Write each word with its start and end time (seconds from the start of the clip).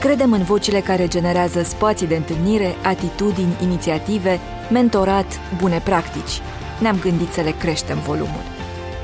Credem 0.00 0.32
în 0.32 0.42
vocile 0.42 0.80
care 0.80 1.08
generează 1.08 1.62
spații 1.62 2.06
de 2.06 2.16
întâlnire, 2.16 2.74
atitudini, 2.82 3.56
inițiative, 3.62 4.40
mentorat, 4.70 5.26
bune 5.60 5.80
practici. 5.84 6.40
Ne-am 6.80 6.98
gândit 7.00 7.28
să 7.28 7.40
le 7.40 7.54
creștem 7.58 7.98
volumul. 7.98 8.42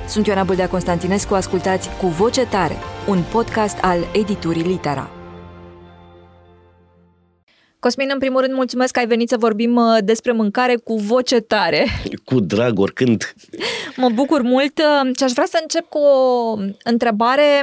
Sunt 0.08 0.26
Ioana 0.26 0.44
Bâldea 0.44 0.68
Constantinescu, 0.68 1.34
ascultați 1.34 1.88
Cu 2.00 2.06
Voce 2.06 2.46
Tare, 2.46 2.76
un 3.08 3.22
podcast 3.32 3.78
al 3.80 3.98
editurii 4.12 4.62
Litera. 4.62 5.10
Cosmin, 7.78 8.08
în 8.12 8.18
primul 8.18 8.40
rând, 8.40 8.54
mulțumesc 8.54 8.92
că 8.92 8.98
ai 8.98 9.06
venit 9.06 9.28
să 9.28 9.36
vorbim 9.36 9.76
uh, 9.76 9.96
despre 10.04 10.32
mâncare 10.32 10.76
cu 10.76 10.96
voce 10.96 11.40
tare. 11.40 11.86
Cu 12.24 12.40
drag, 12.40 12.78
oricând. 12.78 13.34
Mă 13.96 14.08
bucur 14.14 14.42
mult 14.42 14.78
uh, 14.78 15.16
și 15.16 15.24
aș 15.24 15.32
vrea 15.32 15.46
să 15.48 15.58
încep 15.62 15.88
cu 15.88 15.98
o 15.98 16.56
întrebare 16.84 17.62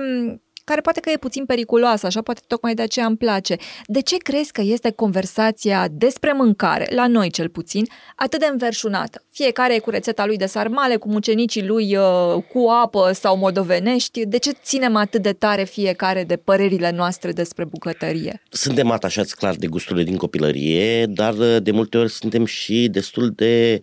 care 0.70 0.82
poate 0.82 1.00
că 1.00 1.10
e 1.10 1.18
puțin 1.18 1.46
periculoasă, 1.46 2.06
așa 2.06 2.22
poate 2.22 2.42
tocmai 2.48 2.74
de 2.74 2.82
aceea 2.82 3.06
îmi 3.06 3.18
place. 3.18 3.56
De 3.86 4.02
ce 4.02 4.18
crezi 4.18 4.52
că 4.52 4.62
este 4.62 4.92
conversația 4.92 5.88
despre 5.92 6.32
mâncare, 6.34 6.88
la 6.96 7.08
noi 7.08 7.30
cel 7.32 7.50
puțin, 7.50 7.86
atât 8.16 8.40
de 8.40 8.46
înverșunată? 8.52 9.24
Fiecare 9.32 9.76
e 9.76 9.80
cu 9.80 9.90
rețeta 9.90 10.26
lui 10.26 10.38
de 10.38 10.46
sarmale, 10.46 10.96
cu 10.96 11.10
mucenicii 11.10 11.66
lui 11.66 11.96
uh, 11.96 12.44
cu 12.54 12.68
apă 12.84 13.12
sau 13.14 13.38
modovenești. 13.38 14.26
De 14.26 14.38
ce 14.38 14.52
ținem 14.64 14.96
atât 14.96 15.22
de 15.22 15.34
tare 15.34 15.64
fiecare 15.64 16.24
de 16.24 16.36
părerile 16.36 16.92
noastre 16.92 17.32
despre 17.32 17.66
bucătărie? 17.66 18.42
Suntem 18.50 18.92
atașați 18.92 19.36
clar 19.36 19.56
de 19.56 19.68
gusturile 19.68 20.04
din 20.04 20.18
copilărie, 20.18 21.06
dar 21.06 21.34
uh, 21.34 21.58
de 21.62 21.72
multe 21.72 21.98
ori 21.98 22.12
suntem 22.12 22.46
și 22.46 22.88
destul 22.92 23.32
de 23.36 23.80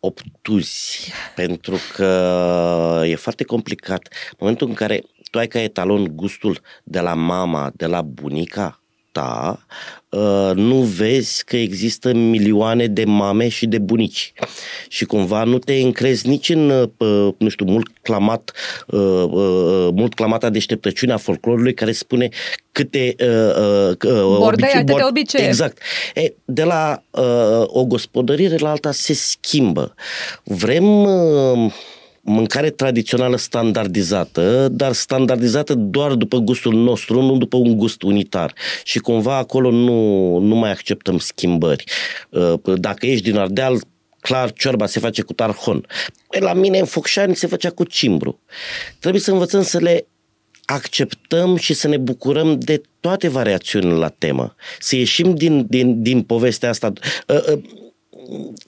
obtuzi, 0.00 1.12
pentru 1.34 1.76
că 1.94 3.02
e 3.04 3.14
foarte 3.14 3.44
complicat. 3.44 4.08
În 4.30 4.36
momentul 4.38 4.68
în 4.68 4.74
care 4.74 5.04
tu 5.30 5.38
ai 5.38 5.46
ca 5.46 5.60
etalon 5.60 6.08
gustul 6.14 6.60
de 6.84 7.00
la 7.00 7.14
mama, 7.14 7.72
de 7.76 7.86
la 7.86 8.02
bunica 8.02 8.80
ta, 9.18 9.66
uh, 10.08 10.50
nu 10.54 10.74
vezi 10.74 11.44
că 11.44 11.56
există 11.56 12.12
milioane 12.12 12.86
de 12.86 13.04
mame 13.04 13.48
și 13.48 13.66
de 13.66 13.78
bunici. 13.78 14.32
Și 14.88 15.04
cumva 15.04 15.44
nu 15.44 15.58
te 15.58 15.74
încrezi 15.74 16.28
nici 16.28 16.48
în, 16.48 16.70
uh, 16.98 17.34
nu 17.38 17.48
știu, 17.48 17.64
mult 17.64 17.88
clamat, 18.02 18.52
uh, 18.86 18.98
mult 19.92 20.14
clamata 20.14 20.50
deșteptăciune 20.50 21.12
a 21.12 21.16
folclorului 21.16 21.74
care 21.74 21.92
spune 21.92 22.28
câte 22.72 23.16
Bordei, 24.38 24.70
atâtea 24.74 25.08
obicei. 25.08 25.46
Exact. 25.46 25.78
E, 26.14 26.32
de 26.44 26.62
la 26.62 27.02
o 27.66 27.84
gospodărire 27.84 28.56
la 28.56 28.70
alta 28.70 28.92
se 28.92 29.14
schimbă. 29.14 29.94
Vrem 30.44 31.06
mâncare 32.28 32.70
tradițională 32.70 33.36
standardizată, 33.36 34.68
dar 34.68 34.92
standardizată 34.92 35.74
doar 35.74 36.14
după 36.14 36.38
gustul 36.38 36.74
nostru, 36.74 37.22
nu 37.22 37.36
după 37.36 37.56
un 37.56 37.76
gust 37.76 38.02
unitar. 38.02 38.54
Și 38.84 38.98
cumva 38.98 39.36
acolo 39.36 39.70
nu, 39.70 40.38
nu 40.38 40.54
mai 40.54 40.70
acceptăm 40.70 41.18
schimbări. 41.18 41.84
Uh, 42.30 42.54
dacă 42.74 43.06
ești 43.06 43.30
din 43.30 43.36
Ardeal, 43.36 43.80
clar, 44.20 44.52
ciorba 44.52 44.86
se 44.86 45.00
face 45.00 45.22
cu 45.22 45.32
tarhon. 45.32 45.86
Păi 46.28 46.40
la 46.40 46.52
mine 46.52 46.78
în 46.78 46.84
Focșani 46.84 47.36
se 47.36 47.46
făcea 47.46 47.70
cu 47.70 47.84
cimbru. 47.84 48.40
Trebuie 48.98 49.22
să 49.22 49.30
învățăm 49.30 49.62
să 49.62 49.78
le 49.78 50.06
acceptăm 50.64 51.56
și 51.56 51.74
să 51.74 51.88
ne 51.88 51.96
bucurăm 51.96 52.58
de 52.58 52.82
toate 53.00 53.28
variațiunile 53.28 53.92
la 53.92 54.08
temă. 54.08 54.54
Să 54.78 54.96
ieșim 54.96 55.34
din, 55.34 55.66
din, 55.68 56.02
din 56.02 56.22
povestea 56.22 56.68
asta. 56.68 56.92
Uh, 57.26 57.52
uh, 57.52 57.58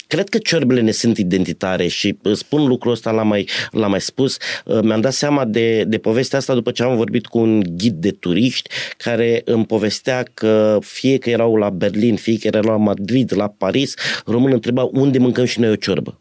cred 0.07 0.29
că 0.29 0.39
ciorbele 0.39 0.81
ne 0.81 0.91
sunt 0.91 1.19
identitare 1.19 1.87
și 1.87 2.19
spun 2.33 2.67
lucrul 2.67 2.93
ăsta, 2.93 3.11
l-am 3.11 3.29
mai, 3.29 3.49
l-am 3.71 3.91
mai 3.91 4.01
spus, 4.01 4.37
uh, 4.65 4.81
mi-am 4.83 5.01
dat 5.01 5.13
seama 5.13 5.45
de, 5.45 5.85
de 5.85 5.99
povestea 5.99 6.39
asta 6.39 6.55
după 6.55 6.71
ce 6.71 6.83
am 6.83 6.97
vorbit 6.97 7.27
cu 7.27 7.39
un 7.39 7.63
ghid 7.77 7.95
de 7.95 8.11
turiști 8.11 8.71
care 8.97 9.43
îmi 9.45 9.67
povestea 9.67 10.23
că 10.35 10.79
fie 10.83 11.19
că 11.19 11.31
erau 11.31 11.57
la 11.57 11.71
Berlin, 11.71 12.17
fie 12.17 12.39
că 12.39 12.47
erau 12.47 12.63
la 12.63 12.77
Madrid, 12.77 13.33
la 13.37 13.49
Paris, 13.49 13.95
românul 14.27 14.55
întreba 14.55 14.83
unde 14.83 15.19
mâncăm 15.19 15.45
și 15.45 15.61
noi 15.61 15.71
o 15.71 15.77
ciorbă. 15.77 16.21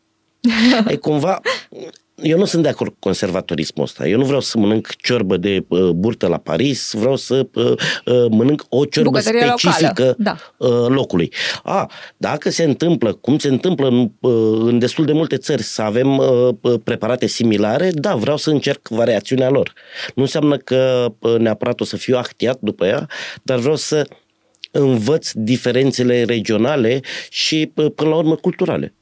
e 0.87 0.95
cumva 1.07 1.41
eu 2.21 2.37
nu 2.37 2.45
sunt 2.45 2.63
de 2.63 2.69
acord 2.69 2.91
cu 2.91 2.97
conservatorismul 2.99 3.85
ăsta. 3.85 4.07
Eu 4.07 4.17
nu 4.17 4.25
vreau 4.25 4.39
să 4.39 4.57
mănânc 4.57 4.95
ciorbă 4.95 5.37
de 5.37 5.65
uh, 5.67 5.89
burtă 5.89 6.27
la 6.27 6.37
Paris, 6.37 6.93
vreau 6.93 7.15
să 7.15 7.47
uh, 7.53 7.65
uh, 7.65 8.25
mănânc 8.29 8.65
o 8.69 8.85
ciorbă 8.85 9.09
Bucătărie 9.09 9.53
specifică 9.57 10.15
da. 10.17 10.37
uh, 10.57 10.69
locului. 10.87 11.33
A, 11.63 11.91
dacă 12.17 12.49
se 12.49 12.63
întâmplă, 12.63 13.13
cum 13.13 13.37
se 13.37 13.47
întâmplă 13.47 13.87
în, 13.87 14.11
uh, 14.19 14.59
în 14.61 14.79
destul 14.79 15.05
de 15.05 15.13
multe 15.13 15.37
țări, 15.37 15.63
să 15.63 15.81
avem 15.81 16.17
uh, 16.17 16.49
preparate 16.83 17.25
similare, 17.25 17.89
da, 17.93 18.15
vreau 18.15 18.37
să 18.37 18.49
încerc 18.49 18.87
variațiunea 18.87 19.49
lor. 19.49 19.73
Nu 20.15 20.21
înseamnă 20.21 20.57
că 20.57 21.11
uh, 21.19 21.35
neapărat 21.37 21.79
o 21.79 21.83
să 21.83 21.97
fiu 21.97 22.17
ahtiat 22.17 22.57
după 22.61 22.85
ea, 22.85 23.07
dar 23.43 23.59
vreau 23.59 23.75
să 23.75 24.07
învăț 24.71 25.31
diferențele 25.33 26.23
regionale 26.23 26.99
și, 27.29 27.71
uh, 27.75 27.91
până 27.95 28.09
la 28.09 28.15
urmă, 28.15 28.35
culturale. 28.35 28.93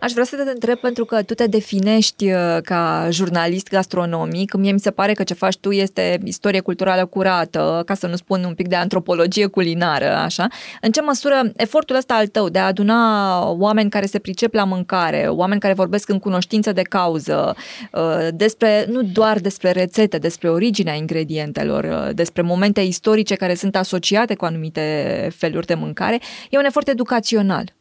Aș 0.00 0.12
vrea 0.12 0.24
să 0.24 0.36
te 0.36 0.50
întreb 0.50 0.78
pentru 0.78 1.04
că 1.04 1.22
tu 1.22 1.34
te 1.34 1.46
definești 1.46 2.32
uh, 2.32 2.56
ca 2.62 3.08
jurnalist 3.10 3.68
gastronomic. 3.68 4.54
Mie 4.54 4.72
mi 4.72 4.80
se 4.80 4.90
pare 4.90 5.12
că 5.12 5.22
ce 5.22 5.34
faci 5.34 5.56
tu 5.56 5.70
este 5.70 6.20
istorie 6.24 6.60
culturală 6.60 7.06
curată, 7.06 7.82
ca 7.86 7.94
să 7.94 8.06
nu 8.06 8.16
spun 8.16 8.44
un 8.44 8.54
pic 8.54 8.68
de 8.68 8.76
antropologie 8.76 9.46
culinară, 9.46 10.14
așa. 10.16 10.46
În 10.80 10.90
ce 10.90 11.00
măsură 11.00 11.52
efortul 11.56 11.96
ăsta 11.96 12.14
al 12.14 12.26
tău 12.26 12.48
de 12.48 12.58
a 12.58 12.66
aduna 12.66 13.50
oameni 13.50 13.90
care 13.90 14.06
se 14.06 14.18
pricep 14.18 14.54
la 14.54 14.64
mâncare, 14.64 15.26
oameni 15.28 15.60
care 15.60 15.74
vorbesc 15.74 16.08
în 16.08 16.18
cunoștință 16.18 16.72
de 16.72 16.82
cauză, 16.82 17.54
uh, 17.92 18.28
despre, 18.34 18.86
nu 18.88 19.02
doar 19.02 19.38
despre 19.38 19.70
rețete, 19.70 20.18
despre 20.18 20.50
originea 20.50 20.94
ingredientelor, 20.94 21.84
uh, 21.84 22.14
despre 22.14 22.42
momente 22.42 22.80
istorice 22.80 23.34
care 23.34 23.54
sunt 23.54 23.76
asociate 23.76 24.34
cu 24.34 24.44
anumite 24.44 25.28
feluri 25.36 25.66
de 25.66 25.74
mâncare, 25.74 26.20
e 26.50 26.58
un 26.58 26.64
efort 26.64 26.88
educațional. 26.88 27.74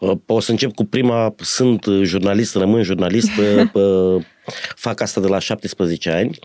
Uh, 0.00 0.18
o 0.26 0.40
să 0.40 0.50
încep 0.50 0.74
cu 0.74 0.84
prima, 0.84 1.34
sunt 1.36 1.86
jurnalist, 2.02 2.54
rămân 2.54 2.82
jurnalist, 2.82 3.30
uh, 3.72 4.24
fac 4.76 5.00
asta 5.00 5.20
de 5.20 5.26
la 5.26 5.38
17 5.38 6.10
ani. 6.10 6.38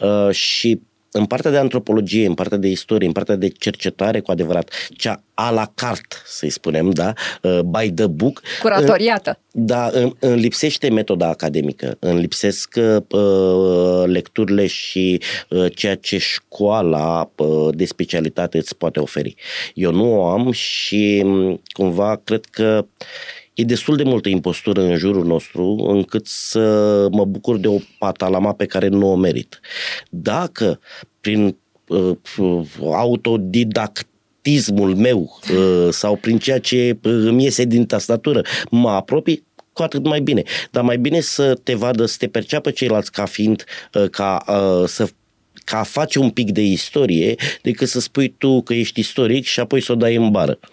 Uh, 0.00 0.34
și 0.34 0.80
în 1.16 1.26
partea 1.26 1.50
de 1.50 1.56
antropologie, 1.56 2.26
în 2.26 2.34
partea 2.34 2.58
de 2.58 2.68
istorie, 2.68 3.06
în 3.06 3.12
partea 3.12 3.36
de 3.36 3.48
cercetare 3.48 4.20
cu 4.20 4.30
adevărat, 4.30 4.70
cea 4.96 5.22
a 5.34 5.50
la 5.50 5.70
carte, 5.74 6.16
să-i 6.26 6.50
spunem, 6.50 6.90
da, 6.90 7.12
uh, 7.42 7.60
by 7.60 7.92
the 7.92 8.06
book. 8.06 8.42
Curatoriată. 8.60 9.38
Da, 9.52 9.90
îmi 10.18 10.40
lipsește 10.40 10.90
metoda 10.90 11.28
academică, 11.28 11.96
îmi 11.98 12.20
lipsesc 12.20 12.74
uh, 12.76 14.02
lecturile 14.06 14.66
și 14.66 15.20
uh, 15.48 15.66
ceea 15.74 15.94
ce 15.94 16.18
școala 16.18 17.30
uh, 17.36 17.68
de 17.74 17.84
specialitate 17.84 18.56
îți 18.56 18.76
poate 18.76 19.00
oferi. 19.00 19.34
Eu 19.74 19.92
nu 19.92 20.20
o 20.20 20.26
am 20.26 20.52
și 20.52 21.22
um, 21.24 21.62
cumva 21.72 22.20
cred 22.24 22.44
că 22.44 22.86
e 23.56 23.64
destul 23.64 23.96
de 23.96 24.02
multă 24.02 24.28
impostură 24.28 24.82
în 24.82 24.96
jurul 24.96 25.24
nostru 25.24 25.86
încât 25.88 26.26
să 26.26 27.06
mă 27.10 27.24
bucur 27.24 27.56
de 27.56 27.68
o 27.68 27.78
patalama 27.98 28.52
pe 28.52 28.66
care 28.66 28.88
nu 28.88 29.10
o 29.10 29.14
merit. 29.14 29.60
Dacă 30.10 30.80
prin 31.20 31.56
uh, 31.86 32.16
autodidactismul 32.80 34.94
meu 34.94 35.40
uh, 35.52 35.88
sau 35.90 36.16
prin 36.16 36.38
ceea 36.38 36.60
ce 36.60 36.98
îmi 37.02 37.44
iese 37.44 37.64
din 37.64 37.86
tastatură 37.86 38.42
mă 38.70 38.90
apropii, 38.90 39.44
cu 39.72 39.82
atât 39.82 40.04
mai 40.04 40.20
bine. 40.20 40.42
Dar 40.70 40.82
mai 40.82 40.98
bine 40.98 41.20
să 41.20 41.54
te 41.54 41.74
vadă, 41.74 42.06
să 42.06 42.16
te 42.18 42.28
perceapă 42.28 42.70
ceilalți 42.70 43.12
ca 43.12 43.24
fiind, 43.24 43.64
uh, 43.94 44.08
ca 44.10 44.44
uh, 44.48 44.88
să 44.88 45.08
ca 45.64 45.78
a 45.78 45.82
face 45.82 46.18
un 46.18 46.30
pic 46.30 46.50
de 46.50 46.62
istorie, 46.62 47.34
decât 47.62 47.88
să 47.88 48.00
spui 48.00 48.34
tu 48.38 48.62
că 48.62 48.74
ești 48.74 49.00
istoric 49.00 49.44
și 49.44 49.60
apoi 49.60 49.80
să 49.80 49.92
o 49.92 49.94
dai 49.94 50.14
în 50.14 50.30
bară. 50.30 50.58
Uh, 50.62 50.68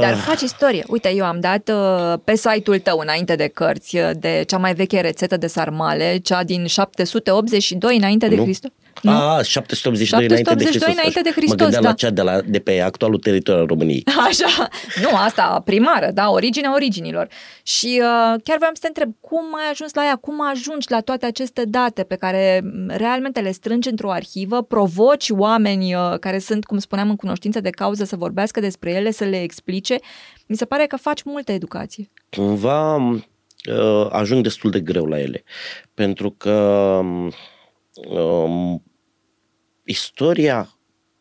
Dar 0.00 0.14
faci 0.14 0.40
istorie. 0.40 0.84
Uite, 0.88 1.12
eu 1.14 1.24
am 1.24 1.40
dat 1.40 1.70
uh, 1.74 2.18
pe 2.24 2.36
site-ul 2.36 2.78
tău, 2.78 2.98
înainte 2.98 3.36
de 3.36 3.46
cărți, 3.46 3.96
uh, 3.96 4.10
de 4.18 4.44
cea 4.46 4.58
mai 4.58 4.74
veche 4.74 5.00
rețetă 5.00 5.36
de 5.36 5.46
sarmale, 5.46 6.18
cea 6.18 6.44
din 6.44 6.66
782 6.66 7.96
înainte 7.96 8.28
de 8.28 8.36
Hristos. 8.36 8.70
Nu? 9.00 9.10
A, 9.10 9.42
782, 9.42 10.06
782 10.06 10.92
înainte 10.92 11.20
de 11.20 11.30
Hristos. 11.30 11.58
Mă 11.58 11.62
gândeam 11.62 11.82
da. 11.82 11.88
la 11.88 11.94
cea 11.94 12.10
de, 12.10 12.22
la, 12.22 12.40
de 12.40 12.58
pe 12.58 12.80
actualul 12.80 13.18
teritoriu 13.18 13.60
al 13.60 13.66
României. 13.66 14.04
Așa. 14.28 14.68
Nu, 15.02 15.16
asta 15.16 15.62
primară, 15.64 16.10
da, 16.14 16.30
originea 16.30 16.74
originilor. 16.74 17.28
Și 17.62 18.00
uh, 18.00 18.40
chiar 18.44 18.56
vreau 18.56 18.70
să 18.72 18.80
te 18.80 18.86
întreb, 18.86 19.12
cum 19.20 19.54
ai 19.64 19.70
ajuns 19.70 19.94
la 19.94 20.04
ea? 20.04 20.16
Cum 20.16 20.48
ajungi 20.50 20.86
la 20.90 21.00
toate 21.00 21.26
aceste 21.26 21.64
date 21.64 22.02
pe 22.02 22.14
care 22.14 22.62
realmente 22.86 23.40
le 23.40 23.52
strângi 23.52 23.88
într-o 23.88 24.10
arhivă, 24.10 24.62
provoci 24.62 25.30
oameni 25.30 25.94
uh, 25.94 26.18
care 26.20 26.38
sunt, 26.38 26.64
cum 26.64 26.78
spuneam, 26.78 27.08
în 27.08 27.16
cunoștință 27.16 27.60
de 27.60 27.70
cauză 27.70 28.04
să 28.04 28.16
vorbească 28.16 28.60
despre 28.60 28.92
ele, 28.92 29.10
să 29.10 29.24
le 29.24 29.42
explice? 29.42 29.98
Mi 30.46 30.56
se 30.56 30.64
pare 30.64 30.86
că 30.86 30.96
faci 30.96 31.22
multă 31.22 31.52
educație. 31.52 32.10
Cumva 32.30 32.96
uh, 32.96 34.06
ajung 34.10 34.42
destul 34.42 34.70
de 34.70 34.80
greu 34.80 35.04
la 35.04 35.20
ele. 35.20 35.42
Pentru 35.94 36.30
că 36.30 37.00
um, 37.96 38.82
istoria 39.84 40.68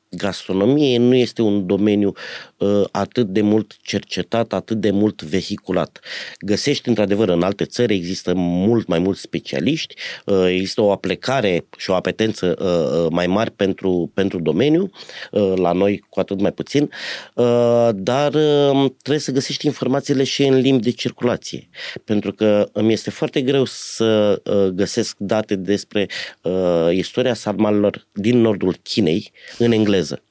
gastronomie 0.09 0.97
nu 0.97 1.15
este 1.15 1.41
un 1.41 1.65
domeniu 1.65 2.09
uh, 2.09 2.50
atât 2.91 3.27
de 3.27 3.41
mult 3.41 3.77
cercetat, 3.81 4.53
atât 4.53 4.79
de 4.79 4.91
mult 4.91 5.23
vehiculat. 5.23 5.99
Găsești, 6.39 6.89
într-adevăr, 6.89 7.29
în 7.29 7.41
alte 7.41 7.65
țări 7.65 7.93
există 7.93 8.33
mult 8.35 8.87
mai 8.87 8.99
mulți 8.99 9.21
specialiști, 9.21 9.95
uh, 10.25 10.45
există 10.47 10.81
o 10.81 10.91
aplecare 10.91 11.65
și 11.77 11.89
o 11.89 11.93
apetență 11.93 12.55
uh, 12.59 13.05
uh 13.05 13.07
mai 13.09 13.27
mari 13.27 13.51
pentru, 13.51 14.11
pentru 14.13 14.39
domeniu, 14.39 14.89
uh, 15.31 15.53
la 15.55 15.71
noi 15.71 16.03
cu 16.09 16.19
atât 16.19 16.41
mai 16.41 16.51
puțin, 16.51 16.89
uh, 17.35 17.89
dar 17.93 18.33
uh, 18.33 18.91
trebuie 18.97 19.19
să 19.19 19.31
găsești 19.31 19.65
informațiile 19.65 20.23
și 20.23 20.43
în 20.43 20.59
limbi 20.59 20.83
de 20.83 20.91
circulație, 20.91 21.69
pentru 22.03 22.33
că 22.33 22.69
îmi 22.71 22.93
este 22.93 23.09
foarte 23.09 23.41
greu 23.41 23.63
să 23.65 24.41
uh, 24.45 24.65
găsesc 24.65 25.15
date 25.17 25.55
despre 25.55 26.07
uh, 26.41 26.89
istoria 26.91 27.33
sarmalilor 27.33 28.07
din 28.13 28.41
nordul 28.41 28.75
Chinei 28.83 29.31
în 29.57 29.71
engleză 29.71 29.89
engleză. 29.91 30.30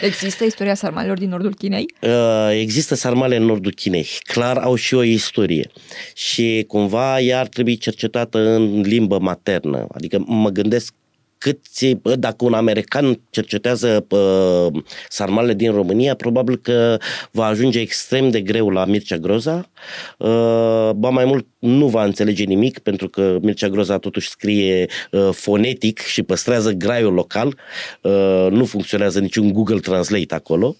Există 0.00 0.44
istoria 0.44 0.74
sarmalilor 0.74 1.18
din 1.18 1.28
nordul 1.28 1.54
Chinei? 1.54 1.94
Uh, 2.00 2.48
există 2.52 2.94
sarmale 2.94 3.36
în 3.36 3.44
nordul 3.44 3.72
Chinei. 3.72 4.06
Clar 4.22 4.56
au 4.56 4.74
și 4.74 4.94
o 4.94 5.02
istorie. 5.02 5.70
Și 6.14 6.64
cumva 6.68 7.20
ea 7.20 7.40
ar 7.40 7.46
trebui 7.46 7.76
cercetată 7.76 8.38
în 8.38 8.80
limbă 8.80 9.18
maternă. 9.18 9.86
Adică 9.94 10.24
mă 10.26 10.50
gândesc 10.50 10.94
câți, 11.38 11.86
dacă 12.18 12.44
un 12.44 12.52
american 12.52 13.20
cercetează 13.30 14.04
pă, 14.08 14.70
sarmalele 15.08 15.54
din 15.54 15.72
România, 15.72 16.14
probabil 16.14 16.56
că 16.56 16.98
va 17.30 17.44
ajunge 17.46 17.80
extrem 17.80 18.30
de 18.30 18.40
greu 18.40 18.70
la 18.70 18.84
Mircea 18.84 19.16
Groza. 19.16 19.70
Uh, 20.18 20.90
ba 20.96 21.08
mai 21.08 21.24
mult, 21.24 21.46
nu 21.58 21.86
va 21.86 22.04
înțelege 22.04 22.44
nimic, 22.44 22.78
pentru 22.78 23.08
că 23.08 23.38
Mircea 23.42 23.68
Groza 23.68 23.98
totuși 23.98 24.28
scrie 24.28 24.86
uh, 25.10 25.28
fonetic 25.32 25.98
și 25.98 26.22
păstrează 26.22 26.70
graiul 26.70 27.12
local. 27.12 27.58
Uh, 28.02 28.46
nu 28.50 28.64
funcționează 28.64 29.20
niciun 29.20 29.52
Google 29.52 29.78
Translate 29.78 30.34
acolo. 30.34 30.76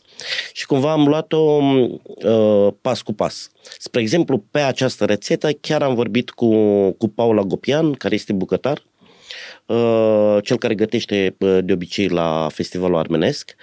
Și 0.52 0.66
cumva 0.66 0.92
am 0.92 1.06
luat-o 1.06 1.60
pas 2.80 3.02
cu 3.02 3.12
pas. 3.12 3.50
Spre 3.78 4.00
exemplu, 4.00 4.44
pe 4.50 4.58
această 4.58 5.04
rețetă 5.04 5.50
chiar 5.60 5.82
am 5.82 5.94
vorbit 5.94 6.30
cu, 6.30 6.50
cu 6.90 7.08
Paula 7.08 7.42
Gopian, 7.42 7.92
care 7.92 8.14
este 8.14 8.32
bucătar, 8.32 8.82
Uh, 8.95 8.95
cel 10.42 10.58
care 10.58 10.74
gătește 10.74 11.36
uh, 11.38 11.58
de 11.62 11.72
obicei 11.72 12.08
la 12.08 12.48
festivalul 12.52 12.96
armenesc, 12.96 13.54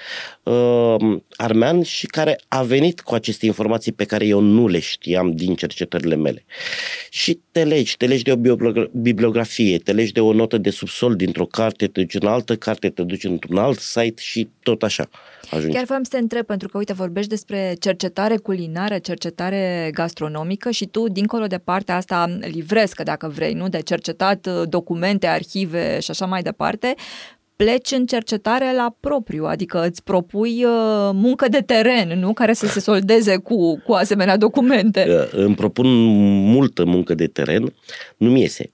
uh, 0.44 0.96
armean 1.36 1.82
și 1.82 2.06
care 2.06 2.40
a 2.48 2.62
venit 2.62 3.02
cu 3.02 3.14
aceste 3.14 3.46
informații 3.46 3.92
pe 3.92 4.06
care 4.06 4.26
eu 4.26 4.40
nu 4.40 4.68
le 4.68 4.80
știam 4.80 5.32
din 5.32 5.56
cercetările 5.56 6.16
mele. 6.16 6.46
Și 7.10 7.40
te 7.52 7.64
legi, 7.64 7.98
te 7.98 8.06
legi 8.06 8.24
de 8.24 8.32
o 8.32 8.58
bibliografie, 8.92 9.78
te 9.78 9.92
legi 9.92 10.12
de 10.12 10.20
o 10.20 10.34
notă 10.34 10.58
de 10.58 10.70
subsol 10.70 11.16
dintr-o 11.16 11.46
carte, 11.46 11.88
te 11.88 12.02
duci 12.02 12.22
în 12.22 12.28
altă 12.28 12.56
carte, 12.56 12.90
te 12.90 13.04
duci 13.04 13.24
într-un 13.24 13.58
alt 13.58 13.80
site 13.80 14.22
și 14.22 14.50
tot 14.64 14.84
așa 14.84 15.10
ajungi. 15.52 15.76
Chiar 15.76 15.86
vreau 15.86 16.00
să 16.04 16.10
te 16.10 16.18
întreb, 16.18 16.46
pentru 16.46 16.68
că, 16.68 16.78
uite, 16.78 16.94
vorbești 16.94 17.30
despre 17.30 17.76
cercetare 17.80 18.38
culinară, 18.38 18.98
cercetare 18.98 19.90
gastronomică 19.94 20.72
și 20.72 20.86
tu, 20.86 21.08
dincolo 21.08 21.46
de 21.46 21.58
partea 21.58 21.96
asta, 21.96 22.38
livrezi, 22.40 22.96
că 22.96 23.04
dacă 23.04 23.28
vrei, 23.28 23.54
nu? 23.54 23.70
De 23.70 23.82
cercetat 23.82 24.48
documente, 24.70 25.28
arhive 25.28 26.00
și 26.00 26.12
așa 26.12 26.26
mai 26.26 26.42
departe, 26.42 26.96
pleci 27.56 27.92
în 27.92 28.06
cercetare 28.06 28.74
la 28.76 28.96
propriu, 29.00 29.46
adică 29.46 29.86
îți 29.86 30.04
propui 30.04 30.64
uh, 30.64 31.10
muncă 31.14 31.48
de 31.50 31.60
teren, 31.60 32.20
nu? 32.20 32.34
Care 32.34 32.54
să 32.54 32.68
se 32.68 32.80
soldeze 32.80 33.38
cu, 33.38 33.82
cu 33.86 33.94
asemenea 33.94 34.38
documente. 34.38 35.06
Uh, 35.10 35.44
îmi 35.44 35.56
propun 35.56 35.88
multă 36.52 36.86
muncă 36.86 37.14
de 37.14 37.28
teren, 37.28 37.74
nu-mi 38.18 38.42
iese. 38.42 38.72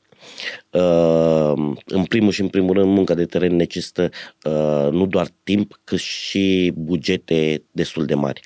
Uh, 0.72 1.76
în 1.86 2.04
primul 2.08 2.32
și 2.32 2.42
în 2.42 2.48
primul 2.48 2.74
rând, 2.74 2.94
munca 2.94 3.14
de 3.14 3.26
teren 3.26 3.56
necesită 3.56 4.10
uh, 4.44 4.92
nu 4.92 5.06
doar 5.06 5.28
timp, 5.44 5.80
cât 5.84 6.00
și 6.00 6.72
bugete 6.76 7.64
destul 7.72 8.06
de 8.06 8.14
mari. 8.14 8.42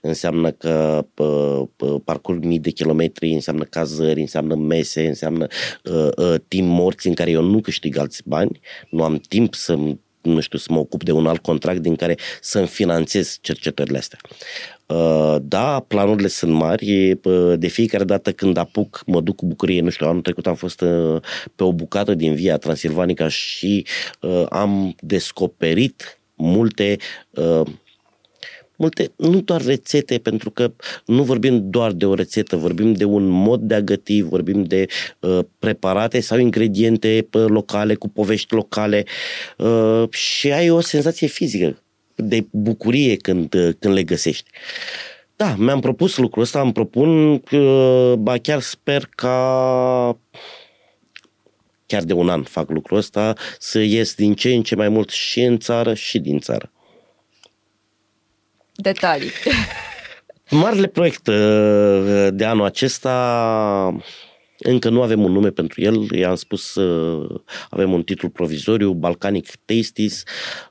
Înseamnă 0.00 0.50
că 0.50 1.06
uh, 1.16 1.94
parcurg 2.04 2.44
mii 2.44 2.58
de 2.58 2.70
kilometri, 2.70 3.32
înseamnă 3.32 3.64
cazări, 3.64 4.20
înseamnă 4.20 4.54
mese, 4.54 5.06
înseamnă 5.06 5.46
timp 6.48 6.68
morți 6.68 7.06
în 7.06 7.14
care 7.14 7.30
eu 7.30 7.42
nu 7.42 7.60
câștig 7.60 7.96
alți 7.96 8.22
bani, 8.24 8.60
nu 8.90 9.02
am 9.02 9.16
timp 9.16 9.54
să 9.54 9.78
nu 10.24 10.40
știu, 10.40 10.58
să 10.58 10.66
mă 10.70 10.78
ocup 10.78 11.02
de 11.02 11.12
un 11.12 11.26
alt 11.26 11.42
contract 11.42 11.80
din 11.80 11.96
care 11.96 12.18
să-mi 12.40 12.66
finanțez 12.66 13.38
cercetările 13.40 13.98
astea. 13.98 14.18
Uh, 14.86 15.36
da, 15.42 15.84
planurile 15.88 16.28
sunt 16.28 16.52
mari. 16.52 17.18
De 17.56 17.66
fiecare 17.66 18.04
dată 18.04 18.32
când 18.32 18.56
apuc, 18.56 19.02
mă 19.06 19.20
duc 19.20 19.36
cu 19.36 19.46
bucurie. 19.46 19.80
Nu 19.80 19.90
știu, 19.90 20.06
anul 20.06 20.22
trecut 20.22 20.46
am 20.46 20.54
fost 20.54 20.80
uh, 20.80 21.20
pe 21.56 21.64
o 21.64 21.72
bucată 21.72 22.14
din 22.14 22.34
Via 22.34 22.56
Transilvanica 22.56 23.28
și 23.28 23.86
uh, 24.20 24.44
am 24.48 24.94
descoperit 25.00 26.20
multe 26.34 26.96
multe, 28.76 29.12
nu 29.16 29.40
doar 29.40 29.64
rețete, 29.64 30.18
pentru 30.18 30.50
că 30.50 30.72
nu 31.06 31.22
vorbim 31.22 31.70
doar 31.70 31.92
de 31.92 32.06
o 32.06 32.14
rețetă, 32.14 32.56
vorbim 32.56 32.92
de 32.92 33.04
un 33.04 33.26
mod 33.26 33.60
de 33.60 33.74
a 33.74 33.80
găti, 33.80 34.22
vorbim 34.22 34.64
de 34.64 34.86
uh, 35.20 35.38
preparate 35.58 36.20
sau 36.20 36.38
ingrediente 36.38 37.28
locale, 37.30 37.94
cu 37.94 38.08
povești 38.08 38.54
locale 38.54 39.04
uh, 39.58 40.04
și 40.10 40.52
ai 40.52 40.70
o 40.70 40.80
senzație 40.80 41.26
fizică 41.26 41.78
de 42.14 42.46
bucurie 42.50 43.16
când, 43.16 43.48
când 43.78 43.94
le 43.94 44.02
găsești. 44.02 44.50
Da, 45.36 45.54
mi-am 45.58 45.80
propus 45.80 46.16
lucrul 46.16 46.42
ăsta, 46.42 46.60
îmi 46.60 46.72
propun, 46.72 47.42
ba 48.18 48.38
chiar 48.38 48.60
sper 48.60 49.08
ca 49.14 50.18
chiar 51.86 52.02
de 52.02 52.12
un 52.12 52.28
an 52.28 52.42
fac 52.42 52.70
lucrul 52.70 52.98
ăsta, 52.98 53.34
să 53.58 53.78
ies 53.78 54.14
din 54.14 54.34
ce 54.34 54.54
în 54.54 54.62
ce 54.62 54.74
mai 54.74 54.88
mult 54.88 55.10
și 55.10 55.40
în 55.40 55.58
țară 55.58 55.94
și 55.94 56.18
din 56.18 56.38
țară. 56.38 56.72
Detalii. 58.74 59.30
Marele 60.50 60.86
proiect 60.86 61.26
uh, 61.26 62.28
de 62.32 62.44
anul 62.44 62.64
acesta 62.64 63.96
încă 64.58 64.88
nu 64.88 65.02
avem 65.02 65.24
un 65.24 65.32
nume 65.32 65.50
pentru 65.50 65.80
el, 65.80 66.12
i-am 66.14 66.34
spus, 66.34 66.74
uh, 66.74 67.40
avem 67.70 67.92
un 67.92 68.02
titlu 68.02 68.28
provizoriu, 68.28 68.92
Balkanic 68.92 69.48
Tasties, 69.64 70.22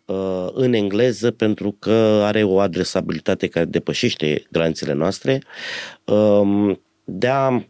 uh, 0.06 0.48
în 0.54 0.74
engleză, 0.74 1.32
pentru 1.32 1.76
că 1.80 2.22
are 2.24 2.44
o 2.44 2.60
adresabilitate 2.60 3.48
care 3.48 3.66
depășește 3.66 4.44
granițele 4.52 4.94
noastre. 4.94 5.42
Um, 6.06 6.82
de 7.04 7.28
a 7.28 7.66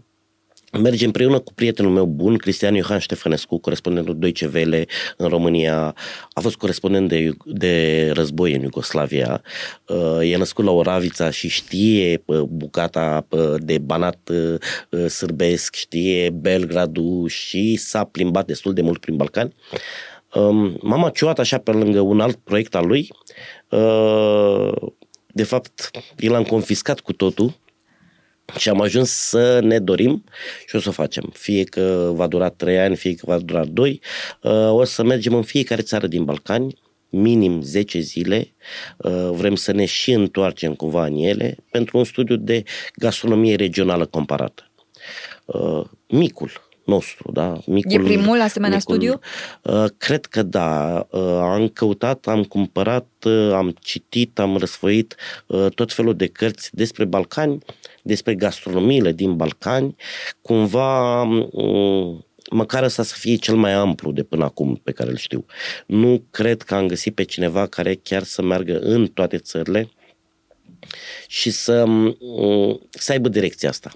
merge 0.80 1.06
împreună 1.06 1.40
cu 1.40 1.54
prietenul 1.54 1.92
meu 1.92 2.06
bun, 2.06 2.38
Cristian 2.38 2.76
Iohan 2.76 3.00
Ștefănescu, 3.00 3.58
corespondentul 3.58 4.20
Deutsche 4.20 4.50
Welle 4.54 4.86
în 5.18 5.28
România, 5.28 5.96
a 6.34 6.40
fost 6.40 6.56
corespondent 6.56 7.08
de, 7.08 7.32
de 7.46 8.10
război 8.14 8.54
în 8.54 8.62
Iugoslavia, 8.62 9.42
uh, 9.88 10.32
e 10.32 10.38
născut 10.38 10.66
la 10.66 10.72
Oravița 10.72 11.30
și 11.30 11.50
știe 11.50 12.24
uh, 12.26 12.42
bucata 12.42 13.26
uh, 13.30 13.54
de 13.58 13.78
banat 13.78 14.32
sârbesc, 15.08 15.76
știe 15.76 16.30
Belgradu 16.30 17.28
și 17.28 17.76
s-a 17.76 18.04
plimbat 18.04 18.46
destul 18.46 18.74
de 18.74 18.82
mult 18.82 19.00
prin 19.00 19.16
Balcani. 19.16 19.56
Um, 20.34 20.78
m-am 20.82 21.04
aciuat 21.04 21.40
așa 21.40 21.58
pe 21.58 21.72
lângă 21.72 22.00
un 22.00 22.20
alt 22.20 22.36
proiect 22.36 22.76
al 22.76 22.88
lui, 22.88 23.08
de 25.36 25.44
fapt, 25.44 25.92
el 26.18 26.36
am 26.36 26.44
confiscat 26.44 27.00
cu 27.00 27.14
totul, 27.14 27.54
și 28.58 28.70
am 28.70 28.82
ajuns 28.82 29.10
să 29.10 29.60
ne 29.60 29.80
dorim 29.80 30.24
și 30.68 30.76
o 30.76 30.80
să 30.80 30.90
o 30.90 30.92
facem. 30.92 31.30
Fie 31.34 31.64
că 31.64 32.12
va 32.14 32.28
dura 32.28 32.50
trei 32.50 32.80
ani, 32.80 32.96
fie 32.96 33.16
că 33.16 33.24
va 33.28 33.38
dura 33.38 33.66
doi, 33.66 34.02
uh, 34.42 34.72
o 34.72 34.84
să 34.84 35.04
mergem 35.04 35.34
în 35.34 35.44
fiecare 35.44 35.82
țară 35.82 36.08
din 36.08 36.24
Balcani, 36.24 36.82
minim 37.10 37.62
10 37.62 38.00
zile, 38.00 38.54
uh, 38.98 39.30
vrem 39.32 39.56
să 39.56 39.72
ne 39.72 39.86
și 39.86 40.12
întoarcem 40.12 40.74
cumva 40.74 41.06
în 41.06 41.16
ele 41.16 41.58
pentru 41.72 41.98
un 41.98 42.04
studiu 42.04 42.36
de 42.36 42.64
gastronomie 42.96 43.56
regională 43.56 44.06
comparată. 44.06 44.72
Uh, 45.46 45.84
micul, 46.08 46.52
nostru. 46.84 47.32
Da? 47.32 47.60
Micul, 47.66 47.92
e 47.92 48.04
primul 48.04 48.42
asemenea 48.42 48.78
micul, 48.78 48.96
studiu? 48.96 49.20
Uh, 49.62 49.86
cred 49.98 50.26
că 50.26 50.44
da. 50.44 51.08
Uh, 51.10 51.22
am 51.42 51.68
căutat, 51.68 52.28
am 52.28 52.44
cumpărat, 52.44 53.08
uh, 53.26 53.52
am 53.54 53.76
citit, 53.82 54.40
am 54.40 54.58
răsfoit 54.58 55.16
uh, 55.48 55.68
tot 55.76 55.94
felul 55.94 56.16
de 56.16 56.28
cărți 56.28 56.70
despre 56.76 57.06
Balcani, 57.06 57.58
despre 58.04 58.36
gastronomiile 58.36 59.12
din 59.12 59.36
Balcani. 59.36 59.96
Cumva... 60.42 61.22
Uh, 61.22 62.20
măcar 62.52 62.84
ăsta 62.84 63.04
să 63.04 63.16
fie 63.18 63.36
cel 63.36 63.56
mai 63.56 63.74
amplu 63.74 64.12
de 64.12 64.24
până 64.24 64.44
acum 64.44 64.76
pe 64.76 64.92
care 64.92 65.10
îl 65.10 65.18
știu. 65.18 65.46
Nu 65.86 66.24
cred 66.32 66.62
că 66.62 66.76
am 66.76 66.88
găsit 66.88 67.16
pe 67.16 67.24
cineva 67.24 67.68
care 67.68 67.96
chiar 67.96 68.24
să 68.24 68.42
meargă 68.42 68.80
în 68.80 69.08
toate 69.08 69.38
țările 69.38 69.90
și 71.28 71.52
să, 71.52 71.84
uh, 72.20 72.80
să 72.90 73.12
aibă 73.12 73.30
direcția 73.30 73.70
asta 73.70 73.92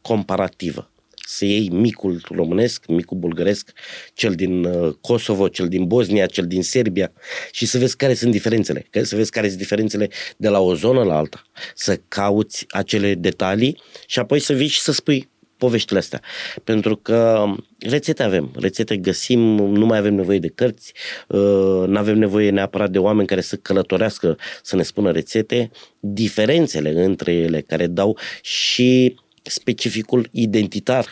comparativă 0.00 0.91
să 1.28 1.44
iei 1.44 1.68
micul 1.68 2.20
românesc, 2.30 2.86
micul 2.86 3.16
bulgăresc, 3.16 3.72
cel 4.14 4.34
din 4.34 4.64
uh, 4.64 4.94
Kosovo, 5.00 5.48
cel 5.48 5.68
din 5.68 5.86
Bosnia, 5.86 6.26
cel 6.26 6.46
din 6.46 6.62
Serbia 6.62 7.12
și 7.50 7.66
să 7.66 7.78
vezi 7.78 7.96
care 7.96 8.14
sunt 8.14 8.32
diferențele, 8.32 8.86
să 9.02 9.16
vezi 9.16 9.30
care 9.30 9.46
sunt 9.46 9.58
diferențele 9.58 10.08
de 10.36 10.48
la 10.48 10.60
o 10.60 10.74
zonă 10.74 11.02
la 11.02 11.16
alta, 11.16 11.42
să 11.74 12.00
cauți 12.08 12.64
acele 12.68 13.14
detalii 13.14 13.80
și 14.06 14.18
apoi 14.18 14.38
să 14.38 14.52
vii 14.52 14.66
și 14.66 14.80
să 14.80 14.92
spui 14.92 15.30
poveștile 15.62 15.98
astea. 15.98 16.20
Pentru 16.64 16.96
că 16.96 17.44
rețete 17.78 18.22
avem, 18.22 18.50
rețete 18.60 18.96
găsim, 18.96 19.38
nu 19.56 19.86
mai 19.86 19.98
avem 19.98 20.14
nevoie 20.14 20.38
de 20.38 20.48
cărți, 20.48 20.92
uh, 21.28 21.38
nu 21.86 21.98
avem 21.98 22.18
nevoie 22.18 22.50
neapărat 22.50 22.90
de 22.90 22.98
oameni 22.98 23.26
care 23.26 23.40
să 23.40 23.56
călătorească, 23.56 24.36
să 24.62 24.76
ne 24.76 24.82
spună 24.82 25.10
rețete, 25.10 25.70
diferențele 26.00 27.04
între 27.04 27.32
ele 27.32 27.60
care 27.60 27.86
dau 27.86 28.18
și 28.40 29.16
specificul 29.42 30.28
identitar 30.30 31.06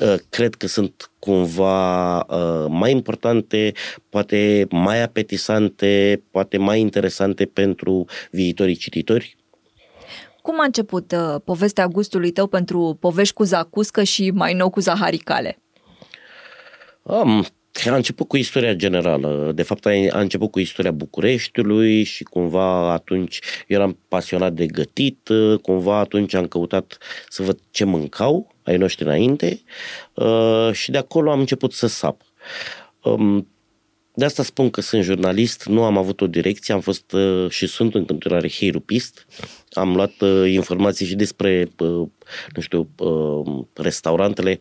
uh, 0.00 0.14
cred 0.28 0.54
că 0.54 0.66
sunt 0.66 1.10
cumva 1.18 2.16
uh, 2.18 2.66
mai 2.68 2.90
importante, 2.90 3.72
poate 4.08 4.66
mai 4.70 5.02
apetisante, 5.02 6.22
poate 6.30 6.56
mai 6.56 6.80
interesante 6.80 7.44
pentru 7.44 8.04
viitorii 8.30 8.76
cititori. 8.76 9.36
Cum 10.42 10.60
a 10.60 10.64
început 10.64 11.12
uh, 11.12 11.40
povestea 11.44 11.86
gustului 11.86 12.30
tău 12.30 12.46
pentru 12.46 12.96
povești 13.00 13.34
cu 13.34 13.42
zacuscă 13.42 14.02
și 14.02 14.30
mai 14.30 14.54
nou 14.54 14.70
cu 14.70 14.80
zaharicale? 14.80 15.58
Um, 17.02 17.46
a 17.86 17.94
început 17.94 18.28
cu 18.28 18.36
istoria 18.36 18.72
generală. 18.72 19.52
De 19.54 19.62
fapt, 19.62 19.86
a 19.86 20.20
început 20.20 20.50
cu 20.50 20.60
istoria 20.60 20.90
Bucureștiului 20.90 22.02
și 22.02 22.22
cumva 22.24 22.92
atunci 22.92 23.40
eram 23.66 23.98
pasionat 24.08 24.52
de 24.52 24.66
gătit, 24.66 25.28
cumva 25.62 25.98
atunci 25.98 26.34
am 26.34 26.46
căutat 26.46 26.98
să 27.28 27.42
văd 27.42 27.58
ce 27.70 27.84
mâncau 27.84 28.54
ai 28.68 28.76
noștri 28.76 29.04
înainte 29.04 29.60
uh, 30.14 30.70
și 30.72 30.90
de 30.90 30.98
acolo 30.98 31.30
am 31.30 31.38
început 31.38 31.72
să 31.72 31.86
sap. 31.86 32.22
Um, 33.02 33.48
de 34.14 34.24
asta 34.24 34.42
spun 34.42 34.70
că 34.70 34.80
sunt 34.80 35.02
jurnalist, 35.02 35.64
nu 35.66 35.82
am 35.84 35.96
avut 35.96 36.20
o 36.20 36.26
direcție, 36.26 36.74
am 36.74 36.80
fost 36.80 37.12
uh, 37.12 37.50
și 37.50 37.66
sunt 37.66 37.94
în 37.94 38.04
continuare 38.04 38.50
heirupist. 38.50 39.26
Am 39.70 39.94
luat 39.94 40.20
uh, 40.20 40.50
informații 40.52 41.06
și 41.06 41.14
despre, 41.14 41.70
nu 42.54 42.60
știu, 42.60 42.88
restaurantele 43.72 44.58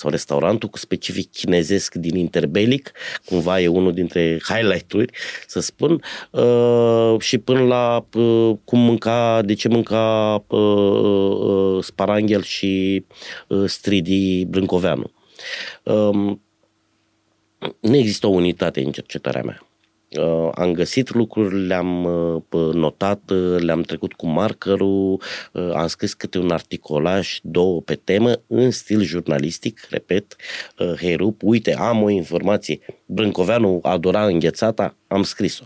sau 0.00 0.10
restaurantul 0.10 0.68
cu 0.68 0.78
specific 0.78 1.32
chinezesc 1.32 1.94
din 1.94 2.16
interbelic, 2.16 2.92
cumva 3.24 3.60
e 3.60 3.68
unul 3.68 3.92
dintre 3.92 4.40
highlight-uri, 4.48 5.12
să 5.46 5.60
spun, 5.60 6.02
uh, 6.30 7.14
și 7.18 7.38
până 7.38 7.60
la 7.60 8.06
uh, 8.14 8.56
cum 8.64 8.78
mânca, 8.78 9.42
de 9.42 9.54
ce 9.54 9.68
mânca 9.68 10.44
uh, 10.46 10.58
uh, 10.58 11.84
sparanghel 11.84 12.42
și 12.42 13.04
uh, 13.48 13.64
stridi 13.66 14.44
Brâncoveanu. 14.44 15.10
Uh, 15.82 16.36
nu 17.80 17.96
există 17.96 18.26
o 18.26 18.30
unitate 18.30 18.82
în 18.82 18.92
cercetarea 18.92 19.42
mea. 19.42 19.69
Uh, 20.18 20.50
am 20.54 20.72
găsit 20.72 21.14
lucruri, 21.14 21.66
le-am 21.66 22.04
uh, 22.04 22.74
notat, 22.74 23.30
uh, 23.30 23.60
le-am 23.60 23.82
trecut 23.82 24.12
cu 24.12 24.26
markerul, 24.26 25.22
uh, 25.52 25.70
am 25.74 25.86
scris 25.86 26.14
câte 26.14 26.38
un 26.38 26.50
articolaj, 26.50 27.38
două 27.42 27.80
pe 27.80 27.94
temă, 27.94 28.40
în 28.46 28.70
stil 28.70 29.02
jurnalistic, 29.02 29.86
repet, 29.90 30.36
uh, 30.78 30.92
Herup, 31.00 31.40
uite, 31.42 31.74
am 31.74 32.02
o 32.02 32.08
informație, 32.08 32.80
Brâncoveanu 33.06 33.78
adora 33.82 34.26
înghețata, 34.26 34.96
am 35.06 35.22
scris-o. 35.22 35.64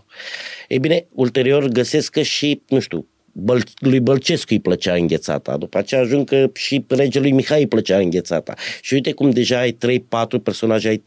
Ei 0.67 0.79
bine, 0.79 1.07
ulterior 1.11 1.67
găsesc 1.67 2.11
că 2.11 2.21
și, 2.21 2.61
nu 2.67 2.79
știu, 2.79 3.07
Băl- 3.37 3.63
lui 3.79 3.99
Bălcescu 3.99 4.53
îi 4.53 4.59
plăcea 4.59 4.93
înghețata, 4.93 5.57
după 5.57 5.77
aceea 5.77 6.01
ajung 6.01 6.29
că 6.29 6.49
și 6.53 6.85
regelui 6.87 7.31
Mihai 7.31 7.59
îi 7.59 7.67
plăcea 7.67 7.97
înghețata. 7.97 8.53
Și 8.81 8.93
uite 8.93 9.11
cum 9.11 9.29
deja 9.29 9.59
ai 9.59 9.77
3-4 10.37 10.41
personaje, 10.43 10.87
ai 10.87 11.03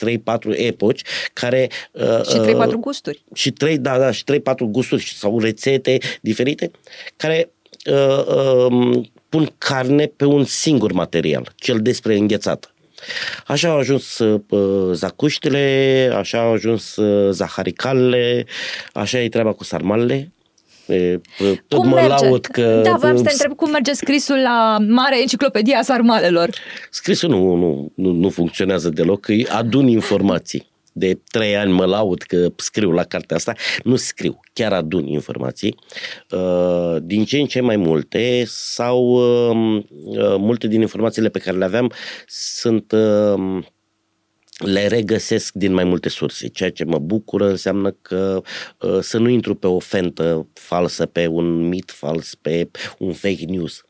3-4 0.54 0.58
epoci 0.58 1.02
care... 1.32 1.68
Uh, 1.92 2.26
și 2.28 2.38
3-4 2.38 2.56
uh, 2.56 2.74
gusturi. 2.74 3.24
Și 3.34 3.50
3, 3.50 3.78
da, 3.78 3.98
da, 3.98 4.10
și 4.10 4.24
3-4 4.24 4.36
gusturi 4.58 5.14
sau 5.16 5.40
rețete 5.40 5.98
diferite 6.20 6.70
care 7.16 7.50
uh, 7.90 8.24
uh, 8.70 9.00
pun 9.28 9.54
carne 9.58 10.06
pe 10.06 10.24
un 10.24 10.44
singur 10.44 10.92
material, 10.92 11.52
cel 11.56 11.80
despre 11.80 12.16
înghețată. 12.16 12.72
Așa 13.46 13.68
au 13.68 13.78
ajuns 13.78 14.18
uh, 14.18 14.92
zacuștele, 14.92 16.10
așa 16.14 16.40
au 16.40 16.52
ajuns 16.52 16.96
uh, 16.96 17.32
zaharicalele, 17.32 18.44
așa 18.92 19.20
e 19.20 19.28
treaba 19.28 19.52
cu 19.52 19.64
sarmalele, 19.64 20.32
E, 20.88 21.20
tot 21.68 21.78
cum 21.78 21.88
mă 21.88 21.94
merge? 21.94 22.24
laud 22.24 22.46
că... 22.46 22.80
Da, 22.84 22.96
vreau 22.96 23.16
să 23.16 23.22
te 23.22 23.30
întreb 23.32 23.54
cum 23.54 23.70
merge 23.70 23.92
scrisul 23.92 24.36
la 24.36 24.76
Mare 24.88 25.20
Enciclopedia 25.20 25.82
Sarmalelor. 25.82 26.50
Scrisul 26.90 27.28
nu, 27.28 27.54
nu, 27.54 27.92
nu, 27.94 28.10
nu 28.12 28.28
funcționează 28.28 28.88
deloc, 28.88 29.28
îi 29.28 29.46
adun 29.46 29.88
informații. 29.88 30.66
De 30.92 31.20
trei 31.30 31.56
ani 31.56 31.72
mă 31.72 31.84
laud 31.84 32.22
că 32.22 32.48
scriu 32.56 32.90
la 32.90 33.04
cartea 33.04 33.36
asta. 33.36 33.52
Nu 33.84 33.96
scriu, 33.96 34.40
chiar 34.52 34.72
adun 34.72 35.06
informații. 35.06 35.74
Uh, 36.30 36.96
din 37.02 37.24
ce 37.24 37.38
în 37.38 37.46
ce 37.46 37.60
mai 37.60 37.76
multe 37.76 38.42
sau 38.46 39.04
um, 39.50 39.76
uh, 39.76 40.34
multe 40.38 40.66
din 40.66 40.80
informațiile 40.80 41.28
pe 41.28 41.38
care 41.38 41.56
le 41.56 41.64
aveam 41.64 41.92
sunt 42.26 42.92
um, 42.92 43.66
le 44.58 44.86
regăsesc 44.86 45.52
din 45.52 45.72
mai 45.72 45.84
multe 45.84 46.08
surse, 46.08 46.48
ceea 46.48 46.70
ce 46.70 46.84
mă 46.84 46.98
bucură 46.98 47.48
înseamnă 47.48 47.90
că 47.90 48.42
uh, 48.80 48.98
să 49.00 49.18
nu 49.18 49.28
intru 49.28 49.54
pe 49.54 49.66
o 49.66 49.78
fentă 49.78 50.46
falsă, 50.52 51.06
pe 51.06 51.26
un 51.26 51.68
mit 51.68 51.90
fals, 51.90 52.34
pe 52.34 52.70
un 52.98 53.12
fake 53.12 53.44
news. 53.44 53.82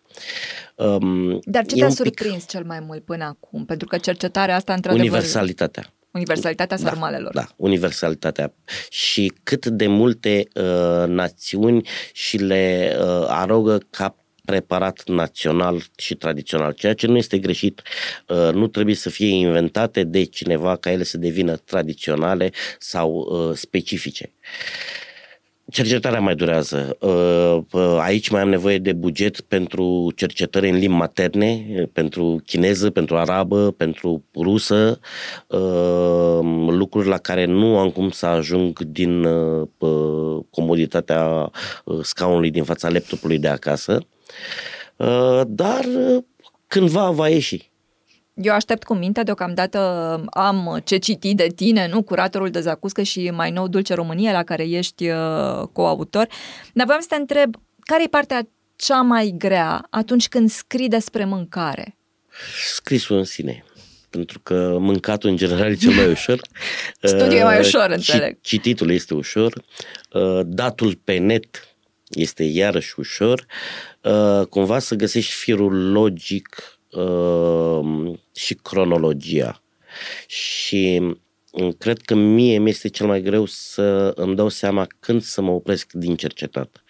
Um, 0.75 1.39
Dar 1.45 1.67
ce 1.67 1.75
te-a 1.75 1.89
surprins 1.89 2.43
pic... 2.43 2.47
cel 2.47 2.65
mai 2.65 2.81
mult 2.81 3.05
până 3.05 3.25
acum? 3.25 3.65
Pentru 3.65 3.87
că 3.87 3.97
cercetarea 3.97 4.57
asta, 4.57 4.75
într-adevăr... 4.75 5.07
Universalitatea. 5.07 5.93
Universalitatea 6.11 6.77
da, 6.77 6.83
sarmalelor. 6.83 7.33
Da, 7.33 7.47
universalitatea. 7.57 8.55
Și 8.91 9.33
cât 9.43 9.67
de 9.67 9.87
multe 9.87 10.49
uh, 10.55 11.07
națiuni 11.07 11.89
și 12.13 12.37
le 12.37 12.97
uh, 12.99 13.25
arogă 13.27 13.79
ca 13.91 14.17
preparat 14.49 15.03
național 15.07 15.83
și 15.97 16.15
tradițional, 16.15 16.73
ceea 16.73 16.95
ce 16.95 17.07
nu 17.07 17.17
este 17.17 17.39
greșit. 17.39 17.83
Uh, 18.29 18.53
nu 18.53 18.67
trebuie 18.67 18.95
să 18.95 19.11
fie 19.11 19.29
inventate 19.29 20.05
de 20.05 20.25
cineva 20.25 20.77
ca 20.77 20.91
ele 20.91 21.03
să 21.03 21.19
devină 21.19 21.57
tradiționale 21.57 22.51
sau 22.79 23.11
uh, 23.11 23.57
specifice. 23.57 24.33
Cercetarea 25.71 26.21
mai 26.21 26.35
durează. 26.35 26.97
Uh, 27.01 27.99
aici 28.01 28.29
mai 28.29 28.41
am 28.41 28.49
nevoie 28.49 28.79
de 28.79 28.93
buget 28.93 29.41
pentru 29.41 30.13
cercetări 30.17 30.69
în 30.69 30.77
limbi 30.77 30.97
materne, 30.97 31.67
pentru 31.93 32.43
chineză, 32.47 32.91
pentru 32.91 33.17
arabă, 33.17 33.71
pentru 33.71 34.25
rusă, 34.35 35.01
lucruri 36.69 37.09
la 37.09 37.19
care 37.19 37.45
nu 37.45 37.79
am 37.79 37.91
cum 37.91 38.11
să 38.11 38.27
ajung 38.27 38.79
din 38.79 39.27
comoditatea 40.51 41.51
scaunului 42.03 42.51
din 42.51 42.65
fața 42.65 42.89
laptopului 42.89 43.39
de 43.39 43.49
acasă. 43.49 44.07
Uh, 44.97 45.41
dar 45.47 45.85
uh, 45.85 46.25
cândva 46.67 47.11
va 47.11 47.29
ieși. 47.29 47.71
Eu 48.35 48.55
aștept 48.55 48.85
cu 48.85 48.95
minte, 48.95 49.23
deocamdată 49.23 49.79
am 50.31 50.81
ce 50.85 50.97
citi 50.97 51.35
de 51.35 51.47
tine, 51.55 51.89
nu? 51.89 52.03
Curatorul 52.03 52.51
de 52.51 52.61
Zacuscă 52.61 53.03
și 53.03 53.31
mai 53.31 53.51
nou 53.51 53.69
Dulce 53.69 53.95
Românie, 53.95 54.33
la 54.33 54.43
care 54.43 54.69
ești 54.69 55.09
uh, 55.09 55.63
coautor. 55.73 56.29
Dar 56.73 56.87
vreau 56.87 57.01
să 57.01 57.07
te 57.09 57.15
întreb, 57.15 57.55
care 57.81 58.03
e 58.03 58.09
partea 58.09 58.49
cea 58.77 59.01
mai 59.01 59.35
grea 59.39 59.87
atunci 59.91 60.29
când 60.29 60.51
scrii 60.51 60.89
despre 60.89 61.25
mâncare? 61.25 61.97
Scrisul 62.75 63.17
în 63.17 63.25
sine 63.25 63.65
pentru 64.11 64.41
că 64.41 64.77
mâncatul 64.81 65.31
în 65.31 65.37
general 65.37 65.71
e 65.71 65.75
cel 65.75 65.93
mai 65.93 66.11
ușor. 66.11 66.41
Studiul 67.01 67.33
e 67.33 67.43
mai 67.43 67.59
ușor, 67.59 67.91
înțeleg. 67.91 68.39
Cititul 68.41 68.91
este 68.91 69.15
ușor. 69.15 69.65
Datul 70.45 70.95
pe 71.05 71.17
net 71.17 71.69
este 72.09 72.43
iarăși 72.43 72.95
ușor, 72.97 73.47
uh, 74.09 74.47
cumva 74.47 74.79
să 74.79 74.95
găsești 74.95 75.33
firul 75.33 75.91
logic 75.93 76.79
uh, 76.91 78.13
și 78.35 78.55
cronologia. 78.55 79.63
Și 80.27 80.99
mm, 81.53 81.73
cred 81.79 81.99
că 81.99 82.15
mie 82.15 82.59
mi-este 82.59 82.89
cel 82.89 83.07
mai 83.07 83.23
greu 83.23 83.45
să 83.47 84.13
îmi 84.15 84.37
dau 84.37 84.49
seama 84.49 84.87
când 85.01 85.23
să 85.23 85.41
mă 85.41 85.51
opresc 85.51 85.93
din 85.93 86.17
cercetat. 86.17 86.85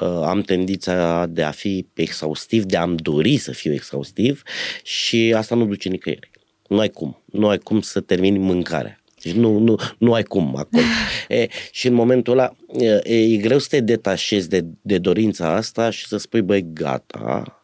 Uh, 0.00 0.08
am 0.08 0.40
tendința 0.40 1.26
de 1.26 1.42
a 1.42 1.50
fi 1.50 1.86
exhaustiv, 1.94 2.64
de 2.64 2.76
a-mi 2.76 2.96
dori 2.96 3.36
să 3.36 3.52
fiu 3.52 3.72
exhaustiv 3.72 4.42
și 4.82 5.34
asta 5.36 5.54
nu 5.54 5.66
duce 5.66 5.88
nicăieri. 5.88 6.30
Nu 6.68 6.78
ai 6.78 6.88
cum. 6.88 7.22
Nu 7.24 7.48
ai 7.48 7.58
cum 7.58 7.80
să 7.80 8.00
termini 8.00 8.38
mâncarea. 8.38 9.00
Deci 9.28 9.36
nu, 9.36 9.58
nu, 9.58 9.76
nu 9.98 10.12
ai 10.12 10.22
cum 10.22 10.56
acolo. 10.56 10.82
E, 11.28 11.46
și 11.70 11.86
în 11.86 11.94
momentul 11.94 12.32
ăla 12.32 12.56
e, 12.78 13.08
e 13.08 13.36
greu 13.36 13.58
să 13.58 13.66
te 13.70 13.80
detașezi 13.80 14.48
de, 14.48 14.64
de 14.82 14.98
dorința 14.98 15.54
asta 15.54 15.90
și 15.90 16.06
să 16.06 16.16
spui, 16.16 16.42
băi, 16.42 16.66
gata, 16.72 17.62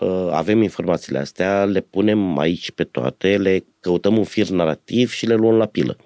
ă, 0.00 0.32
avem 0.32 0.62
informațiile 0.62 1.18
astea, 1.18 1.64
le 1.64 1.80
punem 1.80 2.38
aici 2.38 2.70
pe 2.70 2.84
toate, 2.84 3.36
le 3.36 3.64
căutăm 3.80 4.16
un 4.16 4.24
fir 4.24 4.48
narrativ 4.48 5.12
și 5.12 5.26
le 5.26 5.34
luăm 5.34 5.56
la 5.56 5.66
pilă. 5.66 5.96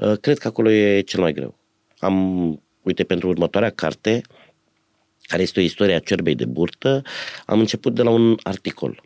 Ă, 0.00 0.16
cred 0.16 0.38
că 0.38 0.48
acolo 0.48 0.70
e 0.70 1.00
cel 1.00 1.20
mai 1.20 1.32
greu. 1.32 1.58
Am, 1.98 2.62
uite, 2.82 3.04
pentru 3.04 3.28
următoarea 3.28 3.70
carte, 3.70 4.22
care 5.22 5.42
este 5.42 5.60
o 5.60 5.62
istorie 5.62 5.94
a 5.94 5.98
cerbei 5.98 6.34
de 6.34 6.44
burtă, 6.44 7.02
am 7.46 7.58
început 7.58 7.94
de 7.94 8.02
la 8.02 8.10
un 8.10 8.36
articol 8.42 9.02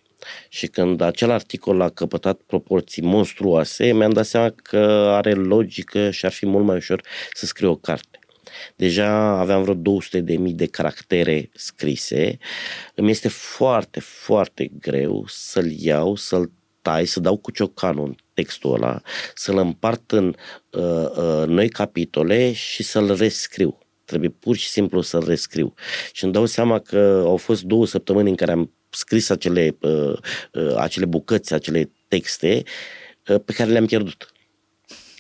și 0.49 0.67
când 0.67 1.01
acel 1.01 1.31
articol 1.31 1.81
a 1.81 1.89
căpătat 1.89 2.41
proporții 2.47 3.03
monstruoase, 3.03 3.93
mi-am 3.93 4.13
dat 4.13 4.27
seama 4.27 4.55
că 4.63 4.79
are 5.15 5.33
logică 5.33 6.11
și 6.11 6.25
ar 6.25 6.33
fi 6.33 6.47
mult 6.47 6.65
mai 6.65 6.77
ușor 6.77 7.01
să 7.33 7.47
scriu 7.47 7.71
o 7.71 7.77
carte. 7.77 8.19
Deja 8.77 9.39
aveam 9.39 9.63
vreo 9.63 9.75
200 9.75 10.21
de 10.21 10.37
mii 10.37 10.53
de 10.53 10.67
caractere 10.67 11.51
scrise. 11.55 12.39
Îmi 12.95 13.11
este 13.11 13.29
foarte, 13.29 14.01
foarte 14.01 14.71
greu 14.79 15.25
să-l 15.29 15.71
iau, 15.71 16.15
să-l 16.15 16.51
tai, 16.83 17.07
să 17.07 17.21
dau 17.21 17.37
cu 17.37 17.51
ciocanul 17.51 18.07
în 18.07 18.15
textul 18.35 18.75
ăla, 18.75 19.01
să-l 19.35 19.59
împart 19.59 20.11
în 20.11 20.35
uh, 20.71 21.11
uh, 21.17 21.45
noi 21.47 21.69
capitole 21.69 22.53
și 22.53 22.83
să-l 22.83 23.17
rescriu. 23.17 23.79
Trebuie 24.05 24.31
pur 24.31 24.57
și 24.57 24.69
simplu 24.69 25.01
să-l 25.01 25.25
rescriu. 25.27 25.75
Și 26.13 26.25
îmi 26.25 26.33
dau 26.33 26.47
seama 26.47 26.79
că 26.79 27.23
au 27.27 27.37
fost 27.37 27.63
două 27.63 27.87
săptămâni 27.87 28.29
în 28.29 28.37
care 28.37 28.53
am 28.53 28.73
scris 28.91 29.31
acele, 29.31 29.77
uh, 29.81 30.13
uh, 30.53 30.75
acele 30.77 31.05
bucăți, 31.05 31.55
acele 31.55 31.91
texte 32.09 32.63
uh, 33.29 33.41
pe 33.45 33.53
care 33.53 33.71
le-am 33.71 33.87
pierdut. 33.87 34.33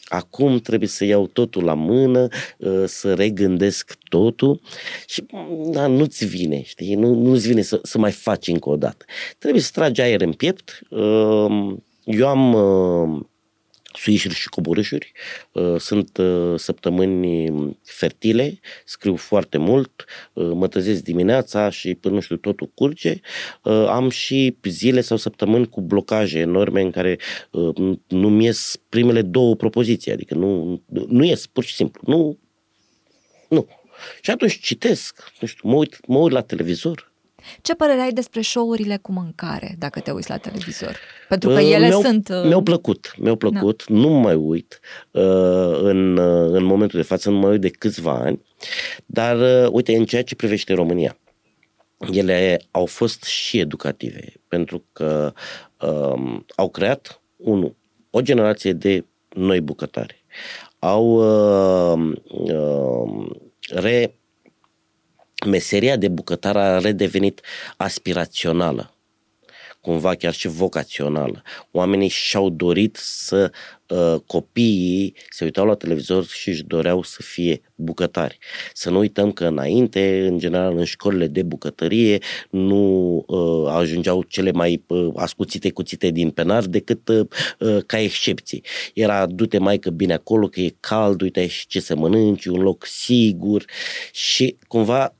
Acum 0.04 0.58
trebuie 0.58 0.88
să 0.88 1.04
iau 1.04 1.26
totul 1.26 1.64
la 1.64 1.74
mână, 1.74 2.28
uh, 2.58 2.82
să 2.86 3.14
regândesc 3.14 3.96
totul 4.08 4.60
și 5.06 5.26
da, 5.70 5.86
nu-ți 5.86 6.24
vine, 6.24 6.62
știi? 6.62 6.94
Nu, 6.94 7.14
nu-ți 7.14 7.48
vine 7.48 7.62
să, 7.62 7.80
să 7.82 7.98
mai 7.98 8.12
faci 8.12 8.46
încă 8.46 8.68
o 8.68 8.76
dată. 8.76 9.04
Trebuie 9.38 9.62
să 9.62 9.70
tragi 9.72 10.00
aer 10.00 10.20
în 10.20 10.32
piept. 10.32 10.80
Uh, 10.90 11.74
eu 12.04 12.28
am 12.28 12.54
uh, 12.54 13.20
suișuri 13.92 14.34
și 14.34 14.48
coborâșuri. 14.48 15.12
Uh, 15.52 15.76
sunt 15.78 16.16
uh, 16.16 16.58
săptămâni 16.58 17.78
fertile, 17.82 18.60
scriu 18.84 19.16
foarte 19.16 19.58
mult, 19.58 20.04
uh, 20.32 20.50
mă 20.54 20.68
trezesc 20.68 21.02
dimineața 21.02 21.70
și 21.70 21.94
până 21.94 22.14
nu 22.14 22.20
știu 22.20 22.36
totul 22.36 22.70
curge. 22.74 23.20
Am 23.88 24.10
și 24.10 24.56
zile 24.62 25.00
sau 25.00 25.16
săptămâni 25.16 25.68
cu 25.68 25.80
blocaje 25.80 26.38
enorme 26.38 26.80
în 26.80 26.90
care 26.90 27.18
nu-mi 28.06 28.44
ies 28.44 28.80
primele 28.88 29.22
două 29.22 29.56
propoziții, 29.56 30.12
adică 30.12 30.34
nu, 30.34 30.82
nu 31.08 31.24
ies, 31.24 31.46
pur 31.46 31.64
și 31.64 31.74
simplu. 31.74 32.00
Nu, 32.06 32.38
nu. 33.48 33.68
Și 34.20 34.30
atunci 34.30 34.60
citesc, 34.60 35.32
nu 35.40 35.46
știu, 35.46 35.68
mă 35.68 35.76
uit, 35.76 36.06
mă 36.06 36.18
uit 36.18 36.32
la 36.32 36.40
televizor, 36.40 37.09
ce 37.62 37.74
părere 37.74 38.00
ai 38.00 38.12
despre 38.12 38.40
show-urile 38.40 38.96
cu 38.96 39.12
mâncare, 39.12 39.74
dacă 39.78 40.00
te 40.00 40.10
uiți 40.10 40.30
la 40.30 40.36
televizor? 40.36 40.96
Pentru 41.28 41.48
că 41.48 41.60
ele 41.60 41.86
mi-au, 41.86 42.00
sunt... 42.00 42.28
Uh... 42.28 42.44
Mi-au 42.44 42.62
plăcut, 42.62 43.12
mi-au 43.18 43.36
plăcut, 43.36 43.84
da. 43.88 43.94
nu 43.94 44.08
mai 44.08 44.34
uit 44.34 44.80
uh, 45.10 45.80
în, 45.82 46.16
uh, 46.16 46.50
în 46.52 46.64
momentul 46.64 46.98
de 47.00 47.06
față, 47.06 47.30
nu 47.30 47.38
mai 47.38 47.50
uit 47.50 47.60
de 47.60 47.68
câțiva 47.68 48.12
ani, 48.12 48.42
dar 49.06 49.64
uh, 49.64 49.70
uite, 49.72 49.96
în 49.96 50.04
ceea 50.04 50.22
ce 50.22 50.34
privește 50.34 50.74
România, 50.74 51.16
ele 52.12 52.60
au 52.70 52.86
fost 52.86 53.22
și 53.24 53.58
educative, 53.58 54.32
pentru 54.48 54.84
că 54.92 55.32
uh, 55.80 56.40
au 56.56 56.68
creat, 56.68 57.22
unul, 57.36 57.76
o 58.10 58.20
generație 58.20 58.72
de 58.72 59.04
noi 59.28 59.60
bucătari. 59.60 60.24
Au 60.78 61.06
uh, 61.06 62.12
uh, 62.28 63.30
re 63.68 64.19
meseria 65.46 65.96
de 65.96 66.08
bucătar 66.08 66.56
a 66.56 66.78
redevenit 66.78 67.40
aspirațională, 67.76 68.94
cumva 69.80 70.14
chiar 70.14 70.32
și 70.32 70.48
vocațională. 70.48 71.42
Oamenii 71.70 72.08
și-au 72.08 72.50
dorit 72.50 72.96
să 73.00 73.52
uh, 73.88 74.14
copiii 74.26 75.14
se 75.30 75.44
uitau 75.44 75.66
la 75.66 75.74
televizor 75.74 76.26
și 76.26 76.48
își 76.48 76.64
doreau 76.64 77.02
să 77.02 77.22
fie 77.22 77.60
bucătari. 77.74 78.38
Să 78.74 78.90
nu 78.90 78.98
uităm 78.98 79.32
că 79.32 79.46
înainte, 79.46 80.26
în 80.26 80.38
general, 80.38 80.76
în 80.76 80.84
școlile 80.84 81.26
de 81.26 81.42
bucătărie, 81.42 82.18
nu 82.50 83.14
uh, 83.26 83.72
ajungeau 83.72 84.22
cele 84.22 84.52
mai 84.52 84.84
uh, 84.86 85.10
ascuțite 85.16 85.70
cuțite 85.70 86.10
din 86.10 86.30
penar 86.30 86.64
decât 86.64 87.08
uh, 87.08 87.26
uh, 87.58 87.78
ca 87.86 87.98
excepții. 87.98 88.64
Era 88.94 89.26
du-te 89.26 89.58
mai 89.58 89.78
că 89.78 89.90
bine 89.90 90.12
acolo, 90.12 90.46
că 90.46 90.60
e 90.60 90.74
cald, 90.80 91.20
uite 91.20 91.46
și 91.46 91.66
ce 91.66 91.80
să 91.80 91.96
mănânci, 91.96 92.44
un 92.44 92.60
loc 92.60 92.86
sigur 92.86 93.64
și 94.12 94.56
cumva 94.68 95.04
uh, 95.04 95.18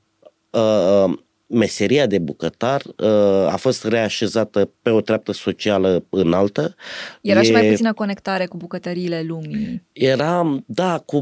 meseria 1.51 2.05
de 2.05 2.19
bucătar 2.19 2.81
uh, 2.97 3.53
a 3.53 3.55
fost 3.57 3.85
reașezată 3.85 4.71
pe 4.81 4.89
o 4.89 5.01
treaptă 5.01 5.31
socială 5.31 6.05
înaltă. 6.09 6.75
Era 7.21 7.39
e, 7.39 7.43
și 7.43 7.51
mai 7.51 7.69
puțină 7.69 7.93
conectare 7.93 8.45
cu 8.45 8.57
bucătăriile 8.57 9.23
lumii. 9.27 9.83
Era, 9.91 10.63
da, 10.65 10.97
cu, 11.05 11.19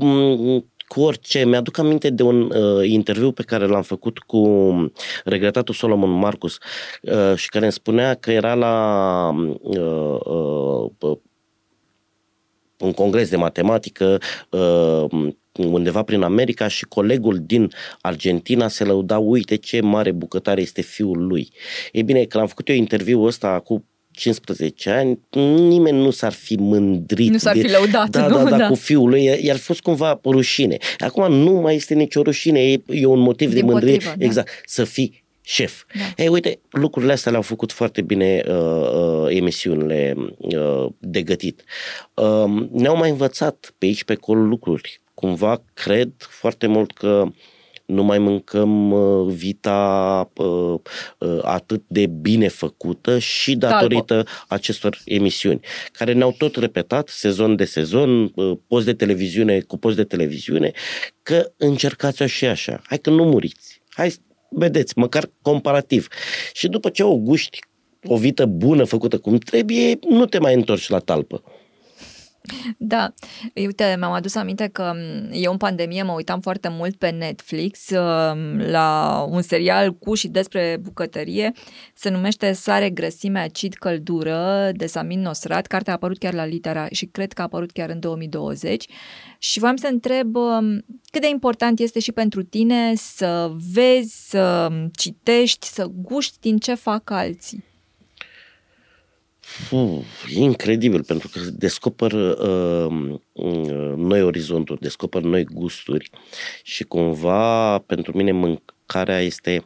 cu 0.88 1.02
orice. 1.02 1.46
Mi-aduc 1.46 1.78
aminte 1.78 2.10
de 2.10 2.24
un 2.24 2.42
uh, 2.42 2.90
interviu 2.90 3.32
pe 3.32 3.44
care 3.44 3.66
l-am 3.66 3.82
făcut 3.82 4.20
cu 4.20 4.92
regretatul 5.24 5.74
Solomon 5.74 6.10
Marcus 6.10 6.58
uh, 7.02 7.36
și 7.36 7.50
care 7.50 7.64
îmi 7.64 7.74
spunea 7.74 8.14
că 8.14 8.32
era 8.32 8.54
la 8.54 9.36
uh, 9.62 10.90
uh, 11.00 11.18
un 12.78 12.92
congres 12.92 13.30
de 13.30 13.36
matematică 13.36 14.18
uh, 14.50 15.30
undeva 15.64 16.04
prin 16.04 16.22
America 16.22 16.68
și 16.68 16.86
colegul 16.86 17.40
din 17.46 17.72
Argentina 18.02 18.68
se 18.68 18.84
lăuda, 18.84 19.18
uite 19.18 19.56
ce 19.56 19.82
mare 19.82 20.12
bucătare 20.12 20.62
este 20.62 20.82
fiul 20.82 21.28
lui. 21.28 21.50
Ei 21.92 22.04
bine, 22.04 22.24
când 22.24 22.44
am 22.44 22.50
făcut 22.50 22.70
eu 22.70 22.76
interviul 22.76 23.26
ăsta 23.26 23.60
cu 23.60 23.86
15 24.12 24.90
ani, 24.90 25.20
nimeni 25.68 25.98
nu 25.98 26.10
s-ar 26.12 26.32
fi 26.32 26.56
mândrit. 26.56 27.32
Nu 27.32 27.38
s-ar 27.38 27.58
fi 27.58 27.70
lăudat, 27.70 28.10
da, 28.10 28.28
nu? 28.28 28.36
Da, 28.36 28.50
da, 28.50 28.58
da, 28.58 28.68
cu 28.68 28.76
fiul 28.76 29.10
lui, 29.10 29.40
i-ar 29.42 29.58
fost 29.58 29.82
cumva 29.82 30.20
rușine. 30.26 30.78
Acum 30.98 31.34
nu 31.34 31.52
mai 31.52 31.76
este 31.76 31.94
nicio 31.94 32.22
rușine, 32.22 32.72
e, 32.72 32.82
e 32.88 33.06
un 33.06 33.20
motiv 33.20 33.50
Din 33.50 33.58
de 33.58 33.72
mândrie, 33.72 33.92
motivă, 33.92 34.14
da. 34.18 34.26
exact, 34.26 34.62
să 34.66 34.84
fii 34.84 35.24
șef. 35.50 35.84
Da. 35.94 36.24
Ei, 36.24 36.28
uite, 36.28 36.60
lucrurile 36.70 37.12
astea 37.12 37.32
le-au 37.32 37.44
făcut 37.44 37.72
foarte 37.72 38.02
bine 38.02 38.44
uh, 38.48 38.54
uh, 38.54 39.36
emisiunile 39.36 40.16
uh, 40.38 40.86
de 41.00 41.22
gătit. 41.22 41.64
Uh, 42.14 42.68
ne-au 42.72 42.98
mai 42.98 43.10
învățat 43.10 43.74
pe 43.78 43.86
aici, 43.86 44.04
pe 44.04 44.14
acolo 44.14 44.42
lucruri 44.42 45.02
cumva 45.20 45.64
cred 45.74 46.12
foarte 46.18 46.68
mult 46.68 46.92
că 46.92 47.28
nu 47.86 48.04
mai 48.04 48.20
mâncăm 48.20 48.92
uh, 48.92 49.34
vita 49.34 50.32
uh, 50.36 50.80
uh, 51.18 51.40
atât 51.42 51.84
de 51.88 52.06
bine 52.06 52.48
făcută 52.48 53.20
și 53.20 53.56
datorită 53.56 54.14
Talbot. 54.14 54.46
acestor 54.48 54.98
emisiuni, 55.06 55.60
care 55.92 56.14
ne-au 56.14 56.36
tot 56.38 56.56
repetat 56.56 57.08
sezon 57.08 57.56
de 57.56 57.66
sezon, 57.66 58.34
post 58.68 58.86
de 58.86 58.94
televiziune 58.94 59.60
cu 59.60 59.78
post 59.78 59.96
de 59.96 60.04
televiziune, 60.04 60.72
că 61.24 61.52
încercați-o 61.58 62.26
și 62.26 62.46
așa. 62.46 62.82
Hai 62.84 62.98
că 62.98 63.10
nu 63.10 63.24
muriți. 63.24 63.82
Hai, 63.90 64.14
vedeți, 64.50 64.98
măcar 64.98 65.30
comparativ. 65.42 66.08
Și 66.54 66.68
după 66.68 66.90
ce 66.90 67.04
o 67.04 67.18
guști 67.18 67.60
o 68.04 68.18
vită 68.18 68.46
bună 68.46 68.84
făcută 68.84 69.18
cum 69.18 69.38
trebuie, 69.38 70.00
nu 70.10 70.26
te 70.26 70.40
mai 70.40 70.54
întorci 70.54 70.90
la 70.90 71.00
talpă. 71.00 71.44
Da, 72.78 73.14
uite, 73.56 73.96
mi-am 73.98 74.12
adus 74.12 74.36
aminte 74.36 74.68
că 74.68 74.94
eu 75.32 75.52
în 75.52 75.58
pandemie 75.58 76.04
mă 76.04 76.12
uitam 76.12 76.40
foarte 76.40 76.70
mult 76.70 76.96
pe 76.96 77.10
Netflix 77.10 77.90
um, 77.90 78.58
la 78.58 79.26
un 79.30 79.42
serial 79.42 79.94
cu 79.94 80.14
și 80.14 80.28
despre 80.28 80.78
bucătărie, 80.82 81.52
se 81.94 82.10
numește 82.10 82.52
Sare, 82.52 82.90
grăsime, 82.90 83.40
acid, 83.40 83.74
căldură, 83.74 84.72
de 84.74 84.86
Samin 84.86 85.22
Nosrat, 85.22 85.68
cartea 85.68 85.94
a 85.94 85.96
apărut 85.96 86.18
chiar 86.18 86.34
la 86.34 86.46
Litera 86.46 86.88
și 86.92 87.06
cred 87.06 87.34
că 87.34 87.42
a 87.42 87.44
apărut 87.44 87.72
chiar 87.72 87.90
în 87.90 88.00
2020 88.00 88.86
și 89.38 89.60
voiam 89.60 89.76
să 89.76 89.88
întreb 89.92 90.36
um, 90.36 90.86
cât 91.12 91.22
de 91.22 91.30
important 91.30 91.80
este 91.80 92.00
și 92.00 92.12
pentru 92.12 92.44
tine 92.44 92.96
să 92.96 93.52
vezi, 93.74 94.30
să 94.30 94.72
citești, 94.96 95.68
să 95.68 95.92
guști 96.02 96.38
din 96.40 96.58
ce 96.58 96.74
fac 96.74 97.10
alții. 97.10 97.69
Uf, 99.72 100.28
e 100.36 100.40
incredibil 100.40 101.04
pentru 101.04 101.28
că 101.28 101.40
descoper 101.40 102.12
uh, 102.12 103.12
uh, 103.32 103.94
noi 103.96 104.22
orizonturi, 104.22 104.80
descoper 104.80 105.22
noi 105.22 105.44
gusturi 105.44 106.10
și 106.64 106.84
cumva 106.84 107.78
pentru 107.78 108.18
mine 108.18 108.32
mâncarea 108.32 109.20
este 109.20 109.66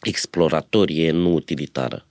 exploratorie, 0.00 1.10
nu 1.10 1.32
utilitară. 1.32 2.06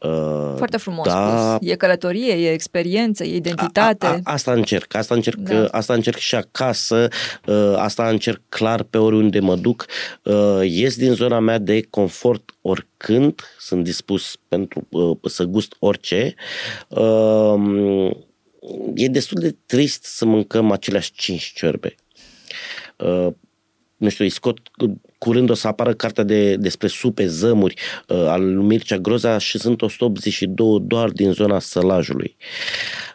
Uh, 0.00 0.54
Foarte 0.56 0.76
frumos 0.76 1.06
da, 1.06 1.54
spus. 1.54 1.68
E 1.68 1.74
călătorie, 1.74 2.32
e 2.32 2.52
experiență, 2.52 3.24
e 3.24 3.34
identitate. 3.34 4.06
A, 4.06 4.10
a, 4.10 4.20
asta 4.22 4.52
încerc, 4.52 4.94
asta 4.94 5.14
încerc, 5.14 5.38
da. 5.38 5.64
asta 5.70 5.94
încerc 5.94 6.16
și 6.16 6.34
acasă, 6.34 7.08
uh, 7.46 7.74
asta 7.76 8.08
încerc 8.08 8.40
clar 8.48 8.82
pe 8.82 8.98
oriunde 8.98 9.40
mă 9.40 9.56
duc. 9.56 9.86
Uh, 10.22 10.60
ies 10.62 10.96
din 10.96 11.12
zona 11.12 11.38
mea 11.38 11.58
de 11.58 11.86
confort 11.90 12.50
oricând, 12.60 13.40
sunt 13.58 13.84
dispus 13.84 14.36
pentru 14.48 14.88
să 15.24 15.44
gust 15.44 15.76
orice. 15.78 16.34
E 18.94 19.08
destul 19.08 19.40
de 19.40 19.56
trist 19.66 20.04
să 20.04 20.24
mâncăm 20.24 20.70
aceleași 20.70 21.12
cinci 21.12 21.52
ciorbe 21.54 21.94
nu 24.00 24.08
știu, 24.08 24.24
îi 24.24 24.30
scot 24.30 24.58
curând 25.18 25.50
o 25.50 25.54
să 25.54 25.66
apară 25.66 25.94
cartea 25.94 26.24
de, 26.24 26.56
despre 26.56 26.88
supe, 26.88 27.26
zămuri 27.26 27.74
uh, 28.08 28.16
al 28.26 28.54
lui 28.54 28.64
Mircea 28.64 28.96
Groza 28.96 29.38
și 29.38 29.58
sunt 29.58 29.82
182 29.82 30.80
doar 30.80 31.10
din 31.10 31.32
zona 31.32 31.58
Sălajului. 31.58 32.36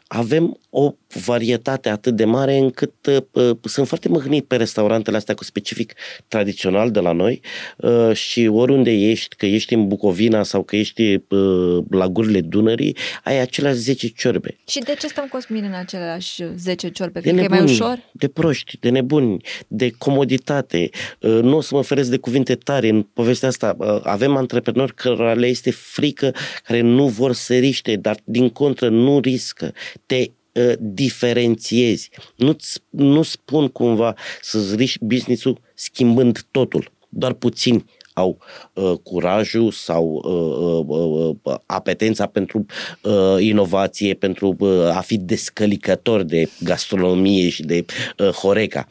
Avem 0.08 0.60
o 0.70 0.94
varietate 1.26 1.89
atât 1.89 2.15
de 2.15 2.26
mare 2.26 2.58
încât 2.58 2.94
uh, 3.32 3.58
sunt 3.63 3.88
foarte 3.88 4.10
mâhnit 4.10 4.46
pe 4.46 4.56
restaurantele 4.56 5.18
astea 5.18 5.34
cu 5.34 5.44
specific 5.44 5.94
tradițional 6.28 6.91
de 6.91 7.00
la 7.00 7.12
noi 7.12 7.41
uh, 7.78 8.13
și 8.13 8.48
oriunde 8.48 8.91
ești, 8.91 9.36
că 9.36 9.46
ești 9.46 9.74
în 9.74 9.88
Bucovina 9.88 10.44
sau 10.44 10.63
că 10.63 10.76
ești 10.76 11.22
uh, 11.30 11.84
la 11.89 12.08
gurile 12.08 12.41
Dunării, 12.41 12.96
ai 13.24 13.39
aceleași 13.39 13.78
10 13.78 14.08
ciorbe. 14.08 14.58
Și 14.68 14.80
de 14.80 14.96
ce 15.00 15.08
stăm 15.08 15.28
Cosmin 15.30 15.63
în 15.63 15.74
aceleași 15.74 16.44
10 16.58 16.89
ciorbe? 16.89 17.20
De 17.20 17.32
nebuni, 17.32 17.46
e 17.46 17.60
mai 17.60 17.63
ușor? 17.63 18.00
De 18.12 18.28
proști, 18.28 18.78
de 18.80 18.89
nebuni, 18.89 19.41
de 19.68 19.91
comoditate. 19.98 20.89
Uh, 21.20 21.39
nu 21.41 21.58
o 21.58 21.62
să 21.62 21.76
mă 21.76 21.82
feresc 21.82 22.10
de 22.10 22.18
cuvinte 22.18 22.56
tare 22.56 22.88
în 22.88 23.02
povestea 23.02 23.48
asta. 23.48 23.76
Uh, 23.78 24.00
avem 24.04 24.36
antreprenori 24.36 24.94
care 24.94 25.34
le 25.34 25.48
este 25.48 25.72
frică, 25.72 26.34
care 26.63 26.82
nu 26.82 27.08
vor 27.08 27.34
să 27.34 27.54
riște, 27.54 27.96
dar 27.96 28.18
din 28.24 28.50
contră 28.50 28.89
nu 28.89 29.20
riscă. 29.20 29.74
Te 30.06 30.32
uh, 30.54 30.74
diferențiezi. 30.80 32.10
Nu, 32.36 32.56
nu 32.89 33.22
spun 33.22 33.68
cumva 33.68 34.15
să-ți 34.41 34.76
riști 34.76 35.06
business-ul 35.06 35.62
schimbând 35.74 36.46
totul. 36.52 36.91
Doar 37.10 37.34
puțini 37.34 37.86
au 38.15 38.38
uh, 38.74 38.94
curajul 39.04 39.72
sau 39.72 40.22
uh, 40.24 40.86
uh, 40.88 41.36
uh, 41.44 41.56
apetența 41.65 42.26
pentru 42.26 42.65
uh, 43.02 43.36
inovație, 43.39 44.13
pentru 44.13 44.56
uh, 44.60 44.96
a 44.96 45.02
fi 45.02 45.18
descălicător 45.18 46.24
de 46.24 46.50
gastronomie 46.60 47.50
și 47.50 47.63
de 47.63 47.86
uh, 48.18 48.30
horeca. 48.30 48.88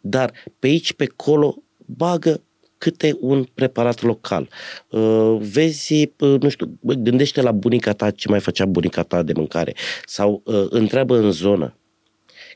Dar 0.00 0.32
pe 0.58 0.66
aici, 0.66 0.92
pe 0.92 1.06
acolo, 1.10 1.56
bagă 1.86 2.42
câte 2.78 3.16
un 3.20 3.46
preparat 3.54 4.02
local. 4.02 4.48
Uh, 4.90 5.36
vezi, 5.40 6.12
uh, 6.18 6.40
nu 6.40 6.48
știu, 6.48 6.78
gândește 6.80 7.40
la 7.40 7.52
bunica 7.52 7.92
ta 7.92 8.10
ce 8.10 8.28
mai 8.28 8.40
făcea 8.40 8.64
bunica 8.64 9.02
ta 9.02 9.22
de 9.22 9.32
mâncare 9.36 9.74
sau 10.04 10.42
uh, 10.44 10.66
întreabă 10.68 11.16
în 11.16 11.30
zonă. 11.30 11.76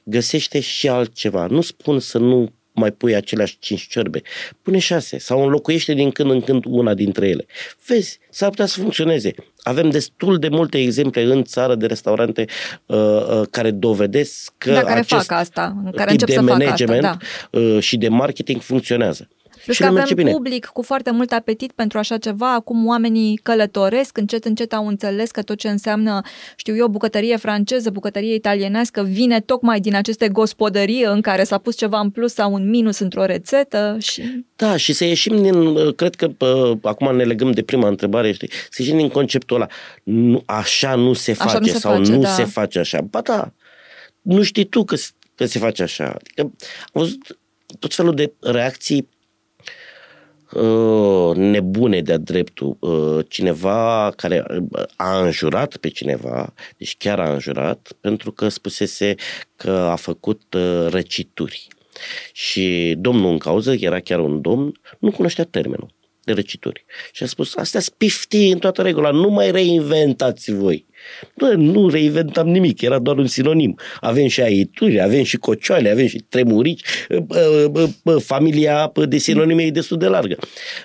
Găsește 0.04 0.60
și 0.60 0.88
altceva. 0.88 1.46
Nu 1.46 1.60
spun 1.60 2.00
să 2.00 2.18
nu 2.18 2.52
mai 2.74 2.90
pui 2.90 3.14
aceleași 3.14 3.56
cinci 3.58 3.86
ciorbe. 3.86 4.22
Pune 4.62 4.78
șase 4.78 5.18
sau 5.18 5.42
înlocuiește 5.42 5.94
din 5.94 6.10
când 6.10 6.30
în 6.30 6.40
când 6.40 6.64
una 6.66 6.94
dintre 6.94 7.28
ele. 7.28 7.46
Vezi, 7.86 8.18
s-ar 8.30 8.48
putea 8.48 8.66
să 8.66 8.80
funcționeze. 8.80 9.34
Avem 9.62 9.90
destul 9.90 10.38
de 10.38 10.48
multe 10.48 10.78
exemple 10.78 11.22
în 11.22 11.44
țară 11.44 11.74
de 11.74 11.86
restaurante 11.86 12.44
uh, 12.86 12.96
uh, 12.96 13.42
care 13.50 13.70
dovedesc 13.70 14.52
că 14.58 14.72
da, 14.72 14.82
care 14.82 14.98
acest 14.98 15.26
fac 15.26 15.38
asta, 15.38 15.82
care 15.94 16.10
încep 16.10 16.28
de 16.28 16.34
să 16.34 16.42
management 16.42 17.04
facă 17.04 17.06
asta, 17.06 17.48
da. 17.50 17.58
uh, 17.58 17.82
și 17.82 17.96
de 17.96 18.08
marketing 18.08 18.60
funcționează. 18.60 19.28
Plus 19.64 19.76
că 19.78 19.84
avem 19.84 20.04
bine. 20.14 20.30
public 20.30 20.66
cu 20.66 20.82
foarte 20.82 21.10
mult 21.10 21.32
apetit 21.32 21.72
pentru 21.72 21.98
așa 21.98 22.18
ceva. 22.18 22.54
Acum 22.54 22.86
oamenii 22.86 23.36
călătoresc, 23.36 24.16
încet, 24.16 24.44
încet 24.44 24.72
au 24.72 24.86
înțeles 24.86 25.30
că 25.30 25.42
tot 25.42 25.58
ce 25.58 25.68
înseamnă, 25.68 26.20
știu 26.56 26.76
eu, 26.76 26.88
bucătărie 26.88 27.36
franceză, 27.36 27.90
bucătărie 27.90 28.34
italienească, 28.34 29.02
vine 29.02 29.40
tocmai 29.40 29.80
din 29.80 29.94
aceste 29.94 30.28
gospodării 30.28 31.02
în 31.04 31.20
care 31.20 31.44
s-a 31.44 31.58
pus 31.58 31.76
ceva 31.76 32.00
în 32.00 32.10
plus 32.10 32.32
sau 32.32 32.54
în 32.54 32.68
minus 32.68 32.98
într-o 32.98 33.24
rețetă. 33.24 33.96
Și... 34.00 34.22
Da, 34.56 34.76
și 34.76 34.92
să 34.92 35.04
ieșim 35.04 35.42
din, 35.42 35.90
cred 35.92 36.14
că 36.14 36.28
pă, 36.28 36.78
acum 36.82 37.16
ne 37.16 37.24
legăm 37.24 37.50
de 37.50 37.62
prima 37.62 37.88
întrebare, 37.88 38.32
știi, 38.32 38.50
să 38.70 38.82
ieșim 38.82 38.96
din 38.96 39.08
conceptul 39.08 39.56
ăla, 39.56 39.66
nu, 40.02 40.42
așa 40.46 40.94
nu 40.94 41.12
se 41.12 41.32
face 41.32 41.58
nu 41.58 41.66
se 41.66 41.78
sau 41.78 41.96
face, 41.96 42.12
nu 42.12 42.20
da. 42.20 42.28
se 42.28 42.44
face 42.44 42.78
așa. 42.78 43.00
Ba 43.00 43.20
da, 43.20 43.52
nu 44.22 44.42
știi 44.42 44.64
tu 44.64 44.84
că, 44.84 44.96
că 45.34 45.44
se 45.44 45.58
face 45.58 45.82
așa. 45.82 46.04
Adică 46.04 46.40
am 46.40 46.52
văzut 46.92 47.38
tot 47.78 47.94
felul 47.94 48.14
de 48.14 48.32
reacții 48.40 48.96
Uh, 49.02 49.18
nebune 51.34 52.00
de-a 52.00 52.16
dreptul. 52.16 52.76
Uh, 52.80 53.24
cineva 53.28 54.12
care 54.16 54.44
a 54.96 55.24
înjurat 55.24 55.76
pe 55.76 55.88
cineva, 55.88 56.54
deci 56.76 56.96
chiar 56.96 57.20
a 57.20 57.32
înjurat, 57.32 57.92
pentru 58.00 58.32
că 58.32 58.48
spusese 58.48 59.14
că 59.56 59.70
a 59.70 59.96
făcut 59.96 60.54
uh, 60.54 60.86
răcituri. 60.88 61.68
Și 62.32 62.94
domnul 62.98 63.30
în 63.30 63.38
cauză, 63.38 63.74
era 63.78 64.00
chiar 64.00 64.18
un 64.18 64.40
domn, 64.40 64.80
nu 64.98 65.10
cunoștea 65.10 65.44
termenul 65.44 66.00
de 66.24 66.32
răcituri. 66.32 66.84
Și 67.12 67.22
a 67.22 67.26
spus, 67.26 67.56
astea 67.56 67.80
spifti 67.80 68.48
în 68.48 68.58
toată 68.58 68.82
regula, 68.82 69.10
nu 69.10 69.28
mai 69.28 69.50
reinventați 69.50 70.52
voi. 70.52 70.86
Nu, 71.34 71.56
nu 71.56 71.88
reinventam 71.88 72.48
nimic, 72.48 72.80
era 72.80 72.98
doar 72.98 73.16
un 73.16 73.26
sinonim. 73.26 73.78
Avem 74.00 74.26
și 74.26 74.40
aituri, 74.40 75.00
avem 75.00 75.22
și 75.22 75.36
cocioale, 75.36 75.90
avem 75.90 76.06
și 76.06 76.24
tremurici, 76.28 76.82
familia 78.18 78.92
de 79.08 79.16
sinonime 79.16 79.62
e 79.62 79.70
destul 79.70 79.98
de 79.98 80.06
largă. 80.06 80.36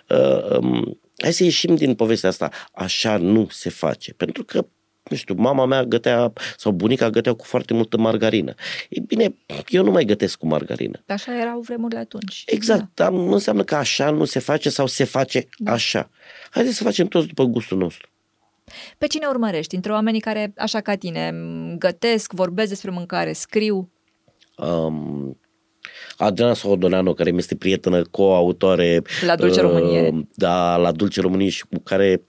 Um, 0.10 1.00
hai 1.18 1.34
să 1.34 1.44
ieșim 1.44 1.76
din 1.76 1.96
povestea 1.96 2.30
asta. 2.30 2.50
Așa 2.72 3.18
nu 3.18 3.48
se 3.52 3.70
face. 3.70 4.14
Pentru 4.14 4.44
că 4.44 4.66
nu 5.10 5.16
știu, 5.16 5.36
mama 5.38 5.66
mea 5.66 5.84
gătea 5.84 6.34
sau 6.58 6.72
bunica 6.72 7.10
gătea 7.10 7.34
cu 7.34 7.46
foarte 7.46 7.74
multă 7.74 7.98
margarină. 7.98 8.54
Ei 8.90 9.04
bine, 9.08 9.36
eu 9.68 9.84
nu 9.84 9.92
mai 9.92 10.06
gătesc 10.06 10.38
cu 10.38 10.48
margarină. 10.48 11.04
Așa 11.08 11.40
erau 11.40 11.60
vremurile 11.60 12.00
atunci. 12.00 12.44
Exact, 12.46 12.80
da. 12.80 13.04
dar 13.04 13.12
nu 13.12 13.32
înseamnă 13.32 13.64
că 13.64 13.76
așa 13.76 14.10
nu 14.10 14.26
se 14.26 14.40
face 14.40 14.70
sau 14.70 14.88
se 14.88 15.04
face 15.04 15.48
da. 15.58 15.72
așa. 15.72 16.10
Haideți 16.50 16.76
să 16.76 16.84
facem 16.84 17.08
toți 17.08 17.28
după 17.28 17.44
gustul 17.44 17.78
nostru. 17.78 18.10
Pe 18.98 19.08
cine 19.08 19.26
urmărești? 19.26 19.76
Între 19.76 19.92
oamenii 19.92 20.20
care, 20.20 20.54
așa 20.58 20.82
ca 20.82 20.96
tine, 20.96 21.34
gătesc, 21.78 22.34
vorbesc 22.34 22.70
despre 22.70 22.92
mâncare, 22.92 23.34
scriu? 23.34 23.92
Um, 24.56 25.38
Adriana 26.18 26.54
Sohodoleanu, 26.54 27.14
care 27.14 27.32
mi 27.32 27.38
este 27.38 27.56
prietenă, 27.56 28.02
co-autoare. 28.02 29.02
La 29.26 29.36
Dulce 29.36 29.62
uh, 29.62 29.72
Românie. 29.72 30.28
Da, 30.36 30.76
la 30.76 30.92
Dulce 30.92 31.22
Românie 31.22 31.50
și 31.50 31.66
cu 31.66 31.80
care 31.80 32.24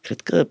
cred 0.00 0.20
că 0.20 0.48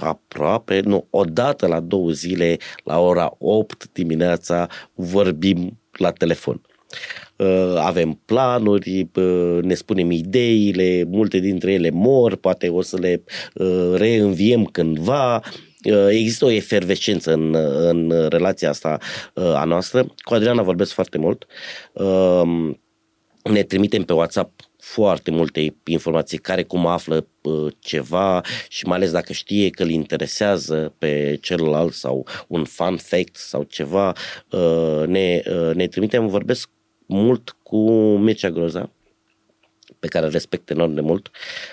aproape, 0.00 0.80
nu, 0.80 1.06
odată 1.10 1.66
la 1.66 1.80
două 1.80 2.10
zile, 2.10 2.56
la 2.84 3.00
ora 3.00 3.34
8 3.38 3.88
dimineața, 3.92 4.68
vorbim 4.94 5.78
la 5.92 6.10
telefon. 6.10 6.60
Uh, 7.36 7.74
avem 7.76 8.20
planuri, 8.24 9.10
uh, 9.14 9.58
ne 9.62 9.74
spunem 9.74 10.10
ideile, 10.10 11.04
multe 11.08 11.38
dintre 11.38 11.72
ele 11.72 11.90
mor, 11.90 12.36
poate 12.36 12.68
o 12.68 12.82
să 12.82 12.96
le 12.98 13.22
uh, 13.54 13.92
reînviem 13.94 14.64
cândva. 14.64 15.42
Există 16.08 16.44
o 16.44 16.50
efervescență 16.50 17.32
în, 17.32 17.54
în 17.88 18.26
relația 18.28 18.68
asta 18.68 18.98
a 19.34 19.64
noastră. 19.64 20.14
Cu 20.16 20.34
Adriana 20.34 20.62
vorbesc 20.62 20.92
foarte 20.92 21.18
mult. 21.18 21.46
Ne 23.42 23.62
trimitem 23.62 24.02
pe 24.02 24.12
WhatsApp 24.12 24.67
foarte 24.78 25.30
multe 25.30 25.74
informații, 25.84 26.38
care 26.38 26.62
cum 26.62 26.86
află 26.86 27.26
ceva 27.78 28.40
și 28.68 28.86
mai 28.86 28.96
ales 28.96 29.10
dacă 29.10 29.32
știe 29.32 29.70
că 29.70 29.82
îl 29.82 29.90
interesează 29.90 30.94
pe 30.98 31.38
celălalt 31.40 31.92
sau 31.92 32.26
un 32.46 32.64
fun 32.64 32.96
fact 32.96 33.36
sau 33.36 33.62
ceva, 33.62 34.12
ne, 35.06 35.42
ne 35.74 35.86
trimitem, 35.86 36.26
vorbesc 36.26 36.70
mult 37.06 37.56
cu 37.62 37.90
Mircea 38.16 38.50
Groza, 38.50 38.90
pe 39.98 40.06
care 40.06 40.26
îl 40.26 40.32
respect 40.32 40.70
enorm 40.70 40.94
de 40.94 41.00
mult. 41.00 41.30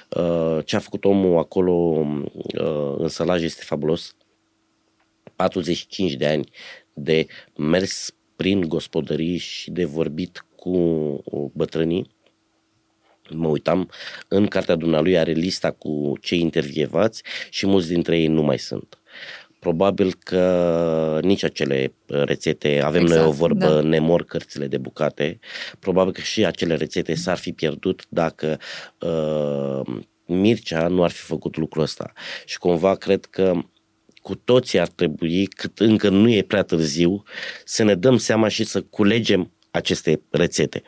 Uh, 0.10 0.60
ce 0.66 0.76
a 0.76 0.80
făcut 0.80 1.06
omul 1.06 1.38
acolo 1.38 1.72
uh, 1.72 2.96
în 2.98 3.08
sălaj 3.08 3.44
este 3.44 3.64
fabulos. 3.64 4.16
45 5.36 6.14
de 6.14 6.28
ani 6.28 6.50
de 6.94 7.28
mers 7.58 8.16
prin 8.36 8.68
gospodării 8.68 9.38
și 9.38 9.72
de 9.72 9.86
vorbit 9.86 10.46
cu 10.56 10.78
bătrânii. 11.54 12.15
Mă 13.30 13.48
uitam, 13.48 13.90
în 14.28 14.48
cartea 14.48 14.76
dumnealui 14.76 15.18
are 15.18 15.32
lista 15.32 15.72
cu 15.72 16.14
cei 16.22 16.40
intervievați 16.40 17.24
și 17.50 17.66
mulți 17.68 17.88
dintre 17.88 18.18
ei 18.18 18.28
nu 18.28 18.42
mai 18.42 18.60
sunt 18.60 19.00
probabil 19.66 20.16
că 20.20 21.20
nici 21.22 21.44
acele 21.44 21.94
rețete, 22.06 22.82
avem 22.84 23.02
exact, 23.02 23.20
noi 23.20 23.30
o 23.30 23.32
vorbă, 23.32 23.66
da. 23.66 23.82
nemor 23.82 24.24
cărțile 24.24 24.68
de 24.68 24.78
bucate, 24.78 25.40
probabil 25.80 26.14
că 26.14 26.22
și 26.22 26.46
acele 26.46 26.76
rețete 26.76 27.16
s-ar 27.16 27.38
fi 27.38 27.52
pierdut 27.52 28.06
dacă 28.10 28.60
uh, 29.00 29.98
Mircea 30.26 30.88
nu 30.88 31.04
ar 31.04 31.12
fi 31.12 31.22
făcut 31.22 31.58
lucrul 31.58 31.84
ăsta. 31.84 32.14
Și 32.46 32.58
cumva 32.58 32.96
cred 32.96 33.26
că 33.26 33.54
cu 34.22 34.36
toții 34.36 34.80
ar 34.80 34.88
trebui, 34.88 35.46
cât 35.46 35.80
încă 35.80 36.10
nu 36.10 36.30
e 36.30 36.42
prea 36.42 36.64
târziu, 36.64 37.24
să 37.64 37.84
ne 37.84 37.96
dăm 37.96 38.18
seama 38.18 38.48
și 38.48 38.64
să 38.64 38.82
culegem 38.82 39.52
aceste 39.72 40.22
rețete. 40.30 40.84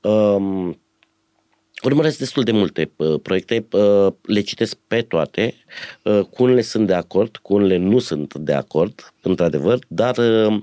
Um, 0.00 0.83
Urmăresc 1.84 2.18
destul 2.18 2.42
de 2.42 2.52
multe 2.52 2.90
uh, 2.96 3.20
proiecte, 3.22 3.66
uh, 3.70 4.12
le 4.22 4.40
citesc 4.40 4.76
pe 4.86 5.02
toate, 5.02 5.54
uh, 6.02 6.20
cu 6.20 6.42
unele 6.42 6.60
sunt 6.60 6.86
de 6.86 6.94
acord, 6.94 7.36
cu 7.36 7.54
unele 7.54 7.76
nu 7.76 7.98
sunt 7.98 8.34
de 8.34 8.52
acord, 8.52 9.12
într-adevăr, 9.22 9.78
dar 9.88 10.16
uh, 10.16 10.62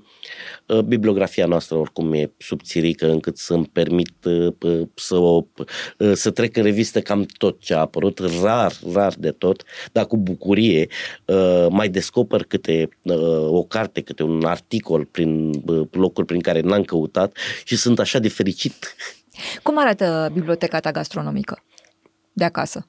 uh, 0.66 0.80
bibliografia 0.80 1.46
noastră 1.46 1.76
oricum 1.76 2.14
e 2.14 2.32
subțirică 2.38 3.12
încât 3.12 3.38
să-mi 3.38 3.70
permit 3.74 4.14
uh, 4.26 4.54
uh, 4.62 4.88
să, 4.94 5.16
o, 5.16 5.46
uh, 5.98 6.12
să 6.14 6.32
trec 6.32 6.58
în 6.58 6.64
revistă 6.64 7.02
cam 7.02 7.26
tot 7.38 7.60
ce 7.60 7.74
a 7.74 7.80
apărut, 7.80 8.20
rar, 8.42 8.74
rar 8.94 9.14
de 9.18 9.32
tot, 9.32 9.64
dar 9.92 10.06
cu 10.06 10.18
bucurie 10.18 10.88
uh, 11.26 11.68
mai 11.70 11.90
descoper 11.90 12.44
câte 12.44 12.90
uh, 13.02 13.48
o 13.48 13.64
carte, 13.64 14.02
câte 14.02 14.24
un 14.24 14.46
articol 14.46 15.06
prin 15.06 15.50
uh, 15.66 15.88
locuri 15.92 16.28
prin 16.28 16.40
care 16.42 16.60
n-am 16.60 16.84
căutat 16.84 17.38
și 17.64 17.76
sunt 17.76 18.00
așa 18.00 18.20
de 18.20 18.30
fericit 18.30 18.96
cum 19.64 19.78
arată 19.80 20.30
biblioteca 20.34 20.80
ta 20.80 20.92
gastronomică 20.92 21.64
de 22.34 22.44
acasă? 22.44 22.88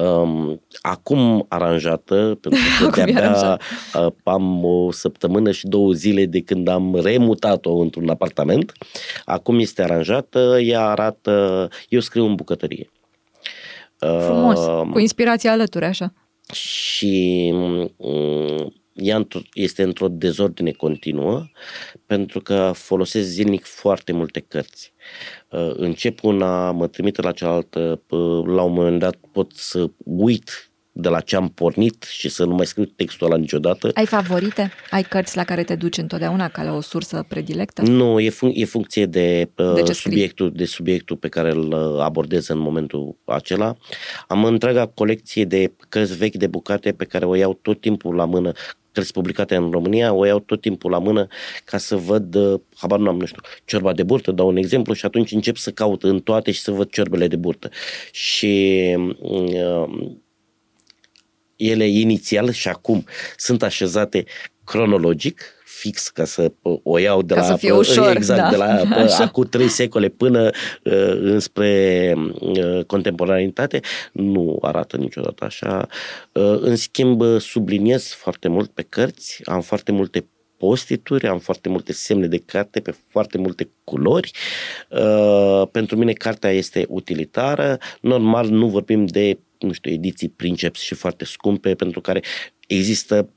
Um, 0.00 0.60
acum 0.82 1.46
aranjată, 1.48 2.14
pentru 2.40 2.60
că 2.80 2.84
Acum 2.84 3.02
e 3.02 3.04
de-abia 3.12 3.28
aranjat. 3.30 3.62
uh, 3.94 4.12
am 4.22 4.64
o 4.64 4.90
săptămână 4.92 5.50
și 5.50 5.66
două 5.66 5.92
zile 5.92 6.26
de 6.26 6.40
când 6.40 6.68
am 6.68 6.94
remutat-o 6.94 7.76
într-un 7.76 8.08
apartament. 8.08 8.72
Acum 9.24 9.58
este 9.58 9.82
aranjată, 9.82 10.58
ea 10.60 10.86
arată, 10.86 11.68
eu 11.88 12.00
scriu 12.00 12.24
în 12.24 12.34
bucătărie. 12.34 12.90
Frumos, 13.98 14.58
Uh, 14.58 14.88
cu 14.92 14.98
inspirație 14.98 15.48
alături, 15.48 15.84
așa. 15.84 16.12
și 16.52 17.50
mm, 17.54 18.74
ea 18.94 19.24
într- 19.24 19.48
este 19.54 19.82
într-o 19.82 20.08
dezordine 20.08 20.70
continuă 20.70 21.46
pentru 22.06 22.40
că 22.40 22.70
folosesc 22.74 23.26
zilnic 23.28 23.64
foarte 23.64 24.12
multe 24.12 24.40
cărți. 24.48 24.92
Uh, 25.50 25.72
Încep 25.76 26.22
una, 26.22 26.70
mă 26.70 26.86
trimite 26.86 27.22
la 27.22 27.32
cealaltă, 27.32 28.00
p- 28.06 28.46
la 28.46 28.62
un 28.62 28.72
moment 28.72 28.98
dat 28.98 29.16
pot 29.32 29.52
să 29.54 29.90
uit 30.04 30.68
de 30.96 31.08
la 31.08 31.20
ce 31.20 31.36
am 31.36 31.48
pornit 31.48 32.02
și 32.10 32.28
să 32.28 32.44
nu 32.44 32.54
mai 32.54 32.66
scriu 32.66 32.84
textul 32.84 33.26
ăla 33.26 33.36
niciodată. 33.36 33.90
Ai 33.94 34.06
favorite? 34.06 34.70
Ai 34.90 35.02
cărți 35.02 35.36
la 35.36 35.44
care 35.44 35.64
te 35.64 35.74
duci 35.74 35.96
întotdeauna 35.98 36.48
ca 36.48 36.62
la 36.62 36.72
o 36.74 36.80
sursă 36.80 37.24
predilectă? 37.28 37.82
Nu, 37.82 38.20
e, 38.20 38.30
fun- 38.30 38.52
e 38.54 38.64
funcție 38.64 39.06
de, 39.06 39.50
uh, 39.56 39.72
De 39.74 39.82
ce 39.82 39.92
scrii? 39.92 40.12
subiectul, 40.12 40.52
de 40.52 40.64
subiectul 40.64 41.16
pe 41.16 41.28
care 41.28 41.50
îl 41.50 41.72
uh, 41.72 42.00
abordez 42.00 42.48
în 42.48 42.58
momentul 42.58 43.16
acela. 43.24 43.74
Am 44.28 44.44
întreaga 44.44 44.86
colecție 44.86 45.44
de 45.44 45.72
cărți 45.88 46.16
vechi 46.16 46.34
de 46.36 46.46
bucate 46.46 46.92
pe 46.92 47.04
care 47.04 47.24
o 47.24 47.34
iau 47.34 47.58
tot 47.62 47.80
timpul 47.80 48.14
la 48.14 48.24
mână, 48.24 48.52
cărți 48.94 49.12
publicate 49.12 49.54
în 49.54 49.70
România, 49.70 50.12
o 50.12 50.24
iau 50.24 50.38
tot 50.38 50.60
timpul 50.60 50.90
la 50.90 50.98
mână 50.98 51.26
ca 51.64 51.78
să 51.78 51.96
văd, 51.96 52.34
uh, 52.34 52.60
habar 52.76 52.98
nu 52.98 53.08
am, 53.08 53.16
nu 53.16 53.26
știu, 53.26 53.40
ciorba 53.64 53.92
de 53.92 54.02
burtă, 54.02 54.32
dau 54.32 54.48
un 54.48 54.56
exemplu 54.56 54.92
și 54.92 55.04
atunci 55.04 55.32
încep 55.32 55.56
să 55.56 55.70
caut 55.70 56.02
în 56.02 56.20
toate 56.20 56.50
și 56.50 56.60
să 56.60 56.70
văd 56.70 56.90
ciorbele 56.90 57.28
de 57.28 57.36
burtă. 57.36 57.68
Și 58.12 58.80
uh, 59.18 60.14
ele 61.56 61.86
inițial 61.86 62.52
și 62.52 62.68
acum 62.68 63.04
sunt 63.36 63.62
așezate 63.62 64.24
cronologic, 64.64 65.53
fix 65.78 66.08
ca 66.08 66.24
să 66.24 66.52
uh, 66.62 66.78
o 66.82 66.98
iau 66.98 67.22
de 67.22 67.34
Ca 67.34 67.40
la 67.40 67.46
să 67.46 67.56
fie 67.56 67.72
ușor, 67.72 68.16
exact, 68.16 68.40
da. 68.40 68.50
de 68.50 68.56
la 68.56 68.64
Așa. 69.04 69.24
acum 69.24 69.44
trei 69.44 69.68
secole 69.68 70.08
până 70.08 70.50
uh, 70.82 71.18
înspre 71.20 72.14
uh, 72.40 72.84
contemporanitate, 72.86 73.80
nu 74.12 74.58
arată 74.60 74.96
niciodată 74.96 75.44
așa. 75.44 75.86
Uh, 76.32 76.56
în 76.60 76.76
schimb, 76.76 77.20
uh, 77.20 77.40
subliniez 77.40 78.06
foarte 78.08 78.48
mult 78.48 78.70
pe 78.70 78.82
cărți, 78.82 79.40
am 79.44 79.60
foarte 79.60 79.92
multe 79.92 80.28
postituri, 80.56 81.28
am 81.28 81.38
foarte 81.38 81.68
multe 81.68 81.92
semne 81.92 82.26
de 82.26 82.42
carte 82.46 82.80
pe 82.80 82.94
foarte 83.08 83.38
multe 83.38 83.70
culori. 83.84 84.30
Uh, 84.90 85.68
pentru 85.70 85.96
mine 85.96 86.12
cartea 86.12 86.50
este 86.50 86.86
utilitară. 86.88 87.78
Normal 88.00 88.48
nu 88.48 88.68
vorbim 88.68 89.06
de 89.06 89.38
nu 89.58 89.72
știu, 89.72 89.90
ediții 89.90 90.28
princeps 90.28 90.80
și 90.80 90.94
foarte 90.94 91.24
scumpe, 91.24 91.74
pentru 91.74 92.00
care 92.00 92.22
există 92.66 93.28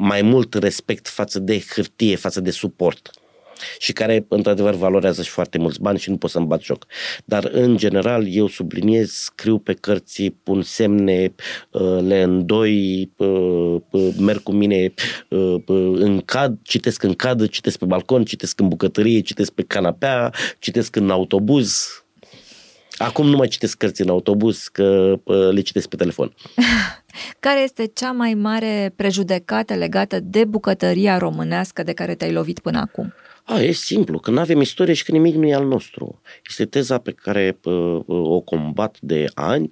mai 0.00 0.22
mult 0.22 0.54
respect 0.54 1.08
față 1.08 1.38
de 1.38 1.64
hârtie, 1.74 2.16
față 2.16 2.40
de 2.40 2.50
suport 2.50 3.10
și 3.78 3.92
care, 3.92 4.26
într-adevăr, 4.28 4.74
valorează 4.74 5.22
și 5.22 5.30
foarte 5.30 5.58
mulți 5.58 5.80
bani 5.80 5.98
și 5.98 6.10
nu 6.10 6.16
pot 6.16 6.30
să-mi 6.30 6.46
bat 6.46 6.62
joc. 6.62 6.86
Dar, 7.24 7.48
în 7.52 7.76
general, 7.76 8.34
eu 8.34 8.46
subliniez, 8.46 9.10
scriu 9.10 9.58
pe 9.58 9.72
cărți, 9.72 10.34
pun 10.42 10.62
semne, 10.62 11.34
uh, 11.70 11.98
le 12.02 12.20
îndoi, 12.20 13.10
uh, 13.16 13.76
uh, 13.90 14.14
merg 14.18 14.42
cu 14.42 14.52
mine 14.52 14.94
uh, 15.28 15.54
uh, 15.66 15.92
în 15.94 16.20
cad, 16.20 16.58
citesc 16.62 17.02
în 17.02 17.14
cadă, 17.14 17.46
citesc 17.46 17.78
pe 17.78 17.84
balcon, 17.84 18.24
citesc 18.24 18.60
în 18.60 18.68
bucătărie, 18.68 19.20
citesc 19.20 19.52
pe 19.52 19.62
canapea, 19.62 20.32
citesc 20.58 20.96
în 20.96 21.10
autobuz. 21.10 21.88
Acum 22.96 23.28
nu 23.28 23.36
mai 23.36 23.48
citesc 23.48 23.76
cărți 23.76 24.02
în 24.02 24.08
autobuz, 24.08 24.68
că 24.72 25.18
uh, 25.24 25.48
le 25.50 25.60
citesc 25.60 25.88
pe 25.88 25.96
telefon. 25.96 26.34
Care 27.40 27.60
este 27.60 27.86
cea 27.94 28.12
mai 28.12 28.34
mare 28.34 28.92
prejudecată 28.96 29.74
legată 29.74 30.20
de 30.20 30.44
bucătăria 30.44 31.18
românească 31.18 31.82
de 31.82 31.92
care 31.92 32.14
te-ai 32.14 32.32
lovit 32.32 32.58
până 32.58 32.78
acum? 32.78 33.12
A, 33.44 33.60
e 33.60 33.70
simplu, 33.70 34.18
că 34.18 34.30
nu 34.30 34.40
avem 34.40 34.60
istorie 34.60 34.94
și 34.94 35.04
că 35.04 35.12
nimic 35.12 35.34
nu 35.34 35.46
e 35.46 35.54
al 35.54 35.66
nostru. 35.66 36.20
Este 36.48 36.64
teza 36.64 36.98
pe 36.98 37.12
care 37.12 37.58
uh, 37.64 38.00
o 38.06 38.40
combat 38.40 38.96
de 39.00 39.24
ani, 39.34 39.70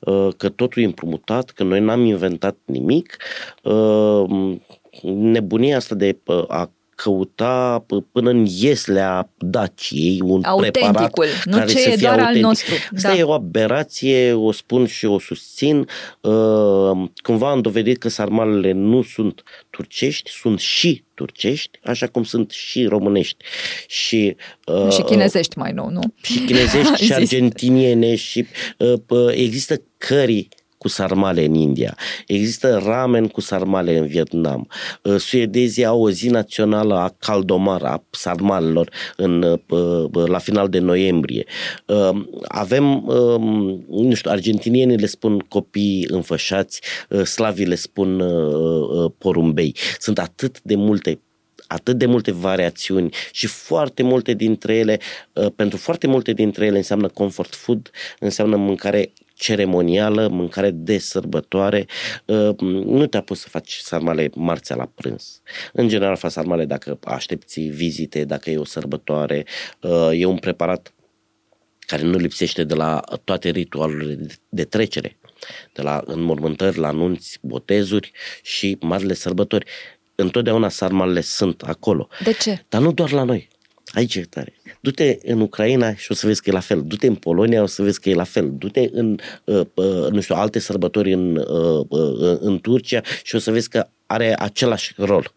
uh, 0.00 0.28
că 0.36 0.48
totul 0.48 0.82
e 0.82 0.84
împrumutat, 0.84 1.50
că 1.50 1.62
noi 1.62 1.80
n-am 1.80 2.04
inventat 2.04 2.56
nimic. 2.64 3.16
Uh, 3.62 4.58
nebunia 5.02 5.76
asta 5.76 5.94
de 5.94 6.18
uh, 6.26 6.44
a 6.48 6.70
căuta 7.02 7.84
p- 7.84 8.12
până 8.12 8.30
în 8.30 8.46
ieslea 8.60 9.30
Daciei 9.38 10.20
un 10.24 10.40
preparat 10.40 10.86
Autenticul, 10.86 11.26
nu 11.44 11.56
care 11.56 11.70
ce 11.72 11.78
să 11.78 11.88
e 11.88 11.96
fie 11.96 11.96
doar 12.00 12.12
al 12.12 12.18
autentic. 12.18 12.42
nostru. 12.44 12.74
Asta 12.96 13.08
Da. 13.08 13.16
e 13.16 13.22
o 13.22 13.32
aberație, 13.32 14.32
o 14.32 14.52
spun 14.52 14.86
și 14.86 15.04
o 15.06 15.18
susțin. 15.18 15.86
Uh, 16.20 17.08
Cumva 17.22 17.50
am 17.50 17.60
dovedit 17.60 17.98
că 17.98 18.08
sarmalele 18.08 18.72
nu 18.72 19.02
sunt 19.02 19.42
turcești, 19.70 20.30
sunt 20.30 20.58
și 20.60 21.02
turcești, 21.14 21.78
așa 21.84 22.06
cum 22.06 22.22
sunt 22.24 22.50
și 22.50 22.84
românești. 22.84 23.44
Și, 23.86 24.36
uh, 24.66 24.92
și 24.92 25.02
chinezești 25.02 25.58
mai 25.58 25.72
nou, 25.72 25.88
nu? 25.90 26.00
și 26.22 26.38
chinezești 26.38 26.94
și 27.02 27.04
Zis. 27.04 27.10
argentiniene 27.14 28.14
și 28.14 28.46
uh, 28.78 28.92
p- 29.00 29.34
există 29.36 29.82
cării 29.98 30.48
cu 30.80 30.88
sarmale 30.88 31.44
în 31.44 31.54
India. 31.54 31.96
Există 32.26 32.82
ramen 32.84 33.26
cu 33.28 33.40
sarmale 33.40 33.98
în 33.98 34.06
Vietnam. 34.06 34.68
Uh, 35.02 35.16
Suedezii 35.16 35.84
au 35.84 36.02
o 36.02 36.10
zi 36.10 36.28
națională 36.28 36.94
a 36.94 37.14
caldomar, 37.18 37.82
a 37.82 38.04
sarmalelor 38.10 38.90
în, 39.16 39.42
uh, 39.42 39.58
p- 39.58 40.28
la 40.28 40.38
final 40.38 40.68
de 40.68 40.78
noiembrie. 40.78 41.44
Uh, 41.86 42.26
Avem, 42.48 43.06
um, 43.06 43.84
nu 43.88 44.14
știu, 44.14 44.30
argentinienii 44.30 44.96
le 44.96 45.06
spun 45.06 45.38
copii 45.38 46.06
înfășați, 46.08 46.80
uh, 47.08 47.22
slavii 47.22 47.66
le 47.66 47.74
spun 47.74 48.20
uh, 48.20 49.04
uh, 49.04 49.12
porumbei. 49.18 49.76
Sunt 49.98 50.18
atât 50.18 50.60
de 50.62 50.74
multe 50.74 51.20
atât 51.66 51.98
de 51.98 52.06
multe 52.06 52.30
variațiuni 52.32 53.14
și 53.32 53.46
foarte 53.46 54.02
multe 54.02 54.34
dintre 54.34 54.74
ele, 54.74 55.00
uh, 55.32 55.46
pentru 55.56 55.78
foarte 55.78 56.06
multe 56.06 56.32
dintre 56.32 56.66
ele 56.66 56.76
înseamnă 56.76 57.08
comfort 57.08 57.54
food, 57.54 57.90
înseamnă 58.18 58.56
mâncare 58.56 59.12
ceremonială, 59.40 60.28
mâncare 60.28 60.70
de 60.70 60.98
sărbătoare. 60.98 61.86
Uh, 62.24 62.56
Nu 62.84 63.06
te-a 63.06 63.20
pus 63.20 63.40
să 63.40 63.48
faci 63.48 63.72
sarmale 63.82 64.30
marțea 64.34 64.76
la 64.76 64.90
prânz. 64.94 65.40
În 65.72 65.88
general 65.88 66.16
faci 66.16 66.30
sarmale 66.30 66.64
dacă 66.64 66.98
aștepți 67.04 67.60
vizite, 67.60 68.24
dacă 68.24 68.50
e 68.50 68.56
o 68.56 68.64
sărbătoare. 68.64 69.44
Uh, 69.82 70.08
E 70.12 70.24
un 70.24 70.38
preparat 70.38 70.94
care 71.78 72.02
nu 72.02 72.16
lipsește 72.18 72.64
de 72.64 72.74
la 72.74 73.00
toate 73.24 73.48
ritualurile 73.50 74.14
de- 74.14 74.34
de 74.48 74.64
trecere, 74.64 75.18
de 75.72 75.82
la 75.82 76.02
înmormântări, 76.04 76.78
la 76.78 76.88
anunți, 76.88 77.38
botezuri 77.42 78.12
și 78.42 78.76
marile 78.80 79.14
sărbători. 79.14 79.66
Întotdeauna 80.14 80.68
sarmalele 80.68 81.20
sunt 81.20 81.62
acolo. 81.62 82.08
De 82.24 82.32
ce? 82.32 82.64
Dar 82.68 82.80
nu 82.80 82.92
doar 82.92 83.10
la 83.10 83.22
noi. 83.22 83.48
Aici 83.92 84.14
e 84.14 84.20
tare. 84.20 84.52
Du-te 84.80 85.18
în 85.22 85.40
Ucraina 85.40 85.94
și 85.94 86.12
o 86.12 86.14
să 86.14 86.26
vezi 86.26 86.42
că 86.42 86.50
e 86.50 86.52
la 86.52 86.60
fel. 86.60 86.82
Du-te 86.86 87.06
în 87.06 87.14
Polonia, 87.14 87.62
o 87.62 87.66
să 87.66 87.82
vezi 87.82 88.00
că 88.00 88.08
e 88.08 88.14
la 88.14 88.24
fel. 88.24 88.50
Du-te 88.52 88.88
în, 88.92 89.18
uh, 89.44 89.66
uh, 89.74 90.10
nu 90.10 90.20
știu, 90.20 90.34
alte 90.34 90.58
sărbători 90.58 91.12
în, 91.12 91.36
uh, 91.36 91.86
uh, 91.88 92.38
în 92.40 92.60
Turcia 92.60 93.00
și 93.22 93.34
o 93.34 93.38
să 93.38 93.50
vezi 93.50 93.68
că 93.68 93.88
are 94.06 94.34
același 94.38 94.94
rol. 94.96 95.34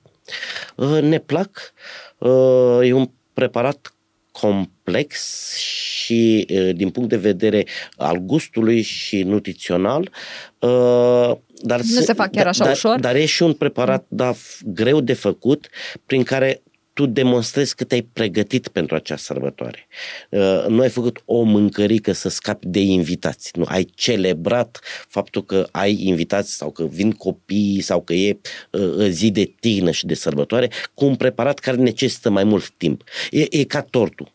Uh, 0.75 1.01
ne 1.01 1.19
plac. 1.19 1.73
Uh, 2.17 2.79
e 2.81 2.93
un 2.93 3.09
preparat 3.33 3.93
complex 4.31 5.17
și 5.55 6.47
uh, 6.49 6.75
din 6.75 6.89
punct 6.89 7.09
de 7.09 7.17
vedere 7.17 7.65
al 7.95 8.17
gustului 8.17 8.81
și 8.81 9.23
nutrițional, 9.23 10.11
uh, 10.59 11.31
dar 11.61 11.79
Nu 11.79 12.01
se 12.01 12.13
fac 12.13 12.31
chiar 12.31 12.47
așa 12.47 12.63
dar, 12.63 12.73
ușor? 12.73 12.99
Dar 12.99 13.15
e 13.15 13.25
și 13.25 13.43
un 13.43 13.53
preparat 13.53 14.05
da, 14.07 14.33
f- 14.33 14.59
greu 14.65 15.01
de 15.01 15.13
făcut, 15.13 15.69
prin 16.05 16.23
care 16.23 16.62
tu 16.93 17.05
demonstrezi 17.05 17.75
că 17.75 17.83
te-ai 17.83 18.01
pregătit 18.13 18.67
pentru 18.67 18.95
acea 18.95 19.17
sărbătoare. 19.17 19.87
Uh, 20.29 20.65
nu 20.67 20.81
ai 20.81 20.89
făcut 20.89 21.21
o 21.25 21.41
mâncărică 21.41 22.11
să 22.11 22.29
scapi 22.29 22.67
de 22.67 22.79
invitați. 22.79 23.51
Nu, 23.53 23.63
ai 23.67 23.83
celebrat 23.83 24.79
faptul 25.07 25.43
că 25.43 25.67
ai 25.71 25.99
invitați 26.03 26.55
sau 26.55 26.71
că 26.71 26.85
vin 26.85 27.11
copii 27.11 27.81
sau 27.81 28.01
că 28.01 28.13
e 28.13 28.39
uh, 28.71 29.07
zi 29.07 29.31
de 29.31 29.53
tihnă 29.59 29.91
și 29.91 30.05
de 30.05 30.13
sărbătoare 30.13 30.69
cu 30.93 31.05
un 31.05 31.15
preparat 31.15 31.59
care 31.59 31.77
necesită 31.77 32.29
mai 32.29 32.43
mult 32.43 32.69
timp. 32.69 33.03
E, 33.31 33.45
e 33.49 33.63
ca 33.63 33.81
tortul 33.81 34.31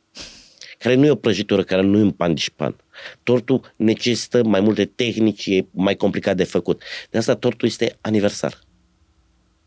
care 0.79 0.95
nu 0.95 1.07
e 1.07 1.11
o 1.11 1.15
prăjitură, 1.15 1.63
care 1.63 1.83
nu 1.83 1.99
e 1.99 2.03
un 2.03 2.11
pandișpan. 2.11 2.77
Tortul 3.23 3.73
necesită 3.77 4.45
mai 4.45 4.61
multe 4.61 4.85
tehnici, 4.85 5.47
e 5.47 5.67
mai 5.71 5.97
complicat 5.97 6.37
de 6.37 6.45
făcut. 6.45 6.83
De 7.11 7.19
asta 7.19 7.35
tortul 7.35 7.69
este 7.69 7.97
aniversar. 8.01 8.59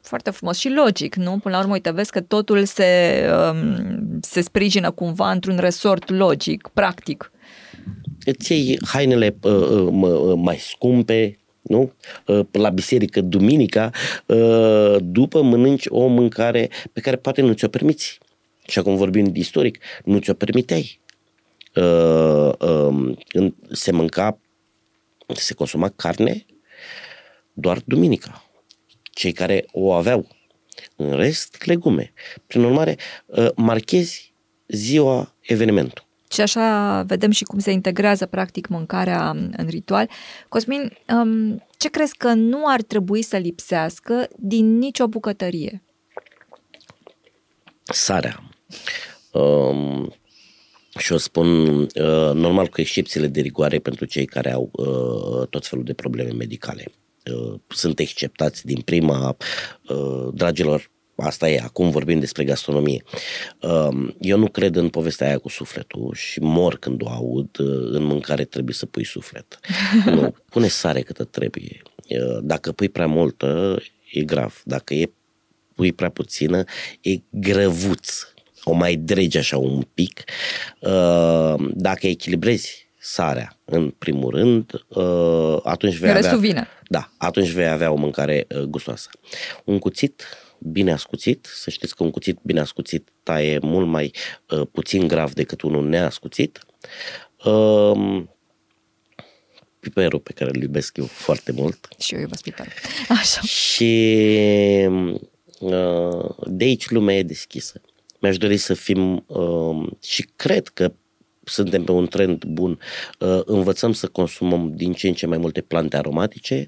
Foarte 0.02 0.30
frumos 0.30 0.58
și 0.58 0.70
logic, 0.70 1.16
nu? 1.16 1.38
Până 1.38 1.56
la 1.56 1.62
urmă, 1.62 1.74
uite, 1.74 1.92
vezi 1.92 2.12
că 2.12 2.22
totul 2.22 2.66
se, 2.66 3.22
um, 3.52 4.20
se 4.22 4.42
sprijină 4.42 4.92
cumva 4.92 5.32
într-un 5.32 5.58
resort 5.58 6.10
logic, 6.10 6.70
practic. 6.74 7.32
Îți 8.26 8.52
iei 8.52 8.80
hainele 8.86 9.38
uh, 9.42 9.52
uh, 9.52 9.88
uh, 10.02 10.34
mai 10.36 10.58
scumpe, 10.58 11.40
nu? 11.62 11.94
Uh, 12.28 12.46
La 12.52 12.70
biserică 12.70 13.22
duminica, 13.22 13.90
uh, 14.26 14.96
după 15.00 15.42
mănânci 15.42 15.86
o 15.90 16.08
mâncare 16.08 16.70
pe 16.94 17.02
care 17.02 17.16
poate 17.16 17.42
nu 17.42 17.54
ți-o 17.54 17.68
permiți. 17.68 18.20
Și 18.68 18.80
acum 18.80 18.96
vorbim 18.96 19.32
istoric, 19.34 19.78
nu 20.04 20.18
ți-o 20.20 20.34
permiteai. 20.34 21.00
Uh, 21.76 22.52
uh, 22.60 23.18
când 23.28 23.54
se 23.72 23.92
mânca 23.92 24.38
se 25.34 25.54
consuma 25.54 25.90
carne 25.96 26.46
doar 27.54 27.82
duminica. 27.86 28.51
Cei 29.12 29.32
care 29.32 29.66
o 29.72 29.94
aveau. 29.94 30.28
În 30.96 31.16
rest, 31.16 31.66
legume. 31.66 32.14
Prin 32.48 32.64
urmare, 32.64 32.98
uh, 33.26 33.50
marchezi 33.56 34.34
ziua 34.68 35.36
evenimentul. 35.42 36.10
Și 36.32 36.42
așa 36.42 37.02
vedem 37.08 37.32
și 37.32 37.44
cum 37.44 37.60
se 37.60 37.72
integrează 37.72 38.26
practic 38.26 38.68
mâncarea 38.68 39.30
în 39.30 39.66
ritual. 39.68 40.10
Cosmin, 40.50 40.98
um, 41.08 41.64
ce 41.78 41.90
crezi 41.90 42.18
că 42.18 42.34
nu 42.34 42.68
ar 42.68 42.82
trebui 42.82 43.22
să 43.22 43.38
lipsească 43.38 44.28
din 44.38 44.78
nicio 44.78 45.08
bucătărie? 45.08 45.84
Sarea. 47.84 48.44
Um, 49.32 50.16
și 50.98 51.14
o 51.14 51.18
spun 51.18 51.80
uh, 51.82 51.88
normal 52.34 52.68
cu 52.68 52.82
excepțiile 52.82 53.28
de 53.28 53.42
rigoare 53.42 53.80
pentru 53.80 54.06
cei 54.06 54.26
care 54.26 54.52
au 54.52 54.70
uh, 54.72 55.48
tot 55.48 55.68
felul 55.68 55.84
de 55.84 55.94
probleme 55.94 56.32
medicale. 56.32 56.86
Uh, 57.26 57.60
sunt 57.68 58.00
exceptați 58.00 58.66
din 58.66 58.82
prima, 58.82 59.38
uh, 59.88 60.28
dragilor, 60.34 60.92
asta 61.16 61.50
e, 61.50 61.60
acum 61.60 61.90
vorbim 61.90 62.20
despre 62.20 62.44
gastronomie. 62.44 63.04
Um, 63.60 64.16
eu 64.20 64.38
nu 64.38 64.48
cred 64.48 64.76
în 64.76 64.90
povestea 64.90 65.28
aia 65.28 65.38
cu 65.38 65.50
sufletul 65.50 66.14
și 66.14 66.40
mor 66.40 66.78
când 66.78 67.02
o 67.04 67.10
aud, 67.10 67.58
uh, 67.60 67.90
în 67.92 68.04
mâncare 68.04 68.46
trebuie 68.46 68.76
să 68.76 68.86
pui 68.86 69.06
suflet. 69.06 69.60
Nu, 70.06 70.36
pune 70.50 70.68
sare 70.68 71.02
câtă 71.02 71.24
trebuie. 71.24 71.82
Dacă 72.42 72.72
pui 72.72 72.90
prea 72.90 73.08
multă, 73.08 73.78
e 74.12 74.22
grav. 74.22 74.62
Dacă 74.66 74.94
e 74.94 75.12
pui 75.76 75.92
prea 75.92 76.10
puțină, 76.10 76.64
e 77.02 77.18
grăvuț. 77.30 78.10
O 78.64 78.72
mai 78.72 78.96
dregi 78.96 79.38
așa 79.38 79.58
un 79.58 79.82
pic. 79.94 80.24
Dacă 81.74 82.08
echilibrezi 82.08 82.91
sarea 83.04 83.60
în 83.66 83.90
primul 83.90 84.32
rând, 84.32 84.72
atunci 85.64 85.96
vei 85.96 86.14
Restul 86.14 86.38
avea... 86.38 86.50
vine. 86.50 86.68
Da, 86.88 87.12
atunci 87.18 87.50
vei 87.50 87.68
avea 87.68 87.92
o 87.92 87.96
mâncare 87.96 88.48
gustoasă. 88.68 89.10
Un 89.64 89.80
cuțit 89.80 90.24
bine 90.62 90.92
ascuțit. 90.92 91.48
Să 91.54 91.70
știți 91.70 91.96
că 91.96 92.04
un 92.04 92.12
cuțit 92.12 92.40
bine 92.44 92.60
ascuțit 92.60 93.10
taie 93.24 93.60
mult 93.62 93.88
mai 93.88 94.14
uh, 94.50 94.62
puțin 94.72 95.08
grav 95.08 95.34
decât 95.34 95.62
unul 95.62 95.88
neascuțit. 95.88 96.60
Uh, 97.46 98.24
piperul 99.80 100.20
pe 100.20 100.34
care 100.34 100.50
îl 100.54 100.62
iubesc 100.62 100.98
eu 100.98 101.06
foarte 101.06 101.52
mult. 101.52 101.88
Și 101.98 102.14
eu 102.14 102.20
iubesc 102.20 102.42
piperul. 102.42 102.72
Așa. 103.20 103.42
Și 103.42 104.06
uh, 105.60 106.30
de 106.46 106.64
aici 106.64 106.90
lumea 106.90 107.18
e 107.18 107.24
deschisă. 107.24 107.82
Mi-aș 108.20 108.38
dori 108.38 108.58
să 108.58 108.74
fim 108.74 109.24
uh, 109.28 109.88
și 110.02 110.30
cred 110.36 110.68
că 110.68 110.94
suntem 111.44 111.84
pe 111.84 111.92
un 111.92 112.08
trend 112.08 112.44
bun, 112.44 112.80
uh, 113.20 113.42
învățăm 113.46 113.94
să 113.94 114.08
consumăm 114.08 114.72
din 114.76 114.94
ce 114.94 115.08
în 115.08 115.14
ce 115.14 115.26
mai 115.26 115.38
multe 115.38 115.62
plante 115.62 115.98
aromatice, 115.98 116.64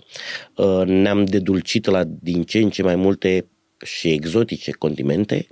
uh, 0.55 0.81
ne-am 0.85 1.25
dedulcit 1.25 1.85
la 1.85 2.03
din 2.03 2.43
ce 2.43 2.59
în 2.59 2.69
ce 2.69 2.83
mai 2.83 2.95
multe 2.95 3.47
și 3.85 4.09
exotice 4.09 4.71
condimente. 4.71 5.47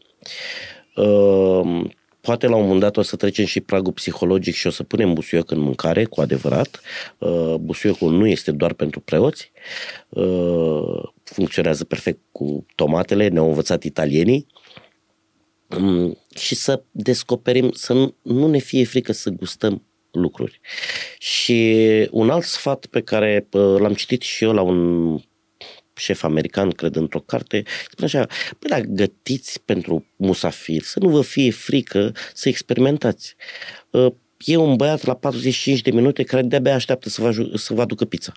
Uh, 0.95 1.81
poate 2.21 2.47
la 2.47 2.55
un 2.55 2.61
moment 2.61 2.79
dat 2.79 2.97
o 2.97 3.01
să 3.01 3.15
trecem 3.15 3.45
și 3.45 3.59
pragul 3.59 3.93
psihologic 3.93 4.53
și 4.53 4.67
o 4.67 4.69
să 4.69 4.83
punem 4.83 5.13
busuioc 5.13 5.51
în 5.51 5.59
mâncare, 5.59 6.05
cu 6.05 6.21
adevărat. 6.21 6.81
Uh, 7.17 7.55
busuiocul 7.59 8.11
nu 8.11 8.27
este 8.27 8.51
doar 8.51 8.73
pentru 8.73 8.99
preoți, 8.99 9.51
uh, 10.09 11.03
funcționează 11.23 11.83
perfect 11.83 12.19
cu 12.31 12.65
tomatele, 12.75 13.27
ne-au 13.27 13.47
învățat 13.47 13.83
italienii 13.83 14.47
um, 15.77 16.17
și 16.39 16.55
să 16.55 16.83
descoperim, 16.91 17.71
să 17.71 17.93
nu, 17.93 18.15
nu 18.21 18.47
ne 18.47 18.57
fie 18.57 18.85
frică 18.85 19.11
să 19.11 19.29
gustăm 19.29 19.83
lucruri. 20.11 20.59
Și 21.17 21.77
un 22.11 22.29
alt 22.29 22.43
sfat 22.43 22.85
pe 22.85 23.01
care 23.01 23.47
l-am 23.51 23.93
citit 23.93 24.21
și 24.21 24.43
eu 24.43 24.53
la 24.53 24.61
un 24.61 25.19
șef 25.95 26.23
american, 26.23 26.69
cred, 26.69 26.95
într-o 26.95 27.19
carte, 27.19 27.63
spune 27.91 28.05
așa, 28.05 28.27
bă, 28.59 28.67
dacă 28.67 28.85
gătiți 28.87 29.61
pentru 29.65 30.05
musafir, 30.15 30.81
să 30.81 30.99
nu 30.99 31.09
vă 31.09 31.21
fie 31.21 31.51
frică 31.51 32.11
să 32.33 32.49
experimentați. 32.49 33.35
Uh, 33.89 34.13
e 34.37 34.55
un 34.55 34.75
băiat 34.75 35.03
la 35.03 35.13
45 35.13 35.81
de 35.81 35.91
minute 35.91 36.23
care 36.23 36.41
de-abia 36.41 36.73
așteaptă 36.73 37.09
să 37.09 37.21
vă, 37.21 37.51
să 37.55 37.73
vă 37.73 37.81
aducă 37.81 38.05
pizza. 38.05 38.31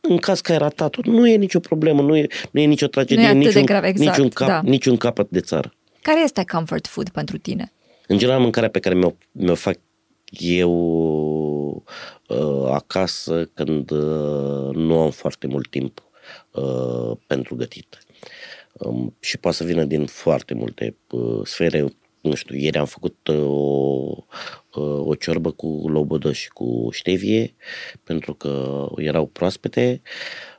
În 0.00 0.16
caz 0.16 0.40
că 0.40 0.52
ai 0.52 0.58
ratat 0.58 0.96
nu 0.96 1.28
e 1.28 1.36
nicio 1.36 1.60
problemă, 1.60 2.02
nu 2.02 2.16
e, 2.16 2.26
nu 2.50 2.60
e 2.60 2.64
nicio 2.64 2.86
tragedie, 2.86 3.32
nu 3.32 3.42
e 3.42 3.46
niciun, 3.46 3.64
grav, 3.64 3.84
exact, 3.84 4.10
niciun, 4.10 4.28
cap, 4.28 4.48
da. 4.48 4.60
niciun 4.64 4.96
capăt 4.96 5.30
de 5.30 5.40
țară. 5.40 5.74
Care 6.02 6.20
este 6.20 6.44
comfort 6.52 6.86
food 6.86 7.08
pentru 7.08 7.38
tine? 7.38 7.72
În 8.06 8.18
general, 8.18 8.40
mâncarea 8.40 8.70
pe 8.70 8.80
care 8.80 8.94
mi-o, 8.94 9.12
mi-o 9.32 9.54
fac 9.54 9.78
eu 10.30 10.72
uh, 12.28 12.70
acasă 12.70 13.44
când 13.54 13.90
uh, 13.90 14.74
nu 14.74 14.98
am 14.98 15.10
foarte 15.10 15.46
mult 15.46 15.70
timp 15.70 16.02
uh, 16.50 17.16
pentru 17.26 17.54
gătit. 17.54 17.98
Um, 18.72 19.16
și 19.20 19.38
poate 19.38 19.56
să 19.56 19.64
vină 19.64 19.84
din 19.84 20.06
foarte 20.06 20.54
multe 20.54 20.96
uh, 21.10 21.40
sfere. 21.44 21.94
Nu 22.20 22.34
știu, 22.34 22.56
ieri 22.56 22.78
am 22.78 22.86
făcut 22.86 23.28
uh, 23.28 23.42
o, 23.42 24.16
uh, 24.74 25.06
o 25.06 25.14
ciorbă 25.14 25.50
cu 25.50 25.84
lobodă 25.88 26.32
și 26.32 26.48
cu 26.48 26.88
ștevie 26.92 27.54
pentru 28.04 28.34
că 28.34 28.86
erau 28.96 29.26
proaspete. 29.26 30.02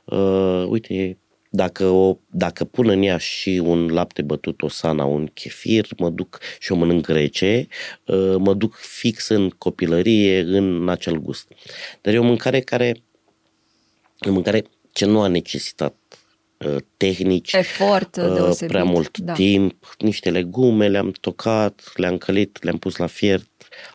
Uh, 0.04 0.64
uite, 0.68 1.18
dacă, 1.54 1.86
o, 1.86 2.18
dacă 2.30 2.64
pun 2.64 2.88
în 2.88 3.02
ea 3.02 3.16
și 3.16 3.60
un 3.64 3.86
lapte 3.86 4.22
bătut, 4.22 4.62
o 4.62 4.68
sana, 4.68 5.04
un 5.04 5.26
chefir, 5.26 5.86
mă 5.98 6.10
duc 6.10 6.40
și 6.58 6.72
o 6.72 6.74
mănânc 6.74 7.06
rece, 7.06 7.66
uh, 8.06 8.34
mă 8.38 8.54
duc 8.54 8.74
fix 8.74 9.28
în 9.28 9.48
copilărie, 9.48 10.40
în 10.40 10.88
acel 10.88 11.16
gust. 11.18 11.52
Dar 12.00 12.14
e 12.14 12.18
o 12.18 12.22
mâncare 12.22 12.60
care, 12.60 13.02
o 14.28 14.32
mâncare 14.32 14.64
ce 14.92 15.04
nu 15.04 15.20
a 15.20 15.26
necesitat 15.26 15.94
uh, 15.94 16.01
tehnici, 16.96 17.52
efort 17.52 18.16
uh, 18.16 18.32
deosebit, 18.34 18.68
prea 18.68 18.84
mult 18.84 19.18
da. 19.18 19.32
timp, 19.32 19.94
niște 19.98 20.30
legume 20.30 20.88
le-am 20.88 21.10
tocat, 21.10 21.92
le-am 21.94 22.18
călit, 22.18 22.62
le-am 22.62 22.78
pus 22.78 22.96
la 22.96 23.06
fiert, 23.06 23.50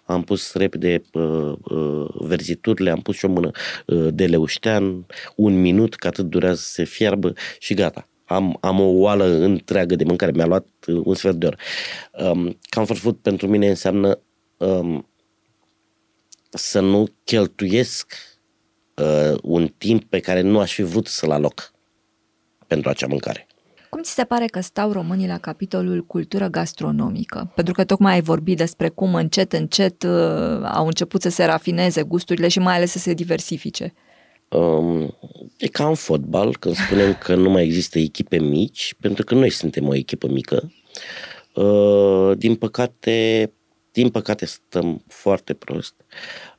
am 0.05 0.23
pus 0.23 0.53
repede 0.53 1.01
uh, 1.13 1.53
uh, 1.63 2.07
verzituri, 2.19 2.83
le-am 2.83 2.99
pus 2.99 3.15
și 3.15 3.25
o 3.25 3.27
mână 3.27 3.51
uh, 3.85 4.07
de 4.13 4.25
leuștean, 4.25 5.05
un 5.35 5.61
minut, 5.61 5.95
că 5.95 6.07
atât 6.07 6.25
durează 6.25 6.61
să 6.61 6.69
se 6.69 6.83
fiarbă 6.83 7.33
și 7.59 7.73
gata. 7.73 8.07
Am, 8.25 8.57
am 8.61 8.79
o 8.79 8.87
oală 8.87 9.25
întreagă 9.25 9.95
de 9.95 10.03
mâncare, 10.03 10.31
mi-a 10.31 10.45
luat 10.45 10.67
uh, 10.87 11.01
un 11.03 11.15
sfert 11.15 11.35
de 11.35 11.45
oră. 11.45 11.57
Um, 12.11 12.59
comfort 12.69 12.99
food 12.99 13.15
pentru 13.15 13.47
mine 13.47 13.69
înseamnă 13.69 14.19
um, 14.57 15.09
să 16.49 16.79
nu 16.79 17.07
cheltuiesc 17.23 18.13
uh, 18.95 19.37
un 19.41 19.73
timp 19.77 20.03
pe 20.03 20.19
care 20.19 20.41
nu 20.41 20.59
aș 20.59 20.73
fi 20.73 20.81
vrut 20.81 21.07
să-l 21.07 21.31
aloc 21.31 21.75
pentru 22.67 22.89
acea 22.89 23.07
mâncare. 23.07 23.47
Cum 23.89 24.01
ți 24.01 24.13
se 24.13 24.23
pare 24.23 24.45
că 24.45 24.59
stau 24.59 24.91
românii 24.91 25.27
la 25.27 25.37
capitolul 25.37 26.05
cultură 26.05 26.47
gastronomică? 26.47 27.51
Pentru 27.55 27.73
că 27.73 27.83
tocmai 27.83 28.13
ai 28.13 28.21
vorbit 28.21 28.57
despre 28.57 28.89
cum 28.89 29.15
încet, 29.15 29.53
încet 29.53 30.03
uh, 30.03 30.61
au 30.63 30.85
început 30.85 31.21
să 31.21 31.29
se 31.29 31.45
rafineze 31.45 32.03
gusturile 32.03 32.47
și 32.47 32.59
mai 32.59 32.75
ales 32.75 32.91
să 32.91 32.97
se 32.97 33.13
diversifice. 33.13 33.93
Um, 34.49 35.17
e 35.57 35.67
ca 35.67 35.87
în 35.87 35.95
fotbal, 35.95 36.57
când 36.57 36.75
spunem 36.75 37.13
că 37.13 37.35
nu 37.35 37.49
mai 37.49 37.63
există 37.63 37.99
echipe 37.99 38.39
mici, 38.39 38.95
pentru 38.99 39.23
că 39.23 39.33
noi 39.33 39.49
suntem 39.49 39.87
o 39.87 39.95
echipă 39.95 40.27
mică. 40.27 40.71
Uh, 41.53 42.37
din 42.37 42.55
păcate, 42.55 43.51
din 43.91 44.09
păcate 44.09 44.45
stăm 44.45 45.03
foarte 45.07 45.53
prost. 45.53 45.93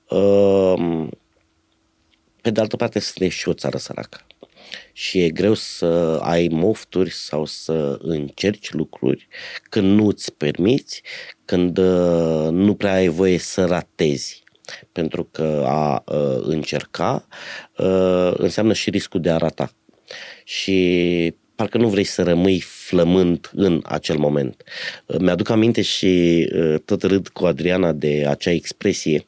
Uh, 0.08 1.08
pe 2.42 2.50
de 2.50 2.60
altă 2.60 2.76
parte, 2.76 2.98
suntem 2.98 3.28
și 3.28 3.48
o 3.48 3.52
țară 3.52 3.76
săracă 3.76 4.18
și 4.92 5.18
e 5.22 5.30
greu 5.30 5.54
să 5.54 6.18
ai 6.22 6.48
mofturi 6.50 7.10
sau 7.10 7.44
să 7.44 7.98
încerci 8.00 8.72
lucruri 8.72 9.28
când 9.62 9.98
nu 9.98 10.06
îți 10.06 10.32
permiți, 10.32 11.02
când 11.44 11.78
uh, 11.78 12.48
nu 12.50 12.74
prea 12.74 12.92
ai 12.92 13.08
voie 13.08 13.38
să 13.38 13.64
ratezi. 13.64 14.42
Pentru 14.92 15.24
că 15.24 15.64
a 15.66 16.02
uh, 16.06 16.38
încerca 16.40 17.26
uh, 17.76 18.32
înseamnă 18.36 18.72
și 18.72 18.90
riscul 18.90 19.20
de 19.20 19.30
a 19.30 19.36
rata. 19.36 19.72
Și 20.44 21.34
parcă 21.54 21.78
nu 21.78 21.88
vrei 21.88 22.04
să 22.04 22.22
rămâi 22.22 22.60
flămând 22.60 23.50
în 23.52 23.80
acel 23.84 24.16
moment. 24.16 24.62
Mi-aduc 25.18 25.48
aminte 25.48 25.82
și 25.82 26.44
tot 26.84 27.02
râd 27.02 27.28
cu 27.28 27.46
Adriana 27.46 27.92
de 27.92 28.24
acea 28.28 28.50
expresie 28.50 29.26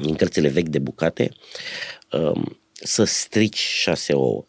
din 0.00 0.14
cărțile 0.14 0.48
vechi 0.48 0.68
de 0.68 0.78
bucate, 0.78 1.30
um, 2.12 2.60
să 2.72 3.04
strici 3.04 3.58
șase 3.58 4.12
ouă 4.12 4.46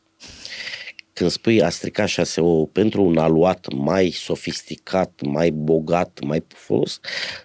când 1.14 1.30
spui 1.30 1.62
a 1.62 1.70
strica 1.70 2.06
șase 2.06 2.42
ouă 2.42 2.68
pentru 2.68 3.04
un 3.04 3.18
aluat 3.18 3.74
mai 3.74 4.10
sofisticat, 4.10 5.22
mai 5.22 5.52
bogat, 5.52 6.20
mai 6.24 6.42
pufos, 6.42 7.00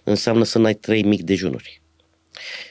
înseamnă 0.04 0.44
să 0.44 0.59
n-ai 0.59 0.74
trei 0.74 1.02
mic 1.02 1.22
dejunuri. 1.22 1.83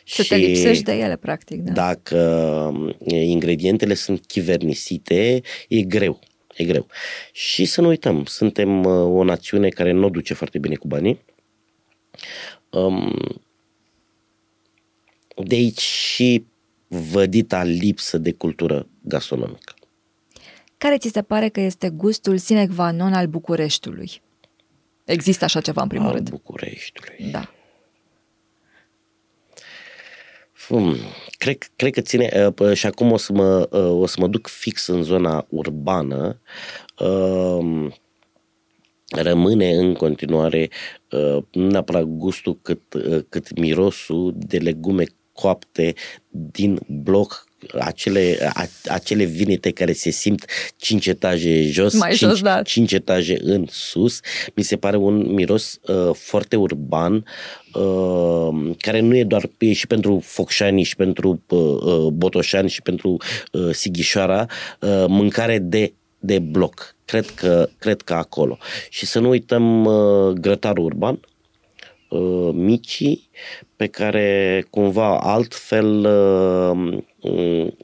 Să 0.05 0.21
și 0.21 0.29
te 0.29 0.35
lipsești 0.35 0.83
de 0.83 0.91
ele, 0.93 1.15
practic. 1.15 1.61
Da. 1.61 1.71
Dacă 1.71 2.93
ingredientele 3.07 3.93
sunt 3.93 4.25
chivernisite, 4.25 5.41
e 5.67 5.81
greu. 5.81 6.19
E 6.55 6.63
greu. 6.63 6.87
Și 7.31 7.65
să 7.65 7.81
nu 7.81 7.87
uităm, 7.87 8.25
suntem 8.25 8.85
o 8.85 9.23
națiune 9.23 9.69
care 9.69 9.91
nu 9.91 10.05
o 10.05 10.09
duce 10.09 10.33
foarte 10.33 10.59
bine 10.59 10.75
cu 10.75 10.87
banii. 10.87 11.25
De 15.43 15.55
aici 15.55 15.81
și 15.81 16.45
vădita 16.87 17.63
lipsă 17.63 18.17
de 18.17 18.31
cultură 18.31 18.87
gastronomică. 19.01 19.73
Care 20.77 20.97
ți 20.97 21.09
se 21.09 21.21
pare 21.21 21.49
că 21.49 21.59
este 21.59 21.89
gustul 21.89 22.37
sine 22.37 22.67
qua 22.75 22.91
non 22.91 23.13
al 23.13 23.27
Bucureștiului? 23.27 24.21
Există 25.05 25.43
așa 25.43 25.61
ceva 25.61 25.81
în 25.81 25.87
primul 25.87 26.07
al 26.07 26.13
rând. 26.13 26.29
Bucureștiului. 26.29 27.31
Da. 27.31 27.51
Hmm, 30.67 30.95
cred, 31.37 31.57
cred 31.75 31.93
că 31.93 32.01
ține, 32.01 32.51
uh, 32.59 32.73
și 32.73 32.85
acum 32.85 33.11
o 33.11 33.17
să, 33.17 33.33
mă, 33.33 33.67
uh, 33.71 34.01
o 34.01 34.05
să 34.05 34.15
mă 34.19 34.27
duc 34.27 34.47
fix 34.47 34.87
în 34.87 35.03
zona 35.03 35.45
urbană, 35.49 36.39
uh, 36.99 37.93
rămâne 39.15 39.75
în 39.75 39.93
continuare 39.93 40.69
uh, 41.11 41.43
nu 41.51 41.67
neapărat 41.69 42.03
gustul 42.03 42.59
cât, 42.61 42.93
uh, 42.93 43.23
cât 43.29 43.59
mirosul 43.59 44.33
de 44.35 44.57
legume 44.57 45.03
coapte 45.31 45.93
din 46.29 46.79
bloc 46.87 47.46
acele, 47.79 48.51
a, 48.53 48.65
acele 48.85 49.23
vinete 49.23 49.71
care 49.71 49.93
se 49.93 50.09
simt 50.09 50.45
5 50.75 51.05
etaje 51.05 51.63
jos, 51.63 51.93
Mai 51.93 52.13
5, 52.13 52.29
jos, 52.29 52.41
da. 52.41 52.61
5 52.61 52.91
etaje 52.91 53.37
în 53.41 53.65
sus. 53.69 54.19
Mi 54.55 54.63
se 54.63 54.77
pare 54.77 54.97
un 54.97 55.33
miros 55.33 55.79
uh, 55.81 56.09
foarte 56.13 56.55
urban, 56.55 57.25
uh, 57.73 58.75
care 58.77 58.99
nu 58.99 59.15
e 59.15 59.23
doar 59.23 59.49
e 59.57 59.73
și 59.73 59.87
pentru 59.87 60.21
focșani, 60.23 60.83
și 60.83 60.95
pentru 60.95 61.43
uh, 61.47 61.59
uh, 61.59 62.07
botoșani, 62.11 62.69
și 62.69 62.81
pentru 62.81 63.17
uh, 63.51 63.69
sighișoara, 63.71 64.45
uh, 64.81 65.05
mâncare 65.07 65.59
de, 65.59 65.93
de 66.19 66.39
bloc. 66.39 66.95
Cred 67.05 67.25
că, 67.25 67.69
cred 67.77 68.01
că 68.01 68.13
acolo. 68.13 68.57
Și 68.89 69.05
să 69.05 69.19
nu 69.19 69.29
uităm 69.29 69.85
uh, 69.85 70.33
grătarul 70.33 70.85
urban, 70.85 71.19
uh, 72.09 72.49
micii 72.53 73.29
pe 73.75 73.87
care 73.87 74.65
cumva 74.69 75.19
altfel 75.19 76.05
uh, 76.05 76.97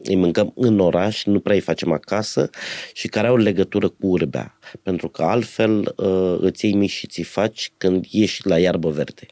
îi 0.04 0.16
mâncăm 0.16 0.52
în 0.56 0.80
oraș, 0.80 1.24
nu 1.24 1.40
prea 1.40 1.56
îi 1.56 1.62
facem 1.62 1.92
acasă 1.92 2.50
și 2.94 3.08
care 3.08 3.28
au 3.28 3.36
legătură 3.36 3.88
cu 3.90 4.08
urbea. 4.08 4.58
Pentru 4.82 5.10
că 5.10 5.24
altfel 5.24 5.94
uh, 5.98 6.38
îți 6.40 6.66
iei 6.66 6.74
mici 6.74 6.90
și 6.90 7.08
ți 7.08 7.22
faci 7.22 7.72
când 7.78 8.06
ieși 8.10 8.48
la 8.48 8.60
iarbă 8.60 8.90
verde. 8.90 9.26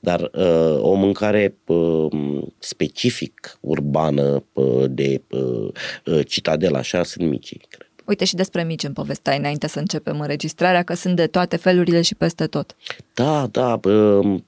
Dar 0.00 0.20
uh, 0.20 0.78
o 0.78 0.94
mâncare 0.94 1.56
uh, 1.66 2.42
specific 2.58 3.58
urbană 3.60 4.44
uh, 4.52 4.84
de 4.90 5.22
uh, 5.30 6.26
citadel, 6.26 6.74
așa, 6.74 7.02
sunt 7.02 7.28
micii, 7.28 7.60
cred. 7.68 7.88
Uite 8.06 8.24
și 8.24 8.34
despre 8.34 8.64
mici 8.64 8.82
în 8.82 8.92
povestea 8.92 9.34
înainte 9.34 9.66
să 9.66 9.78
începem 9.78 10.20
înregistrarea, 10.20 10.82
că 10.82 10.94
sunt 10.94 11.16
de 11.16 11.26
toate 11.26 11.56
felurile 11.56 12.02
și 12.02 12.14
peste 12.14 12.46
tot. 12.46 12.76
Da, 13.14 13.46
da, 13.50 13.80
uh, 13.84 14.40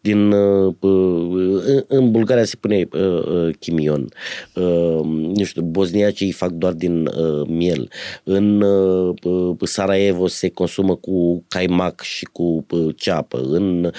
din, 0.00 0.30
uh, 0.30 0.74
uh, 0.80 1.82
în 1.86 2.10
Bulgaria 2.10 2.44
se 2.44 2.56
pune 2.60 2.88
uh, 2.92 3.54
chimion. 3.58 4.08
Nu 5.34 5.44
știu, 5.44 5.62
bosniacii 5.62 6.32
fac 6.32 6.50
doar 6.50 6.72
din 6.72 7.10
miel. 7.46 7.90
În 8.24 8.64
Sarajevo 9.62 10.26
se 10.26 10.48
consumă 10.48 10.96
cu 10.96 11.44
caimac 11.48 12.00
și 12.00 12.24
cu 12.24 12.66
ceapă. 12.96 13.40
În 13.40 13.90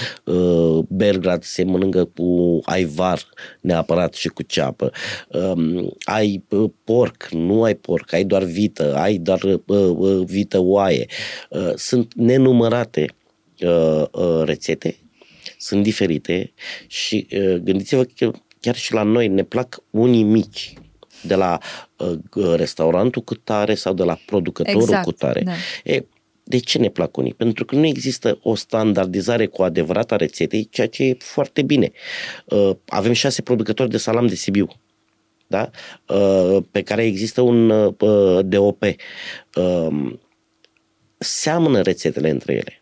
Belgrad 0.88 1.43
se 1.43 1.63
mănâncă 1.63 2.05
cu 2.15 2.59
aivar 2.63 3.22
neapărat 3.61 4.13
și 4.13 4.28
cu 4.28 4.43
ceapă. 4.43 4.91
Um, 5.28 5.93
ai 6.03 6.43
porc, 6.84 7.28
nu 7.32 7.63
ai 7.63 7.76
porc, 7.76 8.13
ai 8.13 8.24
doar 8.24 8.43
vită, 8.43 8.95
ai 8.95 9.17
doar 9.17 9.61
vită 10.24 10.59
oaie. 10.61 11.05
Sunt 11.76 12.13
nenumărate 12.15 13.15
rețete 14.43 14.95
sunt 15.62 15.84
diferite 15.84 16.53
și 16.88 17.28
uh, 17.32 17.55
gândiți-vă 17.55 18.03
că 18.03 18.32
chiar 18.60 18.76
și 18.76 18.93
la 18.93 19.03
noi 19.03 19.28
ne 19.28 19.43
plac 19.43 19.84
unii 19.89 20.24
mici 20.24 20.74
de 21.22 21.36
la 21.36 21.57
uh, 21.97 22.53
restaurantul 22.55 23.22
cu 23.22 23.36
tare 23.36 23.76
sau 23.76 23.93
de 23.93 24.03
la 24.03 24.20
producătorul 24.26 24.82
exact, 24.82 25.03
cu 25.03 25.12
tare. 25.12 25.41
Da. 25.41 25.51
E, 25.84 26.05
de 26.43 26.57
ce 26.57 26.78
ne 26.78 26.89
plac 26.89 27.18
unii? 27.18 27.34
Pentru 27.34 27.66
că 27.66 27.76
nu 27.76 27.86
există 27.86 28.39
o 28.41 28.55
standardizare 28.55 29.45
cu 29.45 29.64
adevărat 29.64 30.12
a 30.12 30.16
rețetei, 30.16 30.68
ceea 30.72 30.88
ce 30.88 31.03
e 31.03 31.18
foarte 31.20 31.62
bine. 31.62 31.91
Uh, 32.45 32.72
avem 32.88 33.14
șase 33.14 33.41
producători 33.41 33.89
de 33.89 33.97
salam 33.97 34.28
de 34.28 34.36
Sibiu, 34.36 34.68
da? 35.47 35.70
uh, 36.07 36.64
pe 36.72 36.82
care 36.82 37.05
există 37.05 37.41
un 37.41 37.70
uh, 37.70 38.45
DOP. 38.45 38.84
Uh, 39.55 40.14
seamănă 41.18 41.82
rețetele 41.82 42.30
între 42.30 42.53
ele 42.53 42.80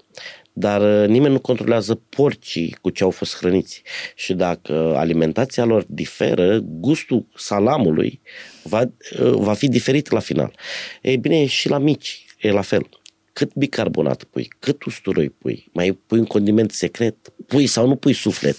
dar 0.60 1.02
uh, 1.02 1.08
nimeni 1.08 1.34
nu 1.34 1.40
controlează 1.40 2.02
porcii 2.10 2.78
cu 2.82 2.90
ce 2.90 3.04
au 3.04 3.10
fost 3.10 3.38
hrăniți. 3.38 3.82
Și 4.16 4.34
dacă 4.34 4.94
alimentația 4.96 5.66
lor 5.66 5.86
diferă, 5.88 6.60
gustul 6.64 7.26
salamului 7.36 8.22
va, 8.64 8.82
uh, 8.82 9.32
va 9.34 9.54
fi 9.54 9.68
diferit 9.68 10.12
la 10.12 10.20
final. 10.20 10.56
Ei 11.02 11.18
bine, 11.18 11.46
și 11.46 11.70
la 11.70 11.78
mici 11.78 12.26
e 12.40 12.52
la 12.52 12.62
fel. 12.62 12.90
Cât 13.34 13.54
bicarbonat 13.56 14.24
pui, 14.24 14.48
cât 14.60 14.84
usturoi 14.84 15.30
pui, 15.30 15.70
mai 15.74 16.00
pui 16.08 16.20
un 16.20 16.26
condiment 16.26 16.72
secret, 16.72 17.16
pui 17.48 17.68
sau 17.68 17.88
nu 17.88 17.96
pui 17.96 18.14
suflet. 18.14 18.58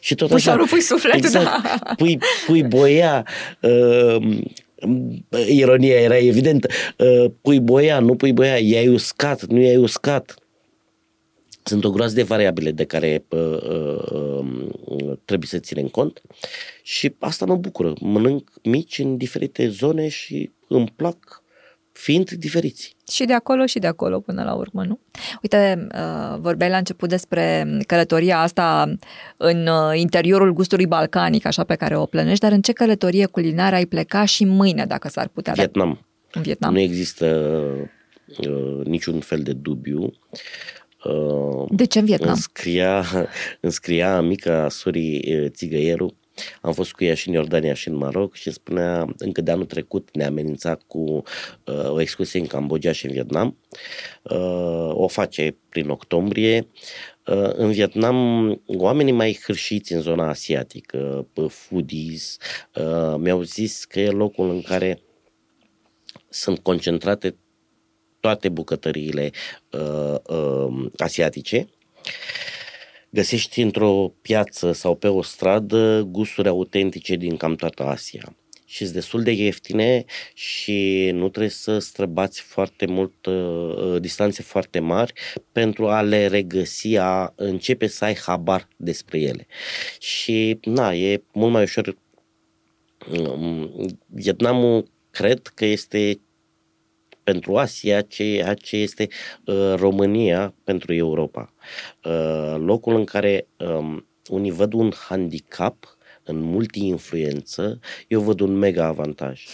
Și 0.00 0.14
tot 0.14 0.28
pui 0.28 0.36
așa. 0.36 0.50
sau 0.50 0.58
nu 0.58 0.66
pui 0.66 0.80
suflet, 0.80 1.14
exact, 1.14 1.44
da. 1.44 1.94
Pui, 1.96 2.18
pui 2.46 2.62
boia, 2.62 3.26
uh, 3.60 4.38
ironia 5.48 6.00
era 6.00 6.16
evidentă, 6.16 6.68
uh, 6.96 7.30
pui 7.40 7.60
boia, 7.60 7.98
nu 7.98 8.14
pui 8.14 8.32
boia, 8.32 8.56
i-ai 8.56 8.88
uscat, 8.88 9.44
nu 9.44 9.60
i-ai 9.60 9.76
uscat 9.76 10.34
sunt 11.68 11.84
o 11.84 11.90
groază 11.90 12.14
de 12.14 12.22
variabile 12.22 12.70
de 12.70 12.84
care 12.84 13.24
uh, 13.28 13.62
uh, 14.12 15.18
trebuie 15.24 15.48
să 15.48 15.58
ținem 15.58 15.86
cont 15.86 16.20
și 16.82 17.14
asta 17.18 17.44
mă 17.44 17.56
bucură. 17.56 17.92
Mănânc 18.00 18.50
mici 18.62 18.98
în 18.98 19.16
diferite 19.16 19.68
zone 19.68 20.08
și 20.08 20.50
îmi 20.68 20.92
plac 20.96 21.42
fiind 21.92 22.30
diferiți. 22.30 22.96
Și 23.10 23.24
de 23.24 23.32
acolo 23.32 23.66
și 23.66 23.78
de 23.78 23.86
acolo 23.86 24.20
până 24.20 24.42
la 24.44 24.54
urmă, 24.54 24.84
nu? 24.84 25.00
Uite, 25.42 25.86
uh, 25.94 26.38
vorbeai 26.38 26.70
la 26.70 26.76
început 26.76 27.08
despre 27.08 27.66
călătoria 27.86 28.40
asta 28.40 28.94
în 29.36 29.66
uh, 29.66 29.98
interiorul 29.98 30.52
gustului 30.52 30.86
balcanic, 30.86 31.46
așa 31.46 31.64
pe 31.64 31.74
care 31.74 31.96
o 31.96 32.06
plănești, 32.06 32.40
dar 32.40 32.52
în 32.52 32.60
ce 32.60 32.72
călătorie 32.72 33.26
culinară 33.26 33.74
ai 33.74 33.86
pleca 33.86 34.24
și 34.24 34.44
mâine, 34.44 34.84
dacă 34.84 35.08
s-ar 35.08 35.28
putea? 35.28 35.52
Vietnam. 35.52 36.06
În 36.32 36.42
Vietnam. 36.42 36.72
Nu 36.72 36.80
există 36.80 37.26
uh, 38.38 38.84
niciun 38.84 39.20
fel 39.20 39.42
de 39.42 39.52
dubiu. 39.52 40.12
De 41.68 41.84
ce 41.84 41.98
în 41.98 42.04
Vietnam? 42.04 42.30
Înscria, 42.30 43.04
înscria 43.60 44.20
mica 44.20 44.68
Suri 44.68 45.48
Țigăieru 45.48 46.16
am 46.60 46.72
fost 46.72 46.92
cu 46.92 47.04
ea 47.04 47.14
și 47.14 47.28
în 47.28 47.34
Iordania 47.34 47.74
și 47.74 47.88
în 47.88 47.94
Maroc 47.94 48.34
și 48.34 48.50
spunea 48.50 49.14
încă 49.18 49.40
de 49.40 49.50
anul 49.50 49.64
trecut 49.64 50.08
ne 50.12 50.24
amenința 50.24 50.78
cu 50.86 51.22
uh, 51.64 51.90
o 51.90 52.00
excursie 52.00 52.40
în 52.40 52.46
Cambodgia 52.46 52.92
și 52.92 53.06
în 53.06 53.12
Vietnam. 53.12 53.56
Uh, 54.22 54.90
o 54.92 55.06
face 55.06 55.56
prin 55.68 55.88
octombrie. 55.88 56.68
Uh, 57.26 57.50
în 57.54 57.70
Vietnam, 57.70 58.60
oamenii 58.66 59.12
mai 59.12 59.38
hârșiți 59.44 59.92
în 59.92 60.00
zona 60.00 60.28
asiatică, 60.28 61.26
foodies, 61.48 62.36
uh, 62.74 63.14
mi-au 63.18 63.42
zis 63.42 63.84
că 63.84 64.00
e 64.00 64.10
locul 64.10 64.50
în 64.50 64.62
care 64.62 65.02
sunt 66.28 66.58
concentrate 66.58 67.36
toate 68.20 68.48
bucătăriile 68.48 69.30
uh, 69.70 70.14
uh, 70.26 70.90
asiatice. 70.96 71.68
Găsești 73.10 73.60
într-o 73.60 74.12
piață 74.22 74.72
sau 74.72 74.94
pe 74.94 75.08
o 75.08 75.22
stradă 75.22 76.02
gusturi 76.02 76.48
autentice 76.48 77.14
din 77.16 77.36
cam 77.36 77.54
toată 77.54 77.82
Asia 77.82 78.36
și 78.68 78.82
sunt 78.82 78.92
destul 78.92 79.22
de 79.22 79.30
ieftine 79.30 80.04
și 80.34 81.10
nu 81.12 81.28
trebuie 81.28 81.50
să 81.50 81.78
străbați 81.78 82.40
foarte 82.40 82.86
mult, 82.86 83.26
uh, 83.26 84.00
distanțe 84.00 84.42
foarte 84.42 84.78
mari 84.78 85.12
pentru 85.52 85.88
a 85.88 86.02
le 86.02 86.26
regăsi, 86.26 86.96
a 86.96 87.32
începe 87.36 87.86
să 87.86 88.04
ai 88.04 88.16
habar 88.16 88.68
despre 88.76 89.20
ele. 89.20 89.46
Și, 89.98 90.58
na, 90.62 90.94
e 90.94 91.22
mult 91.32 91.52
mai 91.52 91.62
ușor. 91.62 91.96
Um, 93.10 93.96
Vietnamul 94.06 94.90
cred 95.10 95.46
că 95.46 95.64
este 95.64 96.20
pentru 97.28 97.56
Asia 97.56 98.00
ceea 98.00 98.54
ce 98.54 98.76
este 98.76 99.08
uh, 99.44 99.74
România 99.76 100.54
pentru 100.64 100.94
Europa. 100.94 101.54
Uh, 102.04 102.54
locul 102.58 102.94
în 102.94 103.04
care 103.04 103.48
um, 103.56 104.06
unii 104.28 104.50
văd 104.50 104.72
un 104.72 104.92
handicap 105.08 105.98
în 106.22 106.40
multi-influență, 106.40 107.80
eu 108.06 108.20
văd 108.20 108.40
un 108.40 108.52
mega 108.52 108.84
avantaj. 108.84 109.44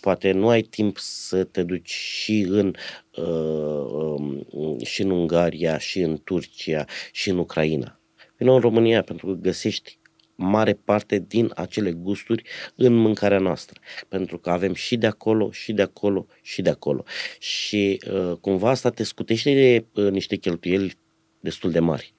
Poate 0.00 0.32
nu 0.32 0.48
ai 0.48 0.60
timp 0.60 0.98
să 0.98 1.44
te 1.44 1.62
duci 1.62 1.90
și 1.90 2.46
în, 2.48 2.74
uh, 3.16 3.84
um, 3.92 4.78
și 4.84 5.02
în 5.02 5.10
Ungaria, 5.10 5.78
și 5.78 6.00
în 6.00 6.20
Turcia, 6.24 6.84
și 7.12 7.30
în 7.30 7.38
Ucraina. 7.38 8.00
Vino 8.36 8.54
în 8.54 8.60
România 8.60 9.02
pentru 9.02 9.26
că 9.26 9.32
găsești 9.32 9.98
mare 10.34 10.72
parte 10.72 11.24
din 11.28 11.50
acele 11.54 11.92
gusturi 11.92 12.42
în 12.76 12.94
mâncarea 12.94 13.38
noastră. 13.38 13.80
Pentru 14.08 14.38
că 14.38 14.50
avem 14.50 14.74
și 14.74 14.96
de 14.96 15.06
acolo, 15.06 15.50
și 15.50 15.72
de 15.72 15.82
acolo, 15.82 16.26
și 16.42 16.62
de 16.62 16.70
acolo. 16.70 17.04
Și 17.38 18.02
uh, 18.12 18.36
cumva 18.40 18.70
asta 18.70 18.90
te 18.90 19.02
scutește 19.02 19.52
de 19.52 20.02
uh, 20.02 20.10
niște 20.10 20.36
cheltuieli 20.36 20.96
destul 21.40 21.70
de 21.70 21.78
mari. 21.78 22.14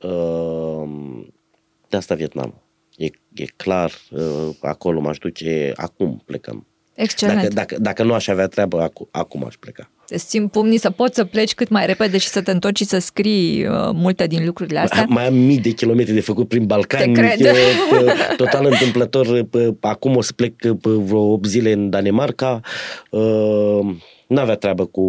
Uh, 0.00 1.26
de 1.88 1.96
asta 1.96 2.14
Vietnam. 2.14 2.62
E, 2.96 3.04
e 3.34 3.44
clar, 3.56 3.92
uh, 4.10 4.48
acolo 4.60 5.00
m-aș 5.00 5.18
duce, 5.18 5.72
acum 5.74 6.22
plecăm. 6.24 6.66
Excelent. 6.94 7.40
Dacă, 7.40 7.54
dacă, 7.54 7.78
dacă 7.78 8.02
nu 8.02 8.14
aș 8.14 8.26
avea 8.26 8.46
treabă, 8.46 8.80
acum, 8.82 9.08
acum 9.10 9.44
aș 9.44 9.56
pleca. 9.56 9.90
Îți 10.10 10.26
țin 10.26 10.48
pumnii 10.48 10.78
să 10.78 10.90
poți 10.90 11.14
să 11.14 11.24
pleci 11.24 11.54
cât 11.54 11.68
mai 11.68 11.86
repede 11.86 12.18
și 12.18 12.28
să 12.28 12.42
te 12.42 12.50
întorci 12.50 12.76
și 12.78 12.84
să 12.84 12.98
scrii 12.98 13.66
uh, 13.66 13.74
multe 13.92 14.26
din 14.26 14.44
lucrurile 14.44 14.78
astea. 14.78 15.06
Mai 15.08 15.26
am 15.26 15.34
mii 15.34 15.58
de 15.58 15.70
kilometri 15.70 16.12
de 16.14 16.20
făcut 16.20 16.48
prin 16.48 16.66
Balcani. 16.66 17.14
Te 17.14 17.20
cred. 17.20 17.40
uh, 17.40 18.12
Total 18.36 18.64
întâmplător. 18.66 19.26
uh, 19.52 19.68
Acum 19.80 20.16
o 20.16 20.20
să 20.20 20.32
plec 20.32 20.54
uh, 20.64 20.76
vreo 20.82 21.20
8 21.32 21.44
zile 21.46 21.72
în 21.72 21.90
Danemarca. 21.90 22.60
Uh, 23.10 23.94
N-avea 24.26 24.54
treabă 24.54 24.84
cu 24.86 25.00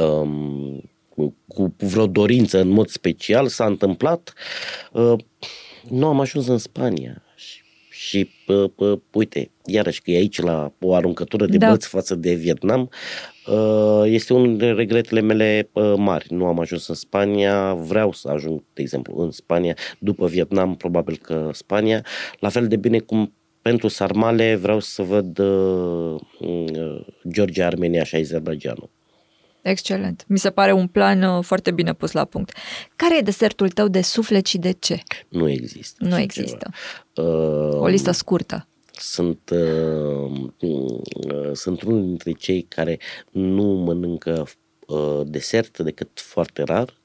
um, 0.00 0.82
cu- 1.08 1.34
cu 1.48 1.74
vreo 1.78 2.06
dorință 2.06 2.60
în 2.60 2.68
mod 2.68 2.88
special, 2.88 3.46
s-a 3.46 3.64
întâmplat. 3.64 4.32
Uh, 4.92 5.12
nu 5.90 6.06
am 6.06 6.20
ajuns 6.20 6.46
în 6.46 6.58
Spania 6.58 7.22
și, 7.98 8.18
și 8.18 8.30
uh, 8.46 8.70
uh, 8.76 8.98
uite, 9.12 9.50
iarăși 9.64 10.02
că 10.02 10.10
e 10.10 10.16
aici 10.16 10.40
la 10.40 10.72
o 10.80 10.94
aruncătură 10.94 11.46
de 11.46 11.56
Da. 11.56 11.66
da. 11.66 11.72
băți 11.72 11.88
față 11.88 12.14
de 12.14 12.34
Vietnam, 12.34 12.90
uh, 13.46 14.02
este 14.04 14.32
unul 14.32 14.46
dintre 14.46 14.72
regretele 14.72 15.20
mele 15.20 15.68
uh, 15.72 15.94
mari. 15.96 16.26
Nu 16.30 16.46
am 16.46 16.60
ajuns 16.60 16.88
în 16.88 16.94
Spania, 16.94 17.74
vreau 17.74 18.12
să 18.12 18.28
ajung, 18.28 18.62
de 18.72 18.82
exemplu, 18.82 19.22
în 19.22 19.30
Spania, 19.30 19.76
după 19.98 20.26
Vietnam, 20.26 20.76
probabil 20.76 21.18
că 21.22 21.50
Spania, 21.52 22.04
la 22.38 22.48
fel 22.48 22.68
de 22.68 22.76
bine 22.76 22.98
cum 22.98 23.32
pentru 23.62 23.88
sarmale 23.88 24.54
vreau 24.54 24.80
să 24.80 25.02
văd 25.02 25.38
uh, 25.38 26.20
uh, 26.38 27.06
Georgia, 27.30 27.66
Armenia 27.66 28.04
și 28.04 28.14
Azerbaijanul. 28.14 28.90
Excelent. 29.68 30.24
Mi 30.28 30.38
se 30.38 30.50
pare 30.50 30.72
un 30.72 30.86
plan 30.86 31.22
uh, 31.22 31.44
foarte 31.44 31.70
bine 31.70 31.92
pus 31.94 32.12
la 32.12 32.24
punct. 32.24 32.52
Care 32.96 33.16
e 33.18 33.20
desertul 33.20 33.68
tău 33.70 33.88
de 33.88 34.00
suflet 34.02 34.46
și 34.46 34.58
de 34.58 34.70
ce? 34.72 35.02
Nu 35.28 35.48
există. 35.48 35.96
Nu 36.04 36.12
așa 36.12 36.22
există. 36.22 36.70
Ceva. 37.12 37.28
Uh, 37.28 37.74
O 37.80 37.86
listă 37.86 38.10
scurtă. 38.10 38.68
sunt, 38.92 39.50
uh, 39.52 40.30
uh, 40.58 41.50
sunt 41.52 41.82
unul 41.82 42.02
dintre 42.06 42.32
cei 42.32 42.62
care 42.62 42.98
nu 43.30 43.62
mănâncă 43.62 44.46
uh, 44.86 45.20
desert 45.24 45.78
decât 45.78 46.08
foarte 46.14 46.62
rar. 46.62 46.96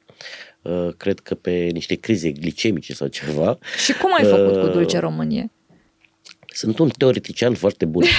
Uh, 0.62 0.90
cred 0.98 1.20
că 1.20 1.36
pe 1.36 1.52
niște 1.74 1.96
crize 1.96 2.32
glicemice 2.32 2.94
sau 2.94 3.08
ceva. 3.08 3.58
Și 3.86 3.94
cum 3.94 4.14
ai 4.18 4.24
făcut 4.24 4.60
cu 4.60 4.66
Uh, 4.66 4.72
Dulce 4.72 4.98
Românie? 5.00 5.52
Sunt 6.48 6.80
un 6.80 6.90
teoretician 6.98 7.54
foarte 7.54 7.86
bun. 7.86 8.04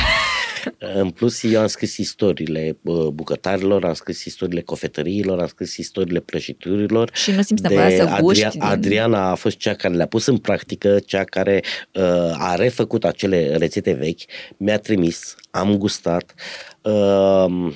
În 0.79 1.11
plus, 1.11 1.43
eu 1.43 1.61
am 1.61 1.67
scris 1.67 1.97
istoriile 1.97 2.77
uh, 2.83 3.07
bucătarilor, 3.07 3.85
am 3.85 3.93
scris 3.95 4.25
istoriile 4.25 4.61
cofetăriilor, 4.61 5.41
am 5.41 5.47
scris 5.47 5.77
istoriile 5.77 6.21
prăjiturilor. 6.21 7.11
Și 7.15 7.31
nu 7.31 7.43
simți 7.43 7.63
nevoia 7.63 7.89
să 7.97 8.17
guști 8.21 8.49
din- 8.49 8.63
Adriana 8.63 9.31
a 9.31 9.35
fost 9.35 9.57
cea 9.57 9.75
care 9.75 9.95
le-a 9.95 10.07
pus 10.07 10.27
în 10.27 10.39
practică, 10.39 10.99
cea 11.07 11.25
care 11.25 11.63
uh, 11.93 12.03
a 12.39 12.55
refăcut 12.55 13.05
acele 13.05 13.57
rețete 13.57 13.93
vechi, 13.93 14.21
mi-a 14.57 14.79
trimis, 14.79 15.35
am 15.51 15.77
gustat. 15.77 16.35
Uh, 16.83 17.73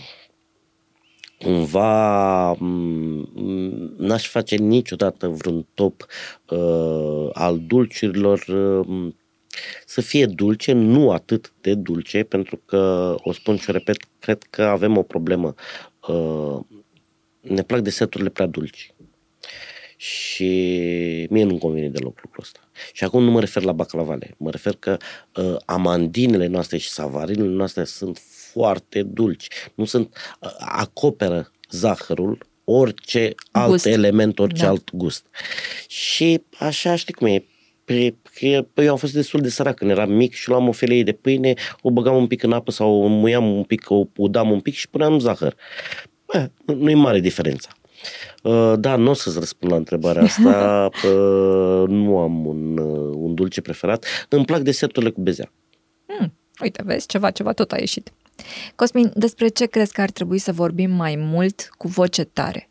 cumva 1.39 2.55
m- 2.55 3.97
n-aș 3.97 4.29
face 4.29 4.57
niciodată 4.57 5.29
vreun 5.29 5.67
top 5.75 6.07
uh, 6.49 7.29
al 7.33 7.61
dulciurilor 7.67 8.45
uh, 8.49 9.13
să 9.87 10.01
fie 10.01 10.27
dulce, 10.27 10.73
nu 10.73 11.11
atât 11.11 11.53
de 11.61 11.75
dulce, 11.75 12.23
pentru 12.23 12.57
că, 12.57 13.15
o 13.19 13.33
spun 13.33 13.57
și 13.57 13.71
o 13.71 13.73
repet, 13.73 13.97
cred 14.19 14.43
că 14.51 14.63
avem 14.63 14.97
o 14.97 15.03
problemă. 15.03 15.55
Uh, 16.09 16.59
ne 17.41 17.63
plac 17.63 17.81
deserturile 17.81 18.29
prea 18.31 18.47
dulci. 18.47 18.95
Și 19.97 20.47
mie 21.31 21.45
nu-mi 21.45 21.59
convine 21.59 21.89
deloc 21.89 22.21
lucrul 22.23 22.43
ăsta. 22.43 22.61
Și 22.93 23.05
acum 23.05 23.25
nu 23.25 23.31
mă 23.31 23.41
refer 23.41 23.63
la 23.63 23.73
baclavale, 23.73 24.35
mă 24.37 24.51
refer 24.51 24.77
că 24.79 24.97
uh, 25.37 25.57
amandinele 25.65 26.47
noastre 26.47 26.77
și 26.77 26.89
savarinele 26.89 27.49
noastre 27.49 27.85
sunt 27.85 28.19
foarte 28.53 29.03
dulci. 29.03 29.49
Nu 29.75 29.85
sunt, 29.85 30.17
uh, 30.41 30.51
acoperă 30.59 31.53
zahărul 31.71 32.47
orice 32.65 33.35
alt 33.51 33.71
Gust. 33.71 33.87
element, 33.87 34.39
orice 34.39 34.63
Da. 34.63 34.69
alt 34.69 34.91
gust. 34.95 35.27
Și 35.89 36.43
așa 36.59 36.97
știi 36.97 37.15
cum 37.15 37.27
e, 37.27 37.45
pe, 37.89 38.15
că, 38.23 38.67
păi 38.75 38.85
eu 38.85 38.91
am 38.91 38.97
fost 38.97 39.13
destul 39.13 39.41
de 39.41 39.49
sărac 39.49 39.75
când 39.75 39.91
eram 39.91 40.13
mic 40.13 40.35
și 40.35 40.49
luam 40.49 40.69
o 40.69 40.73
felie 40.73 41.03
de 41.03 41.13
pâine, 41.13 41.55
o 41.83 41.91
băgam 41.91 42.17
un 42.17 42.27
pic 42.27 42.43
în 42.43 42.53
apă 42.53 42.71
sau 42.71 43.03
o 43.03 43.07
muiam 43.07 43.57
un 43.57 43.63
pic, 43.63 43.91
o 43.91 44.05
udam 44.17 44.51
un 44.51 44.61
pic 44.61 44.75
și 44.75 44.89
puneam 44.89 45.19
zahăr. 45.19 45.55
Bă, 46.27 46.51
nu 46.75 46.91
e 46.91 46.95
mare 46.95 47.21
diferența. 47.21 47.71
Uh, 48.43 48.73
Da, 48.79 48.97
nu 48.97 49.11
o 49.11 49.15
să-ți 49.15 49.39
răspund 49.39 49.73
la 49.73 49.79
întrebarea 49.79 50.23
asta. 50.31 50.89
Uh, 51.05 51.89
Nu 51.89 52.19
am 52.19 52.47
un, 52.47 52.79
uh, 52.79 53.15
un 53.15 53.35
dulce 53.35 53.61
preferat. 53.61 54.05
Îmi 54.29 54.45
plac 54.45 54.61
deserturile 54.61 55.11
cu 55.11 55.21
bezea. 55.21 55.53
Hmm, 56.07 56.33
uite, 56.63 56.83
vezi, 56.85 57.07
ceva, 57.07 57.31
ceva 57.31 57.53
tot 57.53 57.73
a 57.73 57.77
ieșit. 57.79 58.13
Cosmin, 58.75 59.11
despre 59.15 59.49
ce 59.49 59.67
crezi 59.67 59.93
că 59.93 60.01
ar 60.01 60.11
trebui 60.11 60.39
să 60.39 60.53
vorbim 60.53 60.91
mai 60.91 61.17
mult 61.17 61.69
cu 61.77 61.89
voce 61.89 62.25
tare? 62.25 62.69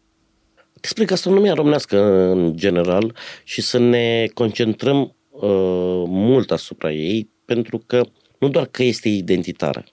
Despre 0.81 1.05
gastronomia 1.05 1.53
românească 1.53 1.99
în 2.31 2.55
general 2.55 3.15
și 3.43 3.61
să 3.61 3.77
ne 3.77 4.25
concentrăm 4.33 5.15
uh, 5.29 6.03
mult 6.07 6.51
asupra 6.51 6.91
ei, 6.91 7.29
pentru 7.45 7.77
că 7.77 8.03
nu 8.39 8.49
doar 8.49 8.65
că 8.65 8.83
este 8.83 9.09
identitară, 9.09 9.83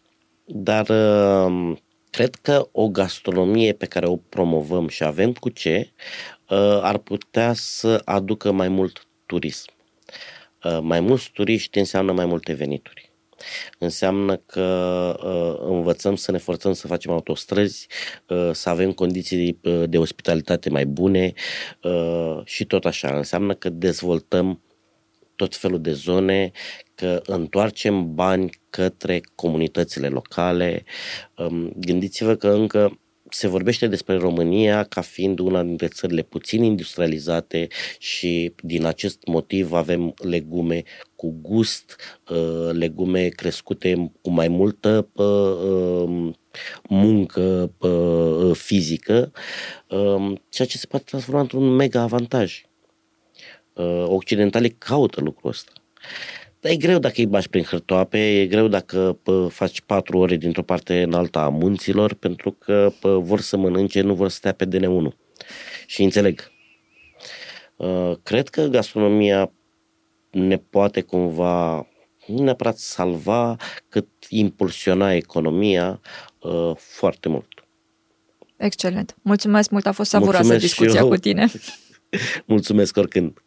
dar 0.44 0.88
uh, 0.88 1.76
cred 2.10 2.34
că 2.34 2.68
o 2.72 2.88
gastronomie 2.88 3.72
pe 3.72 3.86
care 3.86 4.06
o 4.06 4.16
promovăm 4.16 4.88
și 4.88 5.04
avem 5.04 5.32
cu 5.32 5.48
ce, 5.48 5.92
uh, 6.48 6.78
ar 6.82 6.98
putea 6.98 7.52
să 7.52 8.02
aducă 8.04 8.52
mai 8.52 8.68
mult 8.68 9.06
turism. 9.26 9.72
Uh, 10.64 10.78
mai 10.82 11.00
mulți 11.00 11.30
turiști 11.32 11.78
înseamnă 11.78 12.12
mai 12.12 12.26
multe 12.26 12.52
venituri. 12.52 13.13
Înseamnă 13.78 14.36
că 14.36 14.64
uh, 15.24 15.66
învățăm 15.70 16.16
să 16.16 16.30
ne 16.30 16.38
forțăm 16.38 16.72
să 16.72 16.86
facem 16.86 17.12
autostrăzi, 17.12 17.86
uh, 18.28 18.50
să 18.52 18.68
avem 18.68 18.92
condiții 18.92 19.58
uh, 19.62 19.82
de 19.88 19.98
ospitalitate 19.98 20.70
mai 20.70 20.86
bune 20.86 21.32
uh, 21.82 22.40
și 22.44 22.64
tot 22.64 22.84
așa. 22.84 23.16
Înseamnă 23.16 23.54
că 23.54 23.68
dezvoltăm 23.68 24.62
tot 25.36 25.56
felul 25.56 25.80
de 25.80 25.92
zone, 25.92 26.50
că 26.94 27.22
întoarcem 27.26 28.14
bani 28.14 28.50
către 28.70 29.20
comunitățile 29.34 30.08
locale. 30.08 30.84
Um, 31.36 31.72
Gândiți-vă 31.76 32.34
că 32.34 32.48
încă 32.48 32.98
se 33.30 33.48
vorbește 33.48 33.86
despre 33.86 34.16
România 34.16 34.82
ca 34.82 35.00
fiind 35.00 35.38
una 35.38 35.62
dintre 35.62 35.86
țările 35.86 36.22
puțin 36.22 36.62
industrializate 36.62 37.66
și 37.98 38.54
din 38.62 38.84
acest 38.84 39.18
motiv 39.26 39.72
avem 39.72 40.14
legume 40.22 40.82
cu 41.24 41.38
gust, 41.42 41.96
uh, 42.28 42.70
legume 42.72 43.28
crescute 43.28 44.12
cu 44.22 44.30
mai 44.30 44.48
multă 44.48 45.08
uh, 45.12 45.24
um, 45.24 46.36
muncă 46.88 47.72
uh, 47.78 48.56
fizică, 48.56 49.32
um, 49.88 50.42
ceea 50.48 50.68
ce 50.68 50.78
se 50.78 50.86
poate 50.86 51.04
transforma 51.04 51.40
într-un 51.40 51.68
mega 51.68 52.00
avantaj. 52.00 52.64
Uh, 53.72 54.04
Occidentalii 54.06 54.70
caută 54.70 55.20
lucrul 55.20 55.50
ăsta. 55.50 55.72
Dar 56.60 56.72
e 56.72 56.76
greu 56.76 56.98
dacă 56.98 57.14
îi 57.16 57.26
bași 57.26 57.48
prin 57.48 57.62
hârtoape, 57.62 58.40
e 58.40 58.46
greu 58.46 58.68
dacă 58.68 59.18
pă, 59.22 59.48
faci 59.50 59.80
patru 59.80 60.18
ore 60.18 60.36
dintr-o 60.36 60.62
parte 60.62 61.02
în 61.02 61.12
alta 61.12 61.40
a 61.40 61.48
munților, 61.48 62.14
pentru 62.14 62.50
că 62.50 62.92
pă, 63.00 63.18
vor 63.18 63.40
să 63.40 63.56
mănânce, 63.56 64.00
nu 64.00 64.14
vor 64.14 64.28
să 64.28 64.36
stea 64.36 64.52
pe 64.52 64.66
DN1. 64.66 65.16
Și 65.86 66.02
înțeleg. 66.02 66.52
Uh, 67.76 68.12
Cred 68.22 68.48
că 68.48 68.62
gastronomia 68.66 69.52
ne 70.34 70.56
poate 70.56 71.00
cumva 71.00 71.86
nu 72.26 72.42
neapărat 72.42 72.78
salva, 72.78 73.56
cât 73.88 74.08
impulsiona 74.28 75.12
economia 75.12 76.00
uh, 76.38 76.72
foarte 76.76 77.28
mult. 77.28 77.48
Excelent. 78.56 79.16
Mulțumesc 79.22 79.70
mult, 79.70 79.86
a 79.86 79.92
fost 79.92 80.10
savuroasă 80.10 80.46
Mulțumesc 80.46 80.74
și 80.74 80.78
discuția 80.78 81.00
eu. 81.00 81.08
cu 81.08 81.16
tine. 81.16 81.46
Mulțumesc 82.54 82.96
oricând! 82.96 83.38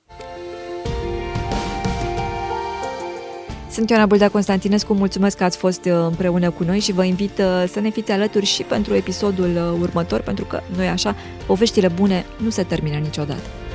Sunt 3.72 3.90
Ioana 3.90 4.06
Buldea 4.06 4.30
Constantinescu, 4.30 4.94
mulțumesc 4.94 5.38
că 5.38 5.44
ați 5.44 5.58
fost 5.58 5.86
uh, 5.86 5.92
împreună 5.92 6.52
cu 6.52 6.64
noi 6.64 6.80
și 6.80 6.92
vă 6.92 7.04
invit 7.04 7.38
uh, 7.38 7.64
să 7.68 7.80
ne 7.80 7.90
fiți 7.90 8.12
alături 8.12 8.46
și 8.46 8.64
pentru 8.64 8.96
episodul 8.96 9.56
uh, 9.56 9.80
următor, 9.82 10.22
pentru 10.22 10.46
că, 10.46 10.62
nu 10.76 10.84
e 10.84 10.88
așa, 10.88 11.16
poveștile 11.46 11.88
bune 11.88 12.26
nu 12.38 12.50
se 12.50 12.64
termină 12.64 12.98
niciodată. 12.98 13.67